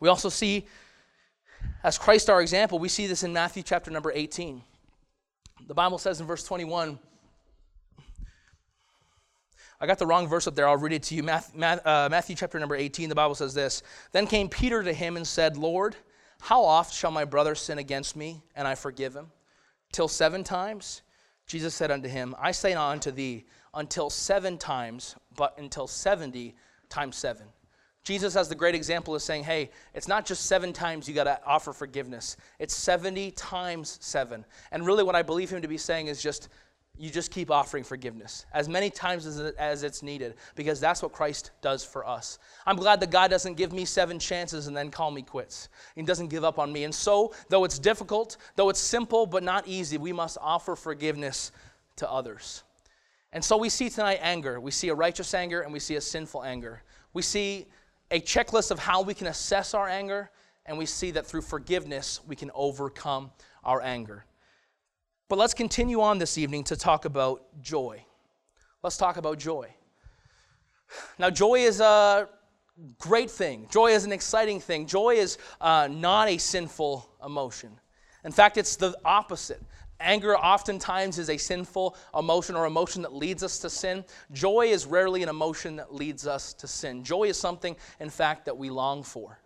We 0.00 0.08
also 0.08 0.28
see 0.28 0.66
as 1.84 1.98
Christ 1.98 2.30
our 2.30 2.40
example, 2.40 2.78
we 2.78 2.88
see 2.88 3.06
this 3.06 3.22
in 3.22 3.32
Matthew 3.32 3.62
chapter 3.62 3.90
number 3.90 4.12
18. 4.12 4.62
The 5.66 5.74
Bible 5.74 5.98
says 5.98 6.20
in 6.20 6.26
verse 6.26 6.44
21, 6.44 6.98
I 9.80 9.86
got 9.86 9.98
the 9.98 10.06
wrong 10.06 10.28
verse 10.28 10.46
up 10.46 10.54
there. 10.54 10.68
I'll 10.68 10.76
read 10.76 10.92
it 10.92 11.02
to 11.04 11.14
you. 11.16 11.24
Matthew, 11.24 11.60
uh, 11.60 12.08
Matthew 12.08 12.36
chapter 12.36 12.60
number 12.60 12.76
18, 12.76 13.08
the 13.08 13.16
Bible 13.16 13.34
says 13.34 13.52
this 13.52 13.82
Then 14.12 14.28
came 14.28 14.48
Peter 14.48 14.82
to 14.82 14.92
him 14.92 15.16
and 15.16 15.26
said, 15.26 15.56
Lord, 15.56 15.96
how 16.40 16.62
oft 16.62 16.94
shall 16.94 17.10
my 17.10 17.24
brother 17.24 17.56
sin 17.56 17.78
against 17.78 18.14
me 18.14 18.42
and 18.54 18.68
I 18.68 18.76
forgive 18.76 19.14
him? 19.14 19.32
Till 19.90 20.08
seven 20.08 20.44
times? 20.44 21.02
Jesus 21.46 21.74
said 21.74 21.90
unto 21.90 22.08
him, 22.08 22.34
I 22.38 22.52
say 22.52 22.74
not 22.74 22.92
unto 22.92 23.10
thee, 23.10 23.44
until 23.74 24.08
seven 24.08 24.56
times, 24.56 25.16
but 25.36 25.58
until 25.58 25.86
70 25.86 26.54
times 26.88 27.16
seven. 27.16 27.46
Jesus, 28.04 28.34
has 28.34 28.48
the 28.48 28.54
great 28.54 28.74
example, 28.74 29.14
of 29.14 29.22
saying, 29.22 29.44
hey, 29.44 29.70
it's 29.94 30.08
not 30.08 30.26
just 30.26 30.46
seven 30.46 30.72
times 30.72 31.08
you 31.08 31.14
got 31.14 31.24
to 31.24 31.38
offer 31.46 31.72
forgiveness, 31.72 32.36
it's 32.58 32.74
70 32.74 33.30
times 33.32 33.98
seven. 34.00 34.44
And 34.72 34.84
really, 34.84 35.04
what 35.04 35.14
I 35.14 35.22
believe 35.22 35.50
him 35.50 35.62
to 35.62 35.68
be 35.68 35.78
saying 35.78 36.08
is 36.08 36.20
just, 36.20 36.48
you 36.98 37.10
just 37.10 37.30
keep 37.30 37.50
offering 37.50 37.84
forgiveness 37.84 38.44
as 38.52 38.68
many 38.68 38.90
times 38.90 39.24
as, 39.24 39.40
as 39.40 39.82
it's 39.82 40.02
needed 40.02 40.34
because 40.56 40.78
that's 40.78 41.02
what 41.02 41.12
Christ 41.12 41.52
does 41.62 41.84
for 41.84 42.06
us. 42.06 42.38
I'm 42.66 42.76
glad 42.76 43.00
that 43.00 43.10
God 43.10 43.30
doesn't 43.30 43.54
give 43.54 43.72
me 43.72 43.84
seven 43.84 44.18
chances 44.18 44.66
and 44.66 44.76
then 44.76 44.90
call 44.90 45.10
me 45.10 45.22
quits. 45.22 45.68
He 45.94 46.02
doesn't 46.02 46.28
give 46.28 46.44
up 46.44 46.58
on 46.58 46.72
me. 46.72 46.84
And 46.84 46.94
so, 46.94 47.32
though 47.48 47.64
it's 47.64 47.78
difficult, 47.78 48.36
though 48.56 48.68
it's 48.68 48.80
simple 48.80 49.26
but 49.26 49.42
not 49.42 49.66
easy, 49.66 49.96
we 49.96 50.12
must 50.12 50.38
offer 50.40 50.76
forgiveness 50.76 51.52
to 51.96 52.10
others. 52.10 52.64
And 53.32 53.42
so 53.42 53.56
we 53.56 53.68
see 53.68 53.88
tonight 53.88 54.18
anger. 54.20 54.60
We 54.60 54.70
see 54.70 54.88
a 54.88 54.94
righteous 54.94 55.32
anger 55.32 55.62
and 55.62 55.72
we 55.72 55.78
see 55.78 55.96
a 55.96 56.00
sinful 56.00 56.44
anger. 56.44 56.82
We 57.14 57.22
see 57.22 57.66
a 58.12 58.20
checklist 58.20 58.70
of 58.70 58.78
how 58.78 59.00
we 59.02 59.14
can 59.14 59.26
assess 59.26 59.74
our 59.74 59.88
anger, 59.88 60.30
and 60.66 60.78
we 60.78 60.86
see 60.86 61.10
that 61.12 61.26
through 61.26 61.40
forgiveness 61.40 62.20
we 62.26 62.36
can 62.36 62.50
overcome 62.54 63.32
our 63.64 63.80
anger. 63.82 64.24
But 65.28 65.38
let's 65.38 65.54
continue 65.54 66.02
on 66.02 66.18
this 66.18 66.36
evening 66.36 66.62
to 66.64 66.76
talk 66.76 67.06
about 67.06 67.42
joy. 67.62 68.04
Let's 68.82 68.98
talk 68.98 69.16
about 69.16 69.38
joy. 69.38 69.74
Now, 71.18 71.30
joy 71.30 71.60
is 71.60 71.80
a 71.80 72.28
great 72.98 73.30
thing, 73.30 73.66
joy 73.70 73.92
is 73.92 74.04
an 74.04 74.12
exciting 74.12 74.60
thing. 74.60 74.86
Joy 74.86 75.14
is 75.14 75.38
uh, 75.60 75.88
not 75.90 76.28
a 76.28 76.36
sinful 76.36 77.08
emotion. 77.24 77.78
In 78.24 78.32
fact, 78.32 78.58
it's 78.58 78.76
the 78.76 78.94
opposite. 79.04 79.62
Anger 80.02 80.36
oftentimes 80.36 81.18
is 81.18 81.30
a 81.30 81.36
sinful 81.36 81.96
emotion 82.16 82.56
or 82.56 82.66
emotion 82.66 83.02
that 83.02 83.14
leads 83.14 83.42
us 83.42 83.58
to 83.60 83.70
sin. 83.70 84.04
Joy 84.32 84.66
is 84.66 84.86
rarely 84.86 85.22
an 85.22 85.28
emotion 85.28 85.76
that 85.76 85.94
leads 85.94 86.26
us 86.26 86.52
to 86.54 86.66
sin. 86.66 87.04
Joy 87.04 87.24
is 87.24 87.38
something, 87.38 87.76
in 88.00 88.10
fact, 88.10 88.44
that 88.46 88.56
we 88.56 88.70
long 88.70 89.02
for. 89.02 89.38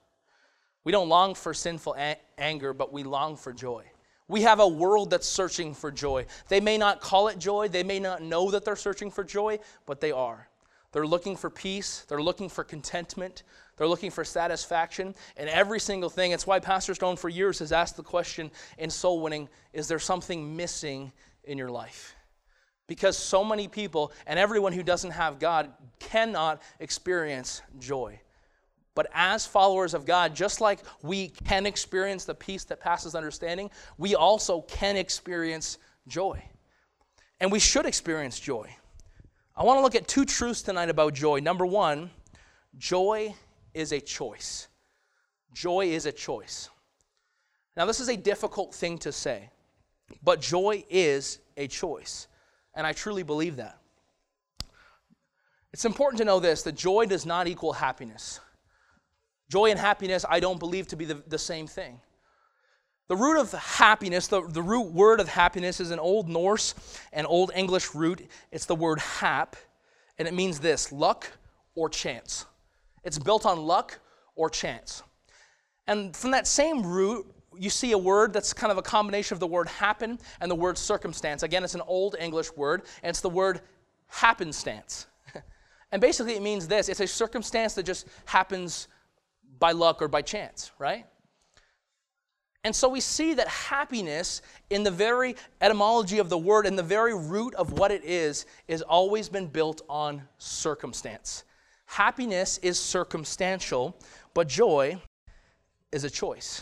We 0.85 0.93
don't 0.93 1.09
long 1.09 1.35
for 1.35 1.53
sinful 1.53 1.97
a- 1.99 2.17
anger, 2.39 2.73
but 2.73 2.93
we 2.93 3.03
long 3.03 3.37
for 3.37 3.53
joy. 3.53 3.85
We 4.29 4.43
have 4.43 4.61
a 4.61 4.67
world 4.67 5.11
that's 5.11 5.27
searching 5.27 5.75
for 5.75 5.91
joy. 5.91 6.27
They 6.49 6.61
may 6.61 6.79
not 6.79 7.01
call 7.01 7.29
it 7.29 7.39
joy, 7.39 7.69
they 7.69 7.85
may 7.85 8.01
not 8.01 8.23
know 8.23 8.51
that 8.51 8.65
they're 8.65 8.77
searching 8.77 9.11
for 9.11 9.23
joy, 9.23 9.59
but 9.85 10.01
they 10.01 10.13
are. 10.13 10.49
They're 10.93 11.07
looking 11.07 11.37
for 11.37 11.51
peace, 11.51 12.05
they're 12.09 12.23
looking 12.23 12.49
for 12.49 12.65
contentment, 12.65 13.43
they're 13.77 13.87
looking 13.87 14.11
for 14.11 14.25
satisfaction 14.25 15.15
in 15.37 15.49
every 15.49 15.81
single 15.81 16.09
thing. 16.09 16.33
It's 16.33 16.47
why 16.47 16.61
Pastor 16.61 16.95
Stone, 16.95 17.17
for 17.17 17.29
years, 17.29 17.59
has 17.59 17.73
asked 17.73 17.97
the 17.97 18.03
question 18.03 18.51
in 18.79 18.91
soul 18.91 19.21
winning 19.21 19.49
is 19.73 19.89
there 19.89 19.99
something 19.99 20.57
missing 20.57 21.13
in 21.45 21.59
your 21.59 21.71
life? 21.71 22.15
Because 22.87 23.19
so 23.19 23.45
many 23.45 23.69
people 23.69 24.13
and 24.27 24.39
everyone 24.39 24.73
who 24.73 24.83
doesn't 24.83 25.11
have 25.11 25.39
God 25.39 25.73
cannot 25.99 26.63
experience 26.81 27.61
joy. 27.79 28.19
But 28.95 29.09
as 29.13 29.47
followers 29.47 29.93
of 29.93 30.07
God, 30.07 30.35
just 30.35 30.63
like 30.63 30.81
we 31.03 31.29
can 31.29 31.67
experience 31.67 32.25
the 32.25 32.35
peace 32.35 32.65
that 32.65 32.81
passes 32.81 33.15
understanding, 33.15 33.71
we 33.99 34.15
also 34.15 34.63
can 34.63 34.97
experience 34.97 35.77
joy. 36.09 36.43
And 37.41 37.53
we 37.53 37.59
should 37.59 37.85
experience 37.85 38.41
joy. 38.41 38.75
I 39.55 39.65
want 39.65 39.79
to 39.79 39.83
look 39.83 39.95
at 39.95 40.09
two 40.09 40.25
truths 40.25 40.63
tonight 40.63 40.89
about 40.89 41.13
joy. 41.13 41.41
Number 41.41 41.67
one, 41.67 42.11
joy 42.79 43.35
is 43.77 43.93
a 43.93 44.01
choice. 44.01 44.69
Joy 45.53 45.87
is 45.87 46.07
a 46.07 46.13
choice. 46.13 46.71
Now, 47.77 47.85
this 47.85 48.01
is 48.01 48.09
a 48.09 48.17
difficult 48.17 48.75
thing 48.75 48.99
to 48.99 49.13
say, 49.13 49.51
but 50.25 50.41
joy 50.41 50.85
is 50.89 51.39
a 51.57 51.67
choice. 51.69 52.27
And 52.75 52.87
I 52.87 52.93
truly 52.93 53.23
believe 53.23 53.57
that. 53.57 53.79
It's 55.73 55.85
important 55.85 56.19
to 56.19 56.25
know 56.25 56.41
this 56.41 56.63
that 56.63 56.75
joy 56.75 57.07
does 57.07 57.27
not 57.27 57.47
equal 57.47 57.75
happiness. 57.75 58.41
Joy 59.51 59.71
and 59.71 59.79
happiness, 59.79 60.25
I 60.29 60.41
don't 60.41 60.59
believe 60.59 60.89
to 60.89 60.97
be 60.97 61.05
the, 61.05 61.23
the 61.29 61.39
same 61.39 61.67
thing. 61.67 62.01
The 63.09 63.17
root 63.17 63.39
of 63.39 63.53
happiness, 63.53 64.27
the, 64.27 64.43
the 64.49 64.63
root 64.63 64.93
word 64.93 65.21
of 65.21 65.29
happiness 65.29 65.79
is 65.79 65.91
an 65.91 65.99
Old 65.99 66.29
Norse 66.29 66.75
and 67.13 67.27
Old 67.27 67.53
English 67.55 67.95
root. 67.95 68.27
It's 68.51 68.67
the 68.67 68.75
word 68.75 68.99
hap, 68.99 69.55
and 70.19 70.27
it 70.27 70.35
means 70.35 70.59
this 70.59 70.91
luck 70.91 71.31
or 71.75 71.89
chance. 71.89 72.47
It's 73.07 73.19
built 73.19 73.47
on 73.47 73.65
luck 73.65 74.01
or 74.35 74.51
chance. 74.51 75.05
And 75.87 76.15
from 76.15 76.33
that 76.33 76.47
same 76.49 76.85
root, 76.85 77.25
you 77.57 77.71
see 77.71 77.93
a 77.93 77.99
word 77.99 78.33
that's 78.33 78.53
kind 78.53 78.73
of 78.73 78.79
a 78.79 78.83
combination 78.83 79.35
of 79.35 79.41
the 79.41 79.47
word 79.47 79.69
happen 79.69 80.19
and 80.41 80.51
the 80.51 80.57
word 80.57 80.77
circumstance. 80.77 81.45
Again, 81.45 81.63
it's 81.63 81.77
an 81.77 81.83
old 81.87 82.17
English 82.19 82.53
word, 82.57 82.83
and 83.05 83.11
it's 83.11 83.21
the 83.21 83.31
word 83.31 83.61
happenstance. 84.09 85.07
and 85.93 86.03
basically, 86.03 86.35
it 86.35 86.43
means 86.43 86.67
this 86.67 86.89
it's 86.89 87.01
a 87.01 87.07
circumstance 87.07 87.75
that 87.75 87.85
just 87.85 88.09
happens 88.25 88.89
by 89.61 89.71
luck 89.71 90.03
or 90.03 90.09
by 90.09 90.21
chance, 90.21 90.73
right? 90.81 91.07
And 92.65 92.75
so 92.75 92.89
we 92.89 92.99
see 92.99 93.35
that 93.35 93.47
happiness, 93.47 94.43
in 94.71 94.83
the 94.83 94.91
very 94.91 95.37
etymology 95.61 96.19
of 96.19 96.29
the 96.29 96.37
word, 96.37 96.67
in 96.67 96.75
the 96.75 96.83
very 96.83 97.15
root 97.15 97.55
of 97.55 97.79
what 97.79 97.93
it 97.93 98.03
is, 98.05 98.47
has 98.69 98.83
always 98.83 99.29
been 99.29 99.47
built 99.47 99.83
on 99.89 100.23
circumstance. 100.39 101.45
Happiness 101.87 102.59
is 102.59 102.79
circumstantial, 102.79 103.97
but 104.35 104.49
joy 104.49 105.01
is 105.93 106.05
a 106.05 106.11
choice. 106.11 106.61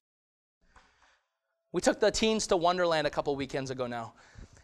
We 1.72 1.80
took 1.80 1.98
the 1.98 2.10
teens 2.10 2.46
to 2.48 2.56
Wonderland 2.56 3.06
a 3.06 3.10
couple 3.10 3.34
weekends 3.34 3.70
ago 3.70 3.86
now. 3.86 4.12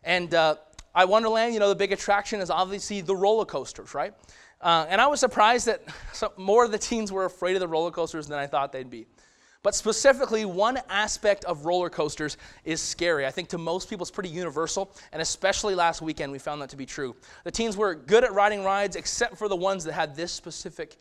And 0.04 0.32
uh, 0.32 0.56
at 0.94 1.08
Wonderland, 1.08 1.54
you 1.54 1.60
know, 1.60 1.68
the 1.68 1.74
big 1.74 1.92
attraction 1.92 2.40
is 2.40 2.50
obviously 2.50 3.00
the 3.00 3.16
roller 3.16 3.44
coasters, 3.44 3.94
right? 3.94 4.14
Uh, 4.60 4.86
and 4.88 5.00
I 5.00 5.06
was 5.06 5.20
surprised 5.20 5.66
that 5.66 5.82
some, 6.12 6.30
more 6.36 6.64
of 6.64 6.70
the 6.70 6.78
teens 6.78 7.10
were 7.10 7.24
afraid 7.24 7.56
of 7.56 7.60
the 7.60 7.68
roller 7.68 7.90
coasters 7.90 8.26
than 8.26 8.38
I 8.38 8.46
thought 8.46 8.72
they'd 8.72 8.90
be. 8.90 9.06
But 9.62 9.74
specifically, 9.74 10.44
one 10.46 10.78
aspect 10.88 11.44
of 11.44 11.66
roller 11.66 11.90
coasters 11.90 12.38
is 12.64 12.80
scary. 12.80 13.26
I 13.26 13.30
think 13.30 13.48
to 13.50 13.58
most 13.58 13.90
people 13.90 14.04
it's 14.04 14.10
pretty 14.10 14.30
universal, 14.30 14.92
and 15.12 15.20
especially 15.20 15.74
last 15.74 16.00
weekend 16.00 16.32
we 16.32 16.38
found 16.38 16.62
that 16.62 16.70
to 16.70 16.76
be 16.76 16.86
true. 16.86 17.14
The 17.44 17.50
teens 17.50 17.76
were 17.76 17.94
good 17.94 18.24
at 18.24 18.32
riding 18.32 18.64
rides 18.64 18.96
except 18.96 19.36
for 19.36 19.48
the 19.48 19.56
ones 19.56 19.84
that 19.84 19.92
had 19.92 20.16
this 20.16 20.32
specific 20.32 20.96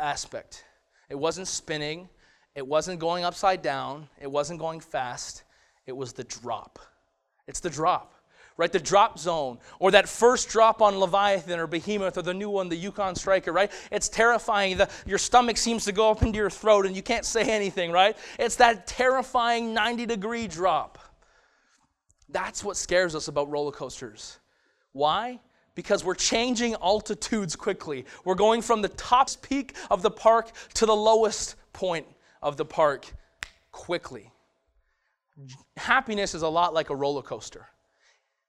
aspect. 0.00 0.64
It 1.08 1.14
wasn't 1.14 1.46
spinning, 1.46 2.08
it 2.56 2.66
wasn't 2.66 2.98
going 2.98 3.24
upside 3.24 3.62
down, 3.62 4.08
it 4.20 4.30
wasn't 4.30 4.58
going 4.58 4.80
fast, 4.80 5.44
it 5.86 5.92
was 5.96 6.12
the 6.12 6.24
drop. 6.24 6.80
It's 7.46 7.60
the 7.60 7.70
drop 7.70 8.13
right? 8.56 8.70
The 8.70 8.80
drop 8.80 9.18
zone, 9.18 9.58
or 9.78 9.90
that 9.90 10.08
first 10.08 10.48
drop 10.48 10.80
on 10.80 10.98
Leviathan 10.98 11.58
or 11.58 11.66
Behemoth, 11.66 12.16
or 12.16 12.22
the 12.22 12.34
new 12.34 12.50
one, 12.50 12.68
the 12.68 12.76
Yukon 12.76 13.14
Striker, 13.16 13.52
right? 13.52 13.70
It's 13.90 14.08
terrifying. 14.08 14.76
The, 14.76 14.88
your 15.06 15.18
stomach 15.18 15.56
seems 15.56 15.84
to 15.86 15.92
go 15.92 16.10
up 16.10 16.22
into 16.22 16.38
your 16.38 16.50
throat 16.50 16.86
and 16.86 16.94
you 16.94 17.02
can't 17.02 17.24
say 17.24 17.42
anything, 17.42 17.90
right? 17.90 18.16
It's 18.38 18.56
that 18.56 18.86
terrifying 18.86 19.74
90 19.74 20.06
degree 20.06 20.46
drop. 20.46 20.98
That's 22.28 22.64
what 22.64 22.76
scares 22.76 23.14
us 23.14 23.28
about 23.28 23.50
roller 23.50 23.72
coasters. 23.72 24.38
Why? 24.92 25.40
Because 25.74 26.04
we're 26.04 26.14
changing 26.14 26.74
altitudes 26.74 27.56
quickly. 27.56 28.06
We're 28.24 28.36
going 28.36 28.62
from 28.62 28.82
the 28.82 28.88
top 28.88 29.30
peak 29.42 29.74
of 29.90 30.02
the 30.02 30.10
park 30.10 30.52
to 30.74 30.86
the 30.86 30.94
lowest 30.94 31.56
point 31.72 32.06
of 32.42 32.56
the 32.56 32.64
park 32.64 33.12
quickly. 33.72 34.30
Happiness 35.76 36.34
is 36.34 36.42
a 36.42 36.48
lot 36.48 36.74
like 36.74 36.90
a 36.90 36.94
roller 36.94 37.22
coaster. 37.22 37.66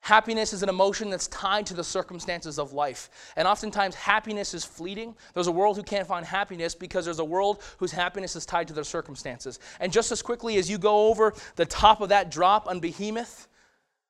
Happiness 0.06 0.54
is 0.54 0.62
an 0.62 0.70
emotion 0.70 1.10
that's 1.10 1.26
tied 1.30 1.66
to 1.66 1.74
the 1.74 1.84
circumstances 1.84 2.60
of 2.60 2.74
life. 2.74 3.10
And 3.36 3.48
oftentimes, 3.48 3.96
happiness 3.96 4.54
is 4.54 4.64
fleeting. 4.64 5.16
There's 5.34 5.48
a 5.48 5.52
world 5.52 5.78
who 5.78 5.82
can't 5.82 6.06
find 6.06 6.24
happiness 6.24 6.76
because 6.76 7.06
there's 7.06 7.18
a 7.18 7.26
world 7.26 7.64
whose 7.80 7.92
happiness 7.92 8.36
is 8.36 8.46
tied 8.46 8.68
to 8.68 8.74
their 8.76 8.84
circumstances. 8.84 9.60
And 9.80 9.92
just 9.92 10.12
as 10.12 10.22
quickly 10.22 10.58
as 10.58 10.70
you 10.70 10.78
go 10.78 11.08
over 11.08 11.34
the 11.56 11.66
top 11.66 12.02
of 12.02 12.10
that 12.10 12.30
drop 12.30 12.68
on 12.68 12.80
Behemoth, 12.80 13.48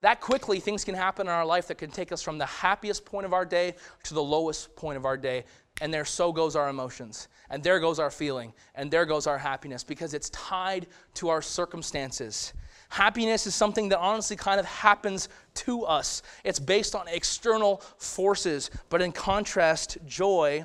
that 0.01 0.19
quickly 0.19 0.59
things 0.59 0.83
can 0.83 0.95
happen 0.95 1.27
in 1.27 1.31
our 1.33 1.45
life 1.45 1.69
that 1.69 1.77
can 1.77 1.91
take 1.91 2.11
us 2.11 2.21
from 2.21 2.37
the 2.39 2.45
happiest 2.45 3.05
point 3.05 3.25
of 3.25 3.31
our 3.31 3.45
day 3.45 3.73
to 4.03 4.13
the 4.13 4.21
lowest 4.21 4.75
point 4.75 4.97
of 4.97 5.05
our 5.05 5.15
day. 5.15 5.45
And 5.79 5.93
there 5.93 6.03
so 6.03 6.33
goes 6.33 6.57
our 6.57 6.67
emotions. 6.67 7.29
And 7.49 7.63
there 7.63 7.79
goes 7.79 7.99
our 7.99 8.11
feeling. 8.11 8.51
And 8.75 8.91
there 8.91 9.05
goes 9.05 9.27
our 9.27 9.37
happiness 9.37 9.85
because 9.85 10.13
it's 10.13 10.29
tied 10.31 10.87
to 11.13 11.29
our 11.29 11.41
circumstances. 11.41 12.51
Happiness 12.95 13.45
is 13.45 13.53
something 13.53 13.89
that 13.89 13.99
honestly 13.99 14.37
kind 14.37 14.57
of 14.57 14.65
happens 14.65 15.27
to 15.53 15.83
us. 15.83 16.21
It's 16.45 16.59
based 16.59 16.95
on 16.95 17.09
external 17.09 17.81
forces, 17.97 18.71
but 18.87 19.01
in 19.01 19.11
contrast, 19.11 19.97
joy 20.05 20.63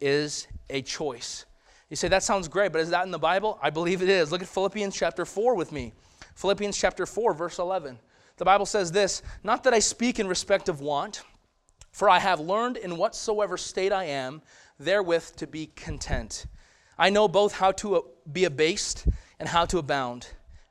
is 0.00 0.48
a 0.70 0.82
choice. 0.82 1.44
You 1.88 1.94
say, 1.94 2.08
that 2.08 2.24
sounds 2.24 2.48
great, 2.48 2.72
but 2.72 2.80
is 2.80 2.90
that 2.90 3.04
in 3.04 3.12
the 3.12 3.18
Bible? 3.20 3.60
I 3.62 3.70
believe 3.70 4.02
it 4.02 4.08
is. 4.08 4.32
Look 4.32 4.42
at 4.42 4.48
Philippians 4.48 4.96
chapter 4.96 5.24
4 5.24 5.54
with 5.54 5.70
me. 5.70 5.92
Philippians 6.34 6.76
chapter 6.76 7.06
4, 7.06 7.32
verse 7.32 7.60
11. 7.60 7.96
The 8.38 8.44
Bible 8.44 8.66
says 8.66 8.90
this 8.90 9.22
Not 9.44 9.62
that 9.62 9.72
I 9.72 9.78
speak 9.78 10.18
in 10.18 10.26
respect 10.26 10.68
of 10.68 10.80
want, 10.80 11.22
for 11.92 12.10
I 12.10 12.18
have 12.18 12.40
learned 12.40 12.76
in 12.76 12.96
whatsoever 12.96 13.56
state 13.56 13.92
I 13.92 14.02
am, 14.02 14.42
therewith 14.80 15.36
to 15.36 15.46
be 15.46 15.66
content. 15.76 16.46
I 16.98 17.10
know 17.10 17.28
both 17.28 17.52
how 17.52 17.70
to 17.70 18.06
be 18.32 18.46
abased 18.46 19.06
and 19.38 19.48
how 19.48 19.64
to 19.66 19.78
abound. 19.78 20.26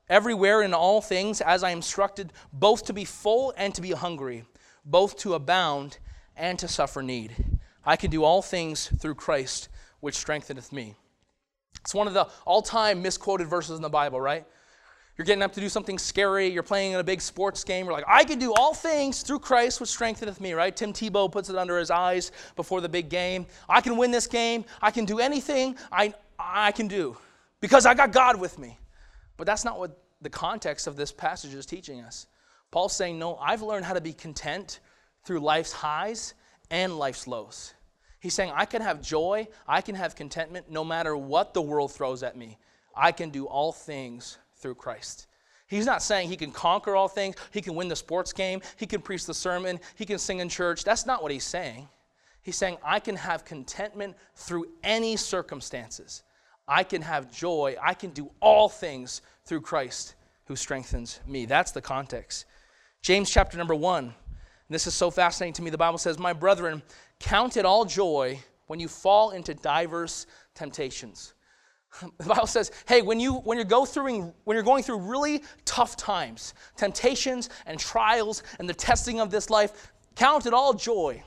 Everywhere 0.10 0.62
in 0.62 0.74
all 0.74 1.02
things, 1.02 1.42
as 1.42 1.64
I 1.64 1.72
am 1.72 1.80
instructed, 1.80 2.32
both 2.54 2.86
to 2.86 2.94
be 2.94 3.04
full 3.04 3.54
and 3.58 3.76
to 3.76 3.82
be 3.82 3.92
hungry, 3.92 4.46
both 4.86 5.18
to 5.18 5.34
abound 5.34 5.98
and 6.36 6.58
to 6.60 6.68
suffer 6.68 7.02
need. 7.02 7.36
I 7.86 7.96
can 7.96 8.10
do 8.10 8.24
all 8.24 8.42
things 8.42 8.88
through 9.00 9.16
Christ, 9.16 9.70
which 10.00 10.16
strengtheneth 10.16 10.72
me. 10.72 10.96
It's 11.82 11.94
one 11.94 12.08
of 12.08 12.14
the 12.14 12.28
all 12.46 12.62
time 12.62 13.02
misquoted 13.02 13.48
verses 13.48 13.76
in 13.76 13.82
the 13.82 13.90
Bible, 13.90 14.20
right? 14.20 14.46
You're 15.18 15.26
getting 15.26 15.42
up 15.42 15.54
to 15.54 15.60
do 15.60 15.68
something 15.68 15.98
scary. 15.98 16.48
You're 16.48 16.64
playing 16.64 16.92
in 16.92 17.00
a 17.00 17.04
big 17.04 17.22
sports 17.22 17.64
game. 17.64 17.86
You're 17.86 17.94
like, 17.94 18.06
I 18.08 18.24
can 18.24 18.38
do 18.38 18.54
all 18.54 18.74
things 18.74 19.24
through 19.24 19.40
Christ, 19.40 19.82
which 19.82 19.90
strengtheneth 19.90 20.40
me, 20.40 20.54
right? 20.54 20.76
Tim 20.76 20.94
Tebow 20.94 21.32
puts 21.32 21.50
it 21.50 21.56
under 21.56 21.80
his 21.80 21.90
eyes 21.90 22.32
before 22.56 22.82
the 22.82 22.90
big 22.90 23.10
game. 23.10 23.48
I 23.68 23.82
can 23.82 23.98
win 23.98 24.12
this 24.12 24.28
game. 24.28 24.64
I 24.80 24.92
can 24.92 25.06
do 25.06 25.20
anything 25.20 25.76
I, 25.92 26.14
I 26.38 26.72
can 26.72 26.88
do 26.88 27.18
because 27.62 27.88
I 27.88 27.96
got 27.96 28.12
God 28.12 28.40
with 28.40 28.60
me. 28.60 28.78
But 29.38 29.46
that's 29.46 29.64
not 29.64 29.80
what 29.80 30.02
the 30.22 30.30
context 30.30 30.88
of 30.88 30.96
this 30.96 31.12
passage 31.12 31.54
is 31.54 31.66
teaching 31.66 32.02
us. 32.02 32.28
Paul's 32.72 32.96
saying, 32.96 33.18
No, 33.18 33.38
I've 33.38 33.62
learned 33.62 33.86
how 33.86 33.94
to 33.94 34.02
be 34.02 34.14
content 34.14 34.80
through 35.24 35.40
life's 35.40 35.72
highs 35.72 36.34
and 36.70 36.98
life's 36.98 37.28
lows. 37.28 37.74
He's 38.20 38.34
saying, 38.34 38.52
I 38.54 38.66
can 38.66 38.82
have 38.82 39.02
joy, 39.02 39.48
I 39.68 39.82
can 39.82 39.96
have 39.96 40.16
contentment 40.16 40.70
no 40.70 40.84
matter 40.84 41.16
what 41.16 41.54
the 41.54 41.62
world 41.62 41.92
throws 41.92 42.24
at 42.24 42.36
me. 42.36 42.58
I 42.96 43.12
can 43.12 43.30
do 43.30 43.46
all 43.46 43.72
things 43.72 44.40
through 44.56 44.76
Christ. 44.76 45.28
He's 45.68 45.86
not 45.86 46.02
saying 46.02 46.30
he 46.30 46.38
can 46.38 46.52
conquer 46.52 46.96
all 46.96 47.08
things, 47.08 47.36
he 47.52 47.62
can 47.62 47.76
win 47.76 47.90
the 47.90 47.96
sports 47.96 48.34
game, 48.34 48.62
he 48.78 48.86
can 48.86 49.02
preach 49.02 49.26
the 49.26 49.34
sermon, 49.34 49.80
he 49.96 50.06
can 50.06 50.18
sing 50.18 50.40
in 50.40 50.50
church. 50.50 50.84
That's 50.84 51.06
not 51.06 51.22
what 51.22 51.32
he's 51.32 51.44
saying. 51.44 51.88
He's 52.42 52.56
saying, 52.56 52.78
I 52.84 53.00
can 53.02 53.18
have 53.18 53.44
contentment 53.44 54.16
through 54.36 54.68
any 54.82 55.18
circumstances. 55.18 56.24
I 56.68 56.84
can 56.84 57.02
have 57.02 57.32
joy. 57.32 57.76
I 57.82 57.94
can 57.94 58.10
do 58.10 58.30
all 58.40 58.68
things 58.68 59.22
through 59.46 59.62
Christ 59.62 60.16
who 60.46 60.56
strengthens 60.56 61.20
me. 61.26 61.46
That's 61.46 61.72
the 61.72 61.82
context. 61.82 62.46
James 63.02 63.30
chapter 63.30 63.58
number 63.58 63.76
one. 63.76 64.14
this 64.70 64.88
is 64.88 64.94
so 64.94 65.10
fascinating 65.10 65.54
to 65.54 65.62
me. 65.62 65.70
The 65.70 65.78
Bible 65.78 65.98
says, 65.98 66.20
My 66.20 66.34
brethren, 66.34 66.82
count 67.20 67.58
it 67.58 67.66
all 67.66 67.86
joy 67.86 68.40
when 68.68 68.80
you 68.80 68.88
fall 68.88 69.32
into 69.32 69.54
diverse 69.54 70.28
temptations. 70.56 71.34
The 72.20 72.26
Bible 72.26 72.48
says, 72.48 72.72
hey, 72.88 73.02
when 73.02 73.20
you 73.20 73.36
when 73.36 73.58
you're 73.58 73.66
go 73.66 73.86
through 73.86 74.34
when 74.44 74.56
you're 74.56 74.62
going 74.62 74.84
through 74.84 75.00
really 75.00 75.42
tough 75.66 75.96
times, 75.96 76.54
temptations 76.76 77.50
and 77.66 77.80
trials 77.80 78.44
and 78.60 78.70
the 78.70 78.74
testing 78.74 79.20
of 79.20 79.32
this 79.32 79.50
life, 79.50 79.94
count 80.16 80.46
it 80.46 80.54
all 80.54 80.74
joy 80.74 81.24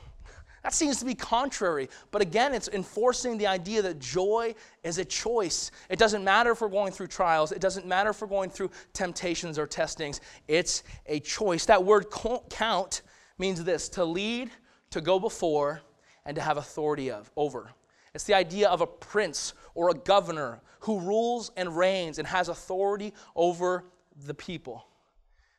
that 0.62 0.74
seems 0.74 0.98
to 0.98 1.04
be 1.04 1.14
contrary. 1.14 1.88
But 2.10 2.22
again, 2.22 2.54
it's 2.54 2.68
enforcing 2.68 3.38
the 3.38 3.46
idea 3.46 3.82
that 3.82 3.98
joy 3.98 4.54
is 4.84 4.98
a 4.98 5.04
choice. 5.04 5.70
It 5.88 5.98
doesn't 5.98 6.22
matter 6.22 6.52
if 6.52 6.60
we're 6.60 6.68
going 6.68 6.92
through 6.92 7.08
trials, 7.08 7.52
it 7.52 7.60
doesn't 7.60 7.86
matter 7.86 8.10
if 8.10 8.20
we're 8.20 8.28
going 8.28 8.50
through 8.50 8.70
temptations 8.92 9.58
or 9.58 9.66
testings. 9.66 10.20
It's 10.48 10.82
a 11.06 11.20
choice. 11.20 11.66
That 11.66 11.84
word 11.84 12.06
count 12.50 13.02
means 13.38 13.64
this 13.64 13.88
to 13.90 14.04
lead, 14.04 14.50
to 14.90 15.00
go 15.00 15.18
before, 15.18 15.80
and 16.26 16.34
to 16.34 16.42
have 16.42 16.58
authority 16.58 17.10
of, 17.10 17.30
over. 17.36 17.70
It's 18.14 18.24
the 18.24 18.34
idea 18.34 18.68
of 18.68 18.80
a 18.80 18.86
prince 18.86 19.54
or 19.74 19.90
a 19.90 19.94
governor 19.94 20.60
who 20.80 21.00
rules 21.00 21.52
and 21.56 21.76
reigns 21.76 22.18
and 22.18 22.26
has 22.26 22.48
authority 22.48 23.14
over 23.34 23.84
the 24.26 24.34
people. 24.34 24.86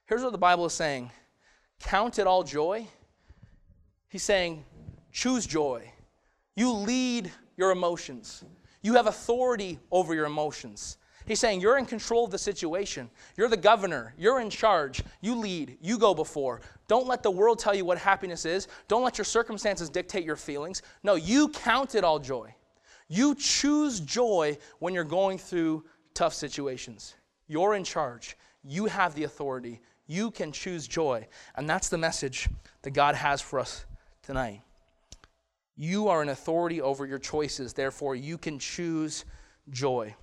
Here's 0.06 0.24
what 0.24 0.32
the 0.32 0.38
Bible 0.38 0.66
is 0.66 0.74
saying 0.74 1.12
Count 1.80 2.20
it 2.20 2.28
all 2.28 2.44
joy. 2.44 2.88
He's 4.10 4.24
saying, 4.24 4.66
Choose 5.12 5.46
joy. 5.46 5.92
You 6.56 6.72
lead 6.72 7.32
your 7.58 7.72
emotions. 7.72 8.44
You 8.82 8.94
have 8.96 9.08
authority 9.08 9.80
over 9.92 10.14
your 10.14 10.26
emotions. 10.26 10.98
He's 11.26 11.40
saying 11.40 11.62
you're 11.62 11.78
in 11.78 11.86
control 11.86 12.26
of 12.26 12.32
the 12.32 12.38
situation. 12.38 13.10
You're 13.38 13.48
the 13.48 13.58
governor. 13.58 14.14
You're 14.18 14.42
in 14.42 14.50
charge. 14.50 15.04
You 15.22 15.36
lead. 15.36 15.78
You 15.80 15.98
go 15.98 16.14
before. 16.14 16.62
Don't 16.88 17.08
let 17.08 17.24
the 17.24 17.32
world 17.32 17.60
tell 17.60 17.76
you 17.76 17.86
what 17.86 17.98
happiness 17.98 18.46
is. 18.46 18.68
Don't 18.88 19.04
let 19.04 19.18
your 19.18 19.26
circumstances 19.26 19.90
dictate 19.90 20.26
your 20.26 20.36
feelings. 20.36 20.82
No, 21.04 21.16
you 21.16 21.50
count 21.50 21.96
it 21.96 22.04
all 22.04 22.20
joy. 22.20 22.54
You 23.08 23.36
choose 23.36 24.00
joy 24.00 24.58
when 24.80 24.94
you're 24.94 25.04
going 25.04 25.38
through 25.38 25.86
tough 26.14 26.34
situations. 26.34 27.16
You're 27.48 27.76
in 27.76 27.84
charge. 27.84 28.38
You 28.64 28.86
have 28.86 29.14
the 29.16 29.26
authority. 29.26 29.82
You 30.08 30.32
can 30.32 30.52
choose 30.52 30.88
joy. 30.88 31.28
And 31.56 31.70
that's 31.70 31.90
the 31.90 31.98
message 31.98 32.50
that 32.82 32.92
God 32.92 33.16
has 33.16 33.42
for 33.42 33.60
us 33.60 33.86
tonight. 34.24 34.62
You 35.82 36.10
are 36.10 36.22
an 36.22 36.30
authority 36.30 36.80
over 36.80 37.08
your 37.08 37.18
choices, 37.18 37.74
therefore, 37.74 38.16
you 38.16 38.38
can 38.38 38.60
choose 38.60 39.26
joy. 39.72 40.14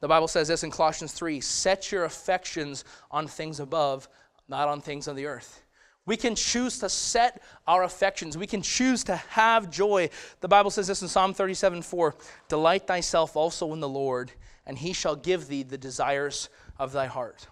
The 0.00 0.08
Bible 0.08 0.26
says 0.26 0.48
this 0.48 0.64
in 0.64 0.72
Colossians 0.72 1.12
3 1.12 1.40
set 1.40 1.92
your 1.92 2.02
affections 2.02 2.84
on 3.12 3.28
things 3.28 3.60
above, 3.60 4.08
not 4.48 4.66
on 4.66 4.80
things 4.80 5.06
on 5.06 5.14
the 5.14 5.26
earth. 5.26 5.62
We 6.04 6.16
can 6.16 6.34
choose 6.34 6.80
to 6.80 6.88
set 6.88 7.40
our 7.68 7.84
affections. 7.84 8.36
We 8.36 8.48
can 8.48 8.60
choose 8.60 9.04
to 9.04 9.14
have 9.14 9.70
joy. 9.70 10.10
The 10.40 10.48
Bible 10.48 10.72
says 10.72 10.88
this 10.88 11.00
in 11.00 11.06
Psalm 11.06 11.32
37 11.32 11.82
4 11.82 12.16
Delight 12.48 12.88
thyself 12.88 13.36
also 13.36 13.72
in 13.72 13.78
the 13.78 13.88
Lord, 13.88 14.32
and 14.66 14.76
he 14.76 14.92
shall 14.92 15.14
give 15.14 15.46
thee 15.46 15.62
the 15.62 15.78
desires 15.78 16.48
of 16.76 16.90
thy 16.90 17.06
heart. 17.06 17.46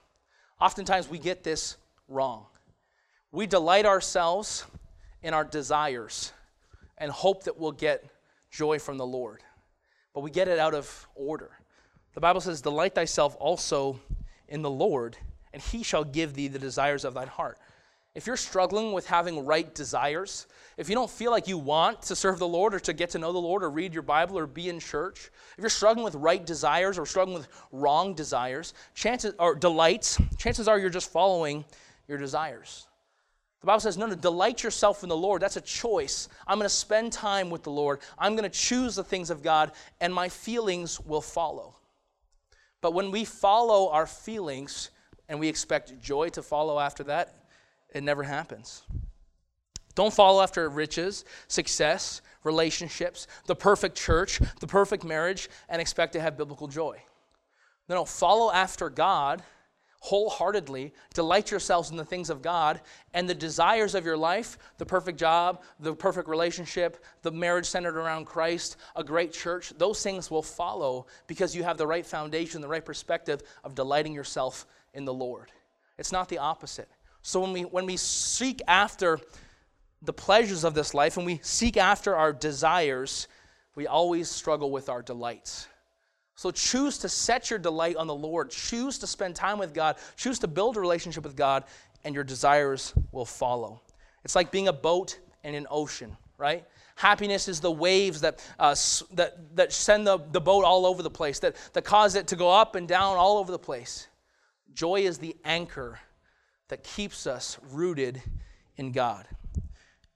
Oftentimes 0.60 1.08
we 1.08 1.20
get 1.20 1.44
this 1.44 1.76
wrong. 2.08 2.46
We 3.30 3.46
delight 3.46 3.86
ourselves 3.86 4.64
in 5.22 5.32
our 5.32 5.44
desires 5.44 6.32
and 6.98 7.10
hope 7.10 7.44
that 7.44 7.58
we'll 7.58 7.72
get 7.72 8.04
joy 8.50 8.78
from 8.78 8.98
the 8.98 9.06
Lord. 9.06 9.42
But 10.14 10.20
we 10.20 10.30
get 10.30 10.48
it 10.48 10.58
out 10.58 10.74
of 10.74 11.06
order. 11.14 11.50
The 12.14 12.20
Bible 12.20 12.40
says, 12.40 12.60
Delight 12.60 12.94
thyself 12.94 13.36
also 13.38 14.00
in 14.48 14.62
the 14.62 14.70
Lord, 14.70 15.16
and 15.52 15.62
he 15.62 15.82
shall 15.82 16.04
give 16.04 16.34
thee 16.34 16.48
the 16.48 16.58
desires 16.58 17.04
of 17.04 17.14
thine 17.14 17.28
heart. 17.28 17.58
If 18.14 18.26
you're 18.26 18.36
struggling 18.36 18.92
with 18.92 19.06
having 19.06 19.46
right 19.46 19.72
desires, 19.72 20.48
if 20.76 20.88
you 20.88 20.96
don't 20.96 21.10
feel 21.10 21.30
like 21.30 21.46
you 21.46 21.56
want 21.56 22.02
to 22.02 22.16
serve 22.16 22.40
the 22.40 22.48
Lord 22.48 22.74
or 22.74 22.80
to 22.80 22.92
get 22.92 23.10
to 23.10 23.18
know 23.18 23.32
the 23.32 23.38
Lord 23.38 23.62
or 23.62 23.70
read 23.70 23.92
your 23.92 24.02
Bible 24.02 24.36
or 24.36 24.46
be 24.46 24.68
in 24.68 24.80
church, 24.80 25.30
if 25.56 25.62
you're 25.62 25.68
struggling 25.68 26.04
with 26.04 26.16
right 26.16 26.44
desires 26.44 26.98
or 26.98 27.06
struggling 27.06 27.38
with 27.38 27.48
wrong 27.70 28.14
desires, 28.14 28.74
chances 28.94 29.34
or 29.38 29.54
delights, 29.54 30.18
chances 30.36 30.66
are 30.66 30.78
you're 30.78 30.90
just 30.90 31.12
following 31.12 31.64
your 32.08 32.18
desires. 32.18 32.88
The 33.60 33.66
Bible 33.66 33.80
says, 33.80 33.98
no, 33.98 34.06
no, 34.06 34.14
delight 34.14 34.62
yourself 34.62 35.02
in 35.02 35.08
the 35.08 35.16
Lord. 35.16 35.42
That's 35.42 35.56
a 35.56 35.60
choice. 35.60 36.28
I'm 36.46 36.58
going 36.58 36.68
to 36.68 36.74
spend 36.74 37.12
time 37.12 37.50
with 37.50 37.64
the 37.64 37.70
Lord. 37.70 38.00
I'm 38.18 38.36
going 38.36 38.48
to 38.48 38.56
choose 38.56 38.94
the 38.94 39.04
things 39.04 39.30
of 39.30 39.42
God, 39.42 39.72
and 40.00 40.14
my 40.14 40.28
feelings 40.28 41.00
will 41.00 41.20
follow. 41.20 41.74
But 42.80 42.94
when 42.94 43.10
we 43.10 43.24
follow 43.24 43.90
our 43.90 44.06
feelings 44.06 44.90
and 45.28 45.40
we 45.40 45.48
expect 45.48 46.00
joy 46.00 46.28
to 46.30 46.42
follow 46.42 46.78
after 46.78 47.02
that, 47.04 47.34
it 47.92 48.04
never 48.04 48.22
happens. 48.22 48.82
Don't 49.96 50.14
follow 50.14 50.40
after 50.40 50.68
riches, 50.68 51.24
success, 51.48 52.22
relationships, 52.44 53.26
the 53.46 53.56
perfect 53.56 53.96
church, 53.96 54.40
the 54.60 54.66
perfect 54.66 55.02
marriage, 55.02 55.48
and 55.68 55.80
expect 55.80 56.12
to 56.12 56.20
have 56.20 56.36
biblical 56.36 56.68
joy. 56.68 57.02
No, 57.88 57.96
no, 57.96 58.04
follow 58.04 58.52
after 58.52 58.90
God 58.90 59.42
wholeheartedly, 60.00 60.92
delight 61.14 61.50
yourselves 61.50 61.90
in 61.90 61.96
the 61.96 62.04
things 62.04 62.30
of 62.30 62.42
God, 62.42 62.80
and 63.14 63.28
the 63.28 63.34
desires 63.34 63.94
of 63.94 64.04
your 64.04 64.16
life 64.16 64.58
the 64.78 64.86
perfect 64.86 65.18
job, 65.18 65.62
the 65.80 65.94
perfect 65.94 66.28
relationship, 66.28 67.04
the 67.22 67.30
marriage 67.30 67.66
centered 67.66 67.96
around 67.96 68.24
Christ, 68.24 68.76
a 68.96 69.02
great 69.02 69.32
church 69.32 69.72
those 69.78 70.02
things 70.02 70.30
will 70.30 70.42
follow 70.42 71.06
because 71.26 71.54
you 71.54 71.62
have 71.64 71.78
the 71.78 71.86
right 71.86 72.06
foundation, 72.06 72.60
the 72.60 72.68
right 72.68 72.84
perspective 72.84 73.42
of 73.64 73.74
delighting 73.74 74.14
yourself 74.14 74.66
in 74.94 75.04
the 75.04 75.14
Lord. 75.14 75.50
It's 75.98 76.12
not 76.12 76.28
the 76.28 76.38
opposite. 76.38 76.88
So 77.22 77.40
when 77.40 77.52
we, 77.52 77.62
when 77.62 77.86
we 77.86 77.96
seek 77.96 78.62
after 78.68 79.20
the 80.02 80.12
pleasures 80.12 80.64
of 80.64 80.74
this 80.74 80.94
life 80.94 81.16
and 81.16 81.26
we 81.26 81.40
seek 81.42 81.76
after 81.76 82.14
our 82.14 82.32
desires, 82.32 83.26
we 83.74 83.86
always 83.86 84.30
struggle 84.30 84.70
with 84.70 84.88
our 84.88 85.02
delights. 85.02 85.66
So 86.38 86.52
choose 86.52 86.98
to 86.98 87.08
set 87.08 87.50
your 87.50 87.58
delight 87.58 87.96
on 87.96 88.06
the 88.06 88.14
Lord. 88.14 88.50
Choose 88.50 88.96
to 88.98 89.08
spend 89.08 89.34
time 89.34 89.58
with 89.58 89.74
God. 89.74 89.96
Choose 90.16 90.38
to 90.38 90.46
build 90.46 90.76
a 90.76 90.80
relationship 90.80 91.24
with 91.24 91.34
God, 91.34 91.64
and 92.04 92.14
your 92.14 92.22
desires 92.22 92.94
will 93.10 93.24
follow. 93.24 93.80
It's 94.22 94.36
like 94.36 94.52
being 94.52 94.68
a 94.68 94.72
boat 94.72 95.18
in 95.42 95.56
an 95.56 95.66
ocean, 95.68 96.16
right? 96.36 96.64
Happiness 96.94 97.48
is 97.48 97.58
the 97.58 97.72
waves 97.72 98.20
that, 98.20 98.38
uh, 98.60 98.76
that, 99.14 99.56
that 99.56 99.72
send 99.72 100.06
the, 100.06 100.18
the 100.30 100.40
boat 100.40 100.64
all 100.64 100.86
over 100.86 101.02
the 101.02 101.10
place, 101.10 101.40
that, 101.40 101.56
that 101.72 101.82
cause 101.82 102.14
it 102.14 102.28
to 102.28 102.36
go 102.36 102.52
up 102.52 102.76
and 102.76 102.86
down 102.86 103.16
all 103.16 103.38
over 103.38 103.50
the 103.50 103.58
place. 103.58 104.06
Joy 104.72 105.00
is 105.00 105.18
the 105.18 105.34
anchor 105.44 105.98
that 106.68 106.84
keeps 106.84 107.26
us 107.26 107.58
rooted 107.72 108.22
in 108.76 108.92
God. 108.92 109.26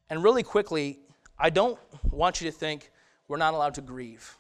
And 0.09 0.23
really 0.23 0.45
quickly, 0.45 1.01
I 1.37 1.51
don't 1.51 1.81
want 2.13 2.41
you 2.41 2.49
to 2.49 2.57
think 2.57 2.93
we're 3.27 3.39
not 3.39 3.55
allowed 3.55 3.75
to 3.75 3.81
grieve. 3.81 4.37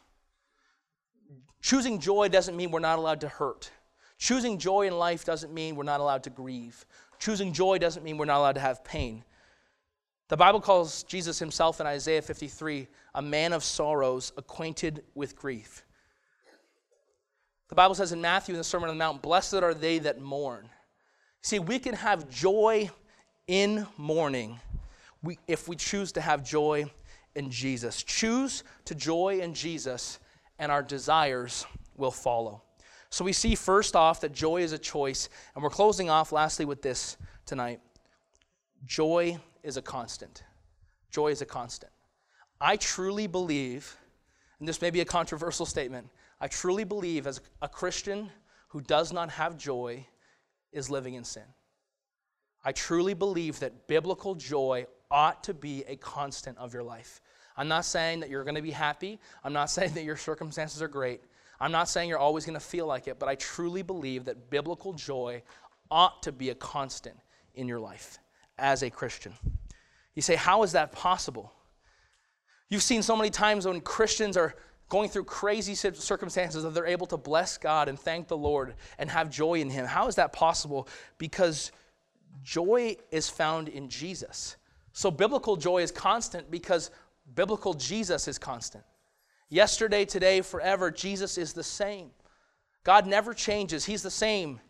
Choosing 1.62 2.00
joy 2.00 2.28
doesn't 2.28 2.56
mean 2.56 2.70
we're 2.70 2.80
not 2.80 2.98
allowed 2.98 3.20
to 3.20 3.28
hurt. 3.28 3.70
Choosing 4.18 4.58
joy 4.58 4.86
in 4.88 4.98
life 4.98 5.24
doesn't 5.24 5.54
mean 5.54 5.76
we're 5.76 5.84
not 5.84 6.00
allowed 6.00 6.24
to 6.24 6.30
grieve. 6.30 6.84
Choosing 7.18 7.52
joy 7.52 7.78
doesn't 7.78 8.02
mean 8.02 8.18
we're 8.18 8.24
not 8.24 8.38
allowed 8.38 8.56
to 8.56 8.60
have 8.60 8.84
pain. 8.84 9.24
The 10.28 10.36
Bible 10.36 10.60
calls 10.60 11.04
Jesus 11.04 11.38
himself 11.38 11.80
in 11.80 11.86
Isaiah 11.86 12.22
53 12.22 12.88
a 13.14 13.22
man 13.22 13.52
of 13.52 13.62
sorrows, 13.62 14.32
acquainted 14.36 15.04
with 15.14 15.36
grief. 15.36 15.84
The 17.68 17.74
Bible 17.74 17.94
says 17.94 18.12
in 18.12 18.20
Matthew 18.20 18.54
in 18.54 18.58
the 18.58 18.64
Sermon 18.64 18.88
on 18.88 18.96
the 18.96 18.98
Mount, 18.98 19.22
Blessed 19.22 19.54
are 19.54 19.74
they 19.74 19.98
that 20.00 20.20
mourn. 20.20 20.68
See, 21.42 21.58
we 21.58 21.78
can 21.78 21.94
have 21.94 22.28
joy 22.28 22.90
in 23.46 23.86
mourning 23.96 24.58
if 25.46 25.68
we 25.68 25.76
choose 25.76 26.12
to 26.12 26.20
have 26.20 26.44
joy 26.44 26.86
in 27.34 27.50
Jesus. 27.50 28.02
Choose 28.02 28.64
to 28.84 28.94
joy 28.94 29.40
in 29.40 29.54
Jesus, 29.54 30.18
and 30.62 30.70
our 30.70 30.82
desires 30.82 31.66
will 31.96 32.12
follow. 32.12 32.62
So 33.10 33.24
we 33.24 33.32
see 33.32 33.56
first 33.56 33.96
off 33.96 34.20
that 34.20 34.30
joy 34.32 34.62
is 34.62 34.70
a 34.70 34.78
choice, 34.78 35.28
and 35.56 35.64
we're 35.64 35.70
closing 35.70 36.08
off 36.08 36.30
lastly 36.30 36.64
with 36.64 36.82
this 36.82 37.16
tonight. 37.46 37.80
Joy 38.86 39.40
is 39.64 39.76
a 39.76 39.82
constant. 39.82 40.44
Joy 41.10 41.32
is 41.32 41.42
a 41.42 41.46
constant. 41.46 41.90
I 42.60 42.76
truly 42.76 43.26
believe, 43.26 43.96
and 44.60 44.68
this 44.68 44.80
may 44.80 44.90
be 44.90 45.00
a 45.00 45.04
controversial 45.04 45.66
statement, 45.66 46.08
I 46.40 46.46
truly 46.46 46.84
believe 46.84 47.26
as 47.26 47.40
a 47.60 47.68
Christian 47.68 48.30
who 48.68 48.80
does 48.82 49.12
not 49.12 49.30
have 49.30 49.58
joy 49.58 50.06
is 50.70 50.88
living 50.88 51.14
in 51.14 51.24
sin. 51.24 51.42
I 52.64 52.70
truly 52.70 53.14
believe 53.14 53.58
that 53.58 53.88
biblical 53.88 54.36
joy 54.36 54.86
ought 55.10 55.42
to 55.42 55.54
be 55.54 55.82
a 55.88 55.96
constant 55.96 56.56
of 56.56 56.72
your 56.72 56.84
life. 56.84 57.20
I'm 57.56 57.68
not 57.68 57.84
saying 57.84 58.20
that 58.20 58.30
you're 58.30 58.44
going 58.44 58.54
to 58.54 58.62
be 58.62 58.70
happy. 58.70 59.18
I'm 59.44 59.52
not 59.52 59.70
saying 59.70 59.94
that 59.94 60.04
your 60.04 60.16
circumstances 60.16 60.82
are 60.82 60.88
great. 60.88 61.22
I'm 61.60 61.72
not 61.72 61.88
saying 61.88 62.08
you're 62.08 62.18
always 62.18 62.44
going 62.44 62.58
to 62.58 62.60
feel 62.60 62.86
like 62.86 63.06
it, 63.06 63.18
but 63.18 63.28
I 63.28 63.36
truly 63.36 63.82
believe 63.82 64.24
that 64.24 64.50
biblical 64.50 64.92
joy 64.92 65.42
ought 65.90 66.22
to 66.24 66.32
be 66.32 66.50
a 66.50 66.54
constant 66.54 67.16
in 67.54 67.68
your 67.68 67.78
life 67.78 68.18
as 68.58 68.82
a 68.82 68.90
Christian. 68.90 69.32
You 70.14 70.22
say, 70.22 70.34
How 70.34 70.62
is 70.62 70.72
that 70.72 70.92
possible? 70.92 71.52
You've 72.68 72.82
seen 72.82 73.02
so 73.02 73.16
many 73.16 73.30
times 73.30 73.66
when 73.66 73.80
Christians 73.80 74.36
are 74.36 74.54
going 74.88 75.08
through 75.08 75.24
crazy 75.24 75.74
circumstances 75.74 76.64
that 76.64 76.74
they're 76.74 76.86
able 76.86 77.06
to 77.06 77.16
bless 77.16 77.58
God 77.58 77.88
and 77.88 77.98
thank 77.98 78.28
the 78.28 78.36
Lord 78.36 78.74
and 78.98 79.08
have 79.10 79.30
joy 79.30 79.54
in 79.54 79.70
Him. 79.70 79.86
How 79.86 80.06
is 80.08 80.16
that 80.16 80.32
possible? 80.32 80.88
Because 81.18 81.72
joy 82.42 82.96
is 83.10 83.28
found 83.28 83.68
in 83.68 83.88
Jesus. 83.88 84.56
So 84.92 85.10
biblical 85.10 85.56
joy 85.56 85.82
is 85.82 85.90
constant 85.90 86.50
because 86.50 86.90
biblical 87.34 87.74
Jesus 87.74 88.28
is 88.28 88.38
constant. 88.38 88.84
Yesterday, 89.48 90.04
today, 90.04 90.40
forever, 90.40 90.90
Jesus 90.90 91.36
is 91.36 91.52
the 91.52 91.62
same. 91.62 92.10
God 92.84 93.06
never 93.06 93.34
changes, 93.34 93.84
He's 93.84 94.02
the 94.02 94.10
same. 94.10 94.60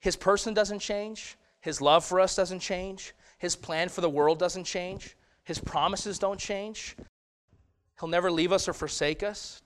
His 0.00 0.16
person 0.16 0.54
doesn't 0.54 0.80
change, 0.80 1.36
His 1.60 1.80
love 1.80 2.04
for 2.04 2.20
us 2.20 2.34
doesn't 2.34 2.60
change, 2.60 3.14
His 3.38 3.56
plan 3.56 3.88
for 3.88 4.00
the 4.00 4.10
world 4.10 4.38
doesn't 4.38 4.64
change, 4.64 5.16
His 5.44 5.58
promises 5.58 6.18
don't 6.18 6.40
change. 6.40 6.96
He'll 7.98 8.08
never 8.08 8.30
leave 8.30 8.52
us 8.52 8.66
or 8.66 8.72
forsake 8.72 9.22
us. 9.22 9.60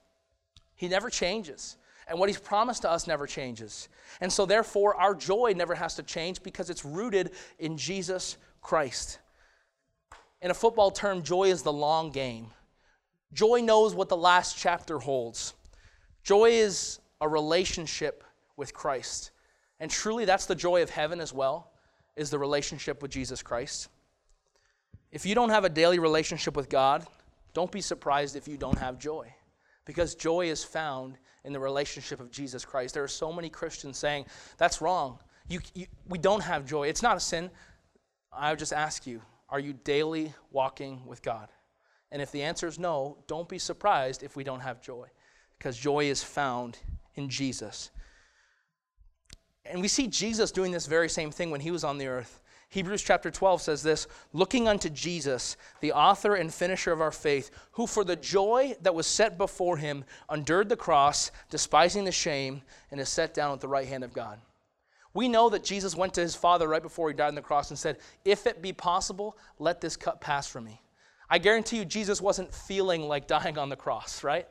He 0.74 0.88
never 0.88 1.08
changes. 1.08 1.76
And 2.08 2.18
what 2.18 2.28
He's 2.28 2.38
promised 2.38 2.82
to 2.82 2.90
us 2.90 3.06
never 3.06 3.26
changes. 3.26 3.88
And 4.20 4.32
so, 4.32 4.44
therefore, 4.44 4.96
our 4.96 5.14
joy 5.14 5.54
never 5.56 5.74
has 5.74 5.94
to 5.94 6.02
change 6.02 6.42
because 6.42 6.68
it's 6.68 6.84
rooted 6.84 7.30
in 7.58 7.76
Jesus 7.76 8.36
Christ. 8.60 9.20
In 10.44 10.50
a 10.50 10.54
football 10.54 10.90
term, 10.90 11.22
joy 11.22 11.44
is 11.44 11.62
the 11.62 11.72
long 11.72 12.10
game. 12.10 12.48
Joy 13.32 13.62
knows 13.62 13.94
what 13.94 14.10
the 14.10 14.16
last 14.16 14.58
chapter 14.58 14.98
holds. 14.98 15.54
Joy 16.22 16.50
is 16.50 17.00
a 17.22 17.26
relationship 17.26 18.22
with 18.58 18.74
Christ. 18.74 19.30
And 19.80 19.90
truly, 19.90 20.26
that's 20.26 20.44
the 20.44 20.54
joy 20.54 20.82
of 20.82 20.90
heaven 20.90 21.18
as 21.18 21.32
well, 21.32 21.72
is 22.14 22.28
the 22.28 22.38
relationship 22.38 23.00
with 23.00 23.10
Jesus 23.10 23.42
Christ. 23.42 23.88
If 25.12 25.24
you 25.24 25.34
don't 25.34 25.48
have 25.48 25.64
a 25.64 25.70
daily 25.70 25.98
relationship 25.98 26.54
with 26.54 26.68
God, 26.68 27.06
don't 27.54 27.72
be 27.72 27.80
surprised 27.80 28.36
if 28.36 28.46
you 28.46 28.58
don't 28.58 28.78
have 28.78 28.98
joy. 28.98 29.32
Because 29.86 30.14
joy 30.14 30.48
is 30.50 30.62
found 30.62 31.16
in 31.44 31.54
the 31.54 31.60
relationship 31.60 32.20
of 32.20 32.30
Jesus 32.30 32.66
Christ. 32.66 32.92
There 32.92 33.02
are 33.02 33.08
so 33.08 33.32
many 33.32 33.48
Christians 33.48 33.96
saying, 33.96 34.26
that's 34.58 34.82
wrong. 34.82 35.18
You, 35.48 35.60
you, 35.72 35.86
we 36.06 36.18
don't 36.18 36.42
have 36.42 36.66
joy. 36.66 36.88
It's 36.88 37.02
not 37.02 37.16
a 37.16 37.20
sin. 37.20 37.50
I 38.30 38.50
would 38.50 38.58
just 38.58 38.74
ask 38.74 39.06
you, 39.06 39.22
are 39.48 39.60
you 39.60 39.72
daily 39.72 40.32
walking 40.50 41.06
with 41.06 41.22
God? 41.22 41.48
And 42.10 42.22
if 42.22 42.30
the 42.30 42.42
answer 42.42 42.66
is 42.66 42.78
no, 42.78 43.18
don't 43.26 43.48
be 43.48 43.58
surprised 43.58 44.22
if 44.22 44.36
we 44.36 44.44
don't 44.44 44.60
have 44.60 44.80
joy, 44.80 45.08
because 45.58 45.76
joy 45.76 46.04
is 46.04 46.22
found 46.22 46.78
in 47.14 47.28
Jesus. 47.28 47.90
And 49.66 49.80
we 49.80 49.88
see 49.88 50.06
Jesus 50.06 50.52
doing 50.52 50.72
this 50.72 50.86
very 50.86 51.08
same 51.08 51.30
thing 51.30 51.50
when 51.50 51.60
he 51.60 51.70
was 51.70 51.84
on 51.84 51.98
the 51.98 52.06
earth. 52.06 52.40
Hebrews 52.68 53.02
chapter 53.02 53.30
12 53.30 53.62
says 53.62 53.82
this 53.82 54.06
looking 54.32 54.66
unto 54.66 54.88
Jesus, 54.90 55.56
the 55.80 55.92
author 55.92 56.34
and 56.34 56.52
finisher 56.52 56.92
of 56.92 57.00
our 57.00 57.12
faith, 57.12 57.50
who 57.72 57.86
for 57.86 58.04
the 58.04 58.16
joy 58.16 58.74
that 58.82 58.94
was 58.94 59.06
set 59.06 59.38
before 59.38 59.76
him 59.76 60.04
endured 60.32 60.68
the 60.68 60.76
cross, 60.76 61.30
despising 61.50 62.04
the 62.04 62.12
shame, 62.12 62.62
and 62.90 63.00
is 63.00 63.08
set 63.08 63.32
down 63.32 63.52
at 63.52 63.60
the 63.60 63.68
right 63.68 63.86
hand 63.86 64.04
of 64.04 64.12
God. 64.12 64.40
We 65.14 65.28
know 65.28 65.48
that 65.48 65.62
Jesus 65.62 65.96
went 65.96 66.14
to 66.14 66.20
his 66.20 66.34
Father 66.34 66.68
right 66.68 66.82
before 66.82 67.08
he 67.08 67.14
died 67.14 67.28
on 67.28 67.34
the 67.36 67.40
cross 67.40 67.70
and 67.70 67.78
said, 67.78 67.98
If 68.24 68.46
it 68.46 68.60
be 68.60 68.72
possible, 68.72 69.38
let 69.58 69.80
this 69.80 69.96
cup 69.96 70.20
pass 70.20 70.46
from 70.46 70.64
me. 70.64 70.82
I 71.30 71.38
guarantee 71.38 71.78
you, 71.78 71.84
Jesus 71.84 72.20
wasn't 72.20 72.52
feeling 72.52 73.08
like 73.08 73.26
dying 73.26 73.56
on 73.56 73.68
the 73.68 73.76
cross, 73.76 74.22
right? 74.24 74.46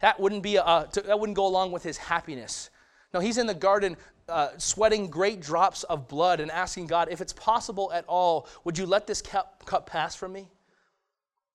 That 0.00 0.18
wouldn't, 0.18 0.42
be 0.42 0.56
a, 0.56 0.88
that 0.92 1.18
wouldn't 1.18 1.36
go 1.36 1.46
along 1.46 1.72
with 1.72 1.82
his 1.82 1.98
happiness. 1.98 2.70
No, 3.12 3.20
he's 3.20 3.38
in 3.38 3.46
the 3.46 3.54
garden 3.54 3.96
uh, 4.28 4.50
sweating 4.56 5.08
great 5.08 5.40
drops 5.40 5.82
of 5.84 6.08
blood 6.08 6.40
and 6.40 6.50
asking 6.50 6.86
God, 6.86 7.08
if 7.10 7.20
it's 7.20 7.32
possible 7.32 7.92
at 7.92 8.04
all, 8.06 8.48
would 8.64 8.78
you 8.78 8.86
let 8.86 9.06
this 9.06 9.20
cup, 9.20 9.64
cup 9.66 9.86
pass 9.86 10.14
from 10.14 10.32
me? 10.32 10.48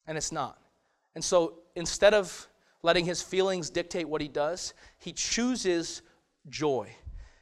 And 0.05 0.17
it's 0.17 0.31
not. 0.31 0.57
And 1.15 1.23
so 1.23 1.59
instead 1.75 2.13
of 2.13 2.47
letting 2.83 3.05
his 3.05 3.21
feelings 3.21 3.69
dictate 3.69 4.07
what 4.07 4.21
he 4.21 4.27
does, 4.27 4.73
he 4.97 5.11
chooses 5.11 6.01
joy. 6.49 6.89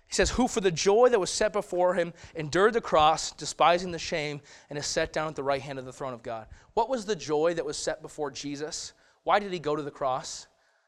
He 0.07 0.13
says, 0.13 0.29
Who 0.31 0.47
for 0.47 0.61
the 0.61 0.71
joy 0.71 1.09
that 1.09 1.19
was 1.19 1.29
set 1.29 1.53
before 1.53 1.93
him 1.93 2.13
endured 2.35 2.73
the 2.73 2.81
cross, 2.81 3.31
despising 3.31 3.91
the 3.91 3.99
shame, 3.99 4.41
and 4.69 4.79
is 4.79 4.85
set 4.85 5.11
down 5.13 5.27
at 5.27 5.35
the 5.35 5.43
right 5.43 5.61
hand 5.61 5.79
of 5.79 5.85
the 5.85 5.93
throne 5.93 6.13
of 6.13 6.23
God. 6.23 6.47
What 6.73 6.89
was 6.89 7.05
the 7.05 7.15
joy 7.15 7.53
that 7.55 7.65
was 7.65 7.77
set 7.77 8.01
before 8.01 8.31
Jesus? 8.31 8.93
Why 9.23 9.39
did 9.39 9.51
he 9.51 9.59
go 9.59 9.75
to 9.75 9.83
the 9.83 9.91
cross? 9.91 10.47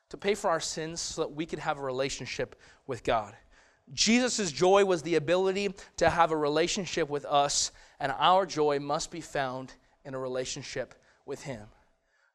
To 0.09 0.17
pay 0.17 0.35
for 0.35 0.49
our 0.49 0.61
sins 0.61 1.01
so 1.01 1.21
that 1.23 1.33
we 1.33 1.45
could 1.45 1.59
have 1.59 1.77
a 1.77 1.83
relationship 1.83 2.55
with 2.87 3.03
God. 3.03 3.35
Jesus' 3.93 4.51
joy 4.51 4.85
was 4.85 5.01
the 5.01 5.15
ability 5.15 5.73
to 5.97 6.09
have 6.09 6.31
a 6.31 6.37
relationship 6.37 7.09
with 7.09 7.25
us, 7.25 7.71
and 7.99 8.13
our 8.17 8.45
joy 8.45 8.79
must 8.79 9.11
be 9.11 9.21
found 9.21 9.73
in 10.05 10.13
a 10.13 10.19
relationship 10.19 10.95
with 11.25 11.43
him. 11.43 11.67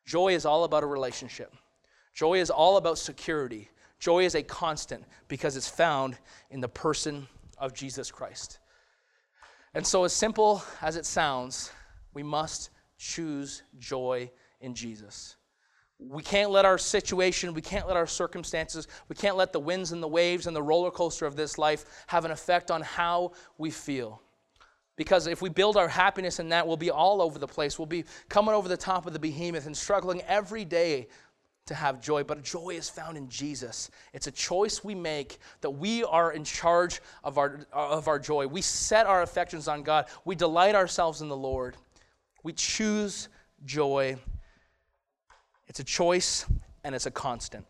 Joy 0.05 0.35
is 0.35 0.45
all 0.45 0.65
about 0.65 0.83
a 0.83 0.87
relationship. 0.87 1.55
Joy 2.13 2.35
is 2.35 2.51
all 2.51 2.77
about 2.77 2.99
security. 2.99 3.71
Joy 4.05 4.27
is 4.27 4.35
a 4.35 4.43
constant 4.43 5.03
because 5.29 5.57
it's 5.57 5.67
found 5.67 6.19
in 6.51 6.61
the 6.61 6.69
person 6.69 7.27
of 7.57 7.73
Jesus 7.73 8.11
Christ. 8.11 8.59
And 9.73 9.87
so, 9.87 10.05
as 10.05 10.13
simple 10.13 10.63
as 10.83 10.97
it 10.97 11.07
sounds, 11.07 11.73
we 12.13 12.23
must 12.23 12.69
choose 12.99 13.63
joy 13.79 14.31
in 14.61 14.75
Jesus. 14.75 15.37
We 15.99 16.23
can't 16.23 16.51
let 16.51 16.67
our 16.67 16.77
situation, 16.77 17.55
we 17.55 17.63
can't 17.63 17.89
let 17.89 17.97
our 17.97 18.07
circumstances, 18.07 18.89
we 19.09 19.17
can't 19.17 19.37
let 19.37 19.55
the 19.55 19.61
winds 19.61 19.91
and 19.91 20.03
the 20.03 20.09
waves 20.09 20.47
and 20.47 20.55
the 20.55 20.63
roller 20.63 20.91
coaster 20.91 21.25
of 21.25 21.35
this 21.35 21.57
life 21.57 21.87
have 22.07 22.27
an 22.27 22.31
effect 22.31 22.71
on 22.71 22.83
how 22.83 23.33
we 23.57 23.71
feel. 23.71 24.21
Because 24.97 25.27
if 25.27 25.41
we 25.41 25.49
build 25.49 25.79
our 25.79 25.89
happiness 25.89 26.41
in 26.41 26.51
that, 26.51 26.67
we'll 26.67 26.77
be 26.77 26.91
all 26.91 27.23
over 27.23 27.39
the 27.39 27.49
place. 27.49 27.79
We'll 27.79 27.87
be 27.87 28.05
coming 28.29 28.55
over 28.55 28.69
the 28.69 28.77
top 28.77 29.07
of 29.07 29.15
the 29.15 29.19
behemoth 29.19 29.65
and 29.65 29.75
struggling 29.75 30.21
every 30.29 30.67
day 30.67 31.09
to 31.67 31.75
have 31.75 32.01
joy, 32.01 32.23
but 32.23 32.43
joy 32.43 32.71
is 32.71 32.91
found 32.91 33.17
in 33.17 33.29
Jesus. 33.29 33.91
It's 34.13 34.27
a 34.27 34.31
choice 34.31 34.85
we 34.85 34.95
make 34.95 35.39
that 35.63 35.71
we 35.71 36.05
are 36.05 36.33
in 36.33 36.45
charge 36.45 37.01
of 37.23 37.39
our, 37.39 37.67
of 37.73 38.07
our 38.07 38.19
joy. 38.19 38.47
We 38.47 38.61
set 38.61 39.07
our 39.07 39.23
affections 39.23 39.67
on 39.67 39.83
God, 39.83 40.07
we 40.25 40.35
delight 40.35 40.75
ourselves 40.75 41.23
in 41.23 41.29
the 41.29 41.37
Lord. 41.37 41.77
We 42.43 42.53
choose 42.53 43.31
joy. 43.65 44.17
It's 45.67 45.81
a 45.81 45.85
choice 45.85 46.45
and 46.85 46.95
it's 46.95 47.07
a 47.07 47.11
constant. 47.11 47.65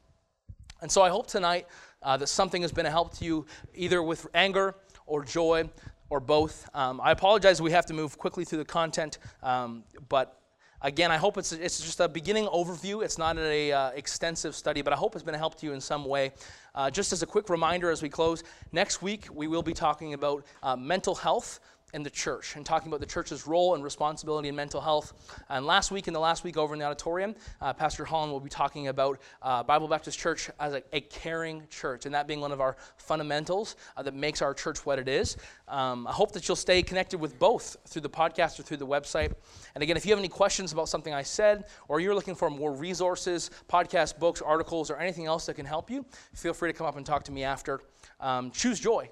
And 0.82 0.90
so 0.90 1.03
I 1.03 1.09
hope 1.09 1.28
tonight 1.28 1.68
uh, 2.03 2.16
that 2.16 2.26
something 2.26 2.62
has 2.62 2.72
been 2.72 2.86
a 2.86 2.90
help 2.90 3.16
to 3.18 3.24
you, 3.24 3.47
either 3.74 4.03
with 4.03 4.26
anger 4.34 4.74
or 5.07 5.24
joy 5.24 5.70
or 6.11 6.18
both. 6.18 6.68
Um, 6.74 7.01
I 7.01 7.12
apologize, 7.12 7.62
we 7.62 7.70
have 7.70 7.86
to 7.86 7.95
move 7.95 8.18
quickly 8.18 8.45
through 8.45 8.59
the 8.59 8.64
content, 8.64 9.18
um, 9.42 9.84
but 10.09 10.40
again, 10.85 11.11
I 11.11 11.16
hope 11.16 11.39
it's, 11.39 11.51
it's 11.53 11.80
just 11.80 11.99
a 11.99 12.09
beginning 12.09 12.47
overview. 12.47 13.03
It's 13.03 13.18
not 13.18 13.39
an 13.39 13.72
uh, 13.72 13.91
extensive 13.97 14.55
study, 14.55 14.82
but 14.82 14.93
I 14.93 14.97
hope 14.97 15.14
it's 15.14 15.24
been 15.24 15.35
a 15.35 15.39
help 15.39 15.57
to 15.57 15.66
you 15.66 15.72
in 15.72 15.80
some 15.80 16.05
way. 16.05 16.32
Uh, 16.74 16.91
just 16.91 17.12
as 17.12 17.22
a 17.22 17.26
quick 17.26 17.49
reminder 17.49 17.91
as 17.91 18.03
we 18.03 18.09
close, 18.09 18.45
next 18.70 19.01
week 19.01 19.26
we 19.32 19.47
will 19.47 19.62
be 19.62 19.72
talking 19.72 20.12
about 20.12 20.45
uh, 20.62 20.76
mental 20.76 21.14
health 21.14 21.59
in 21.95 22.03
the 22.03 22.11
church 22.11 22.57
and 22.57 22.66
talking 22.66 22.88
about 22.88 23.01
the 23.01 23.07
church's 23.07 23.47
role 23.47 23.74
and 23.74 23.84
responsibility 23.84 24.49
in 24.49 24.57
mental 24.57 24.80
health. 24.80 25.12
And 25.49 25.64
last 25.64 25.90
week, 25.90 26.09
in 26.09 26.12
the 26.12 26.20
last 26.20 26.45
week 26.45 26.57
over 26.57 26.74
in 26.74 26.80
the 26.80 26.84
auditorium, 26.84 27.34
uh, 27.61 27.72
Pastor 27.72 28.05
Holland 28.05 28.32
will 28.32 28.40
be 28.40 28.51
talking 28.51 28.88
about 28.88 29.20
uh, 29.40 29.62
Bible 29.62 29.88
Baptist 29.88 30.18
Church 30.18 30.51
as 30.61 30.74
a, 30.74 30.82
a, 30.92 31.01
caring 31.01 31.62
church, 31.70 32.05
and 32.07 32.14
that 32.14 32.26
being 32.26 32.40
one 32.40 32.51
of 32.51 32.61
our 32.61 32.76
fundamentals 32.97 33.76
uh, 33.97 34.03
that 34.03 34.14
makes 34.14 34.42
our 34.42 34.53
church 34.53 34.84
what 34.84 34.99
it 34.99 35.09
is. 35.09 35.36
Um, 35.68 36.07
I 36.07 36.12
hope 36.12 36.32
that 36.32 36.47
you'll 36.49 36.57
stay 36.57 36.82
connected 36.82 37.18
with 37.18 37.38
both 37.38 37.76
through 37.86 38.03
the 38.03 38.11
podcast 38.11 38.59
or 38.59 38.64
through 38.64 38.78
the 38.78 38.86
website. 38.86 39.32
And 39.74 39.82
again, 39.82 39.97
if 39.97 40.05
you 40.05 40.11
have 40.11 40.18
any 40.18 40.28
questions 40.28 40.72
about 40.72 40.88
something 40.88 41.14
I 41.14 41.22
said, 41.22 41.66
or 41.88 42.01
you're 42.01 42.14
looking 42.14 42.34
for 42.34 42.51
more 42.51 42.72
resources, 42.72 43.51
podcast, 43.68 44.18
books, 44.18 44.42
articles, 44.42 44.90
or 44.90 44.97
anything 44.97 45.26
else 45.26 45.47
that 45.47 45.55
can 45.55 45.66
help 45.66 45.90
you, 45.90 46.05
feel 46.34 46.53
free 46.53 46.72
to 46.72 46.76
come 46.76 46.86
up 46.86 46.97
and 46.97 47.07
talk 47.07 47.22
to 47.24 47.32
me 47.32 47.45
after. 47.45 47.80
Um, 48.18 48.51
choose 48.51 48.80
joy. 48.80 49.09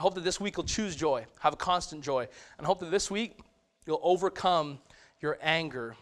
I 0.00 0.02
hope 0.02 0.14
that 0.14 0.24
this 0.24 0.40
week 0.40 0.56
you'll 0.56 0.64
choose 0.64 0.96
joy, 0.96 1.26
have 1.40 1.52
a 1.52 1.56
constant 1.56 2.02
joy. 2.02 2.26
And 2.56 2.64
I 2.64 2.66
hope 2.66 2.80
that 2.80 2.90
this 2.90 3.10
week 3.10 3.36
you'll 3.86 4.00
overcome 4.02 4.78
your 5.20 5.36
anger. 5.42 5.94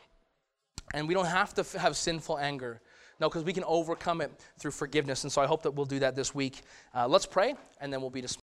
And 0.94 1.08
we 1.08 1.14
don't 1.14 1.26
have 1.26 1.52
to 1.54 1.62
f- 1.62 1.72
have 1.72 1.96
sinful 1.96 2.38
anger. 2.38 2.80
No, 3.18 3.28
because 3.28 3.42
we 3.42 3.52
can 3.52 3.64
overcome 3.64 4.20
it 4.20 4.30
through 4.60 4.70
forgiveness. 4.70 5.24
And 5.24 5.32
so 5.32 5.42
I 5.42 5.46
hope 5.46 5.64
that 5.64 5.72
we'll 5.72 5.84
do 5.84 5.98
that 5.98 6.14
this 6.14 6.32
week. 6.32 6.62
Uh, 6.94 7.08
let's 7.08 7.26
pray, 7.26 7.56
and 7.80 7.92
then 7.92 8.00
we'll 8.00 8.08
be 8.08 8.20
dismissed. 8.20 8.36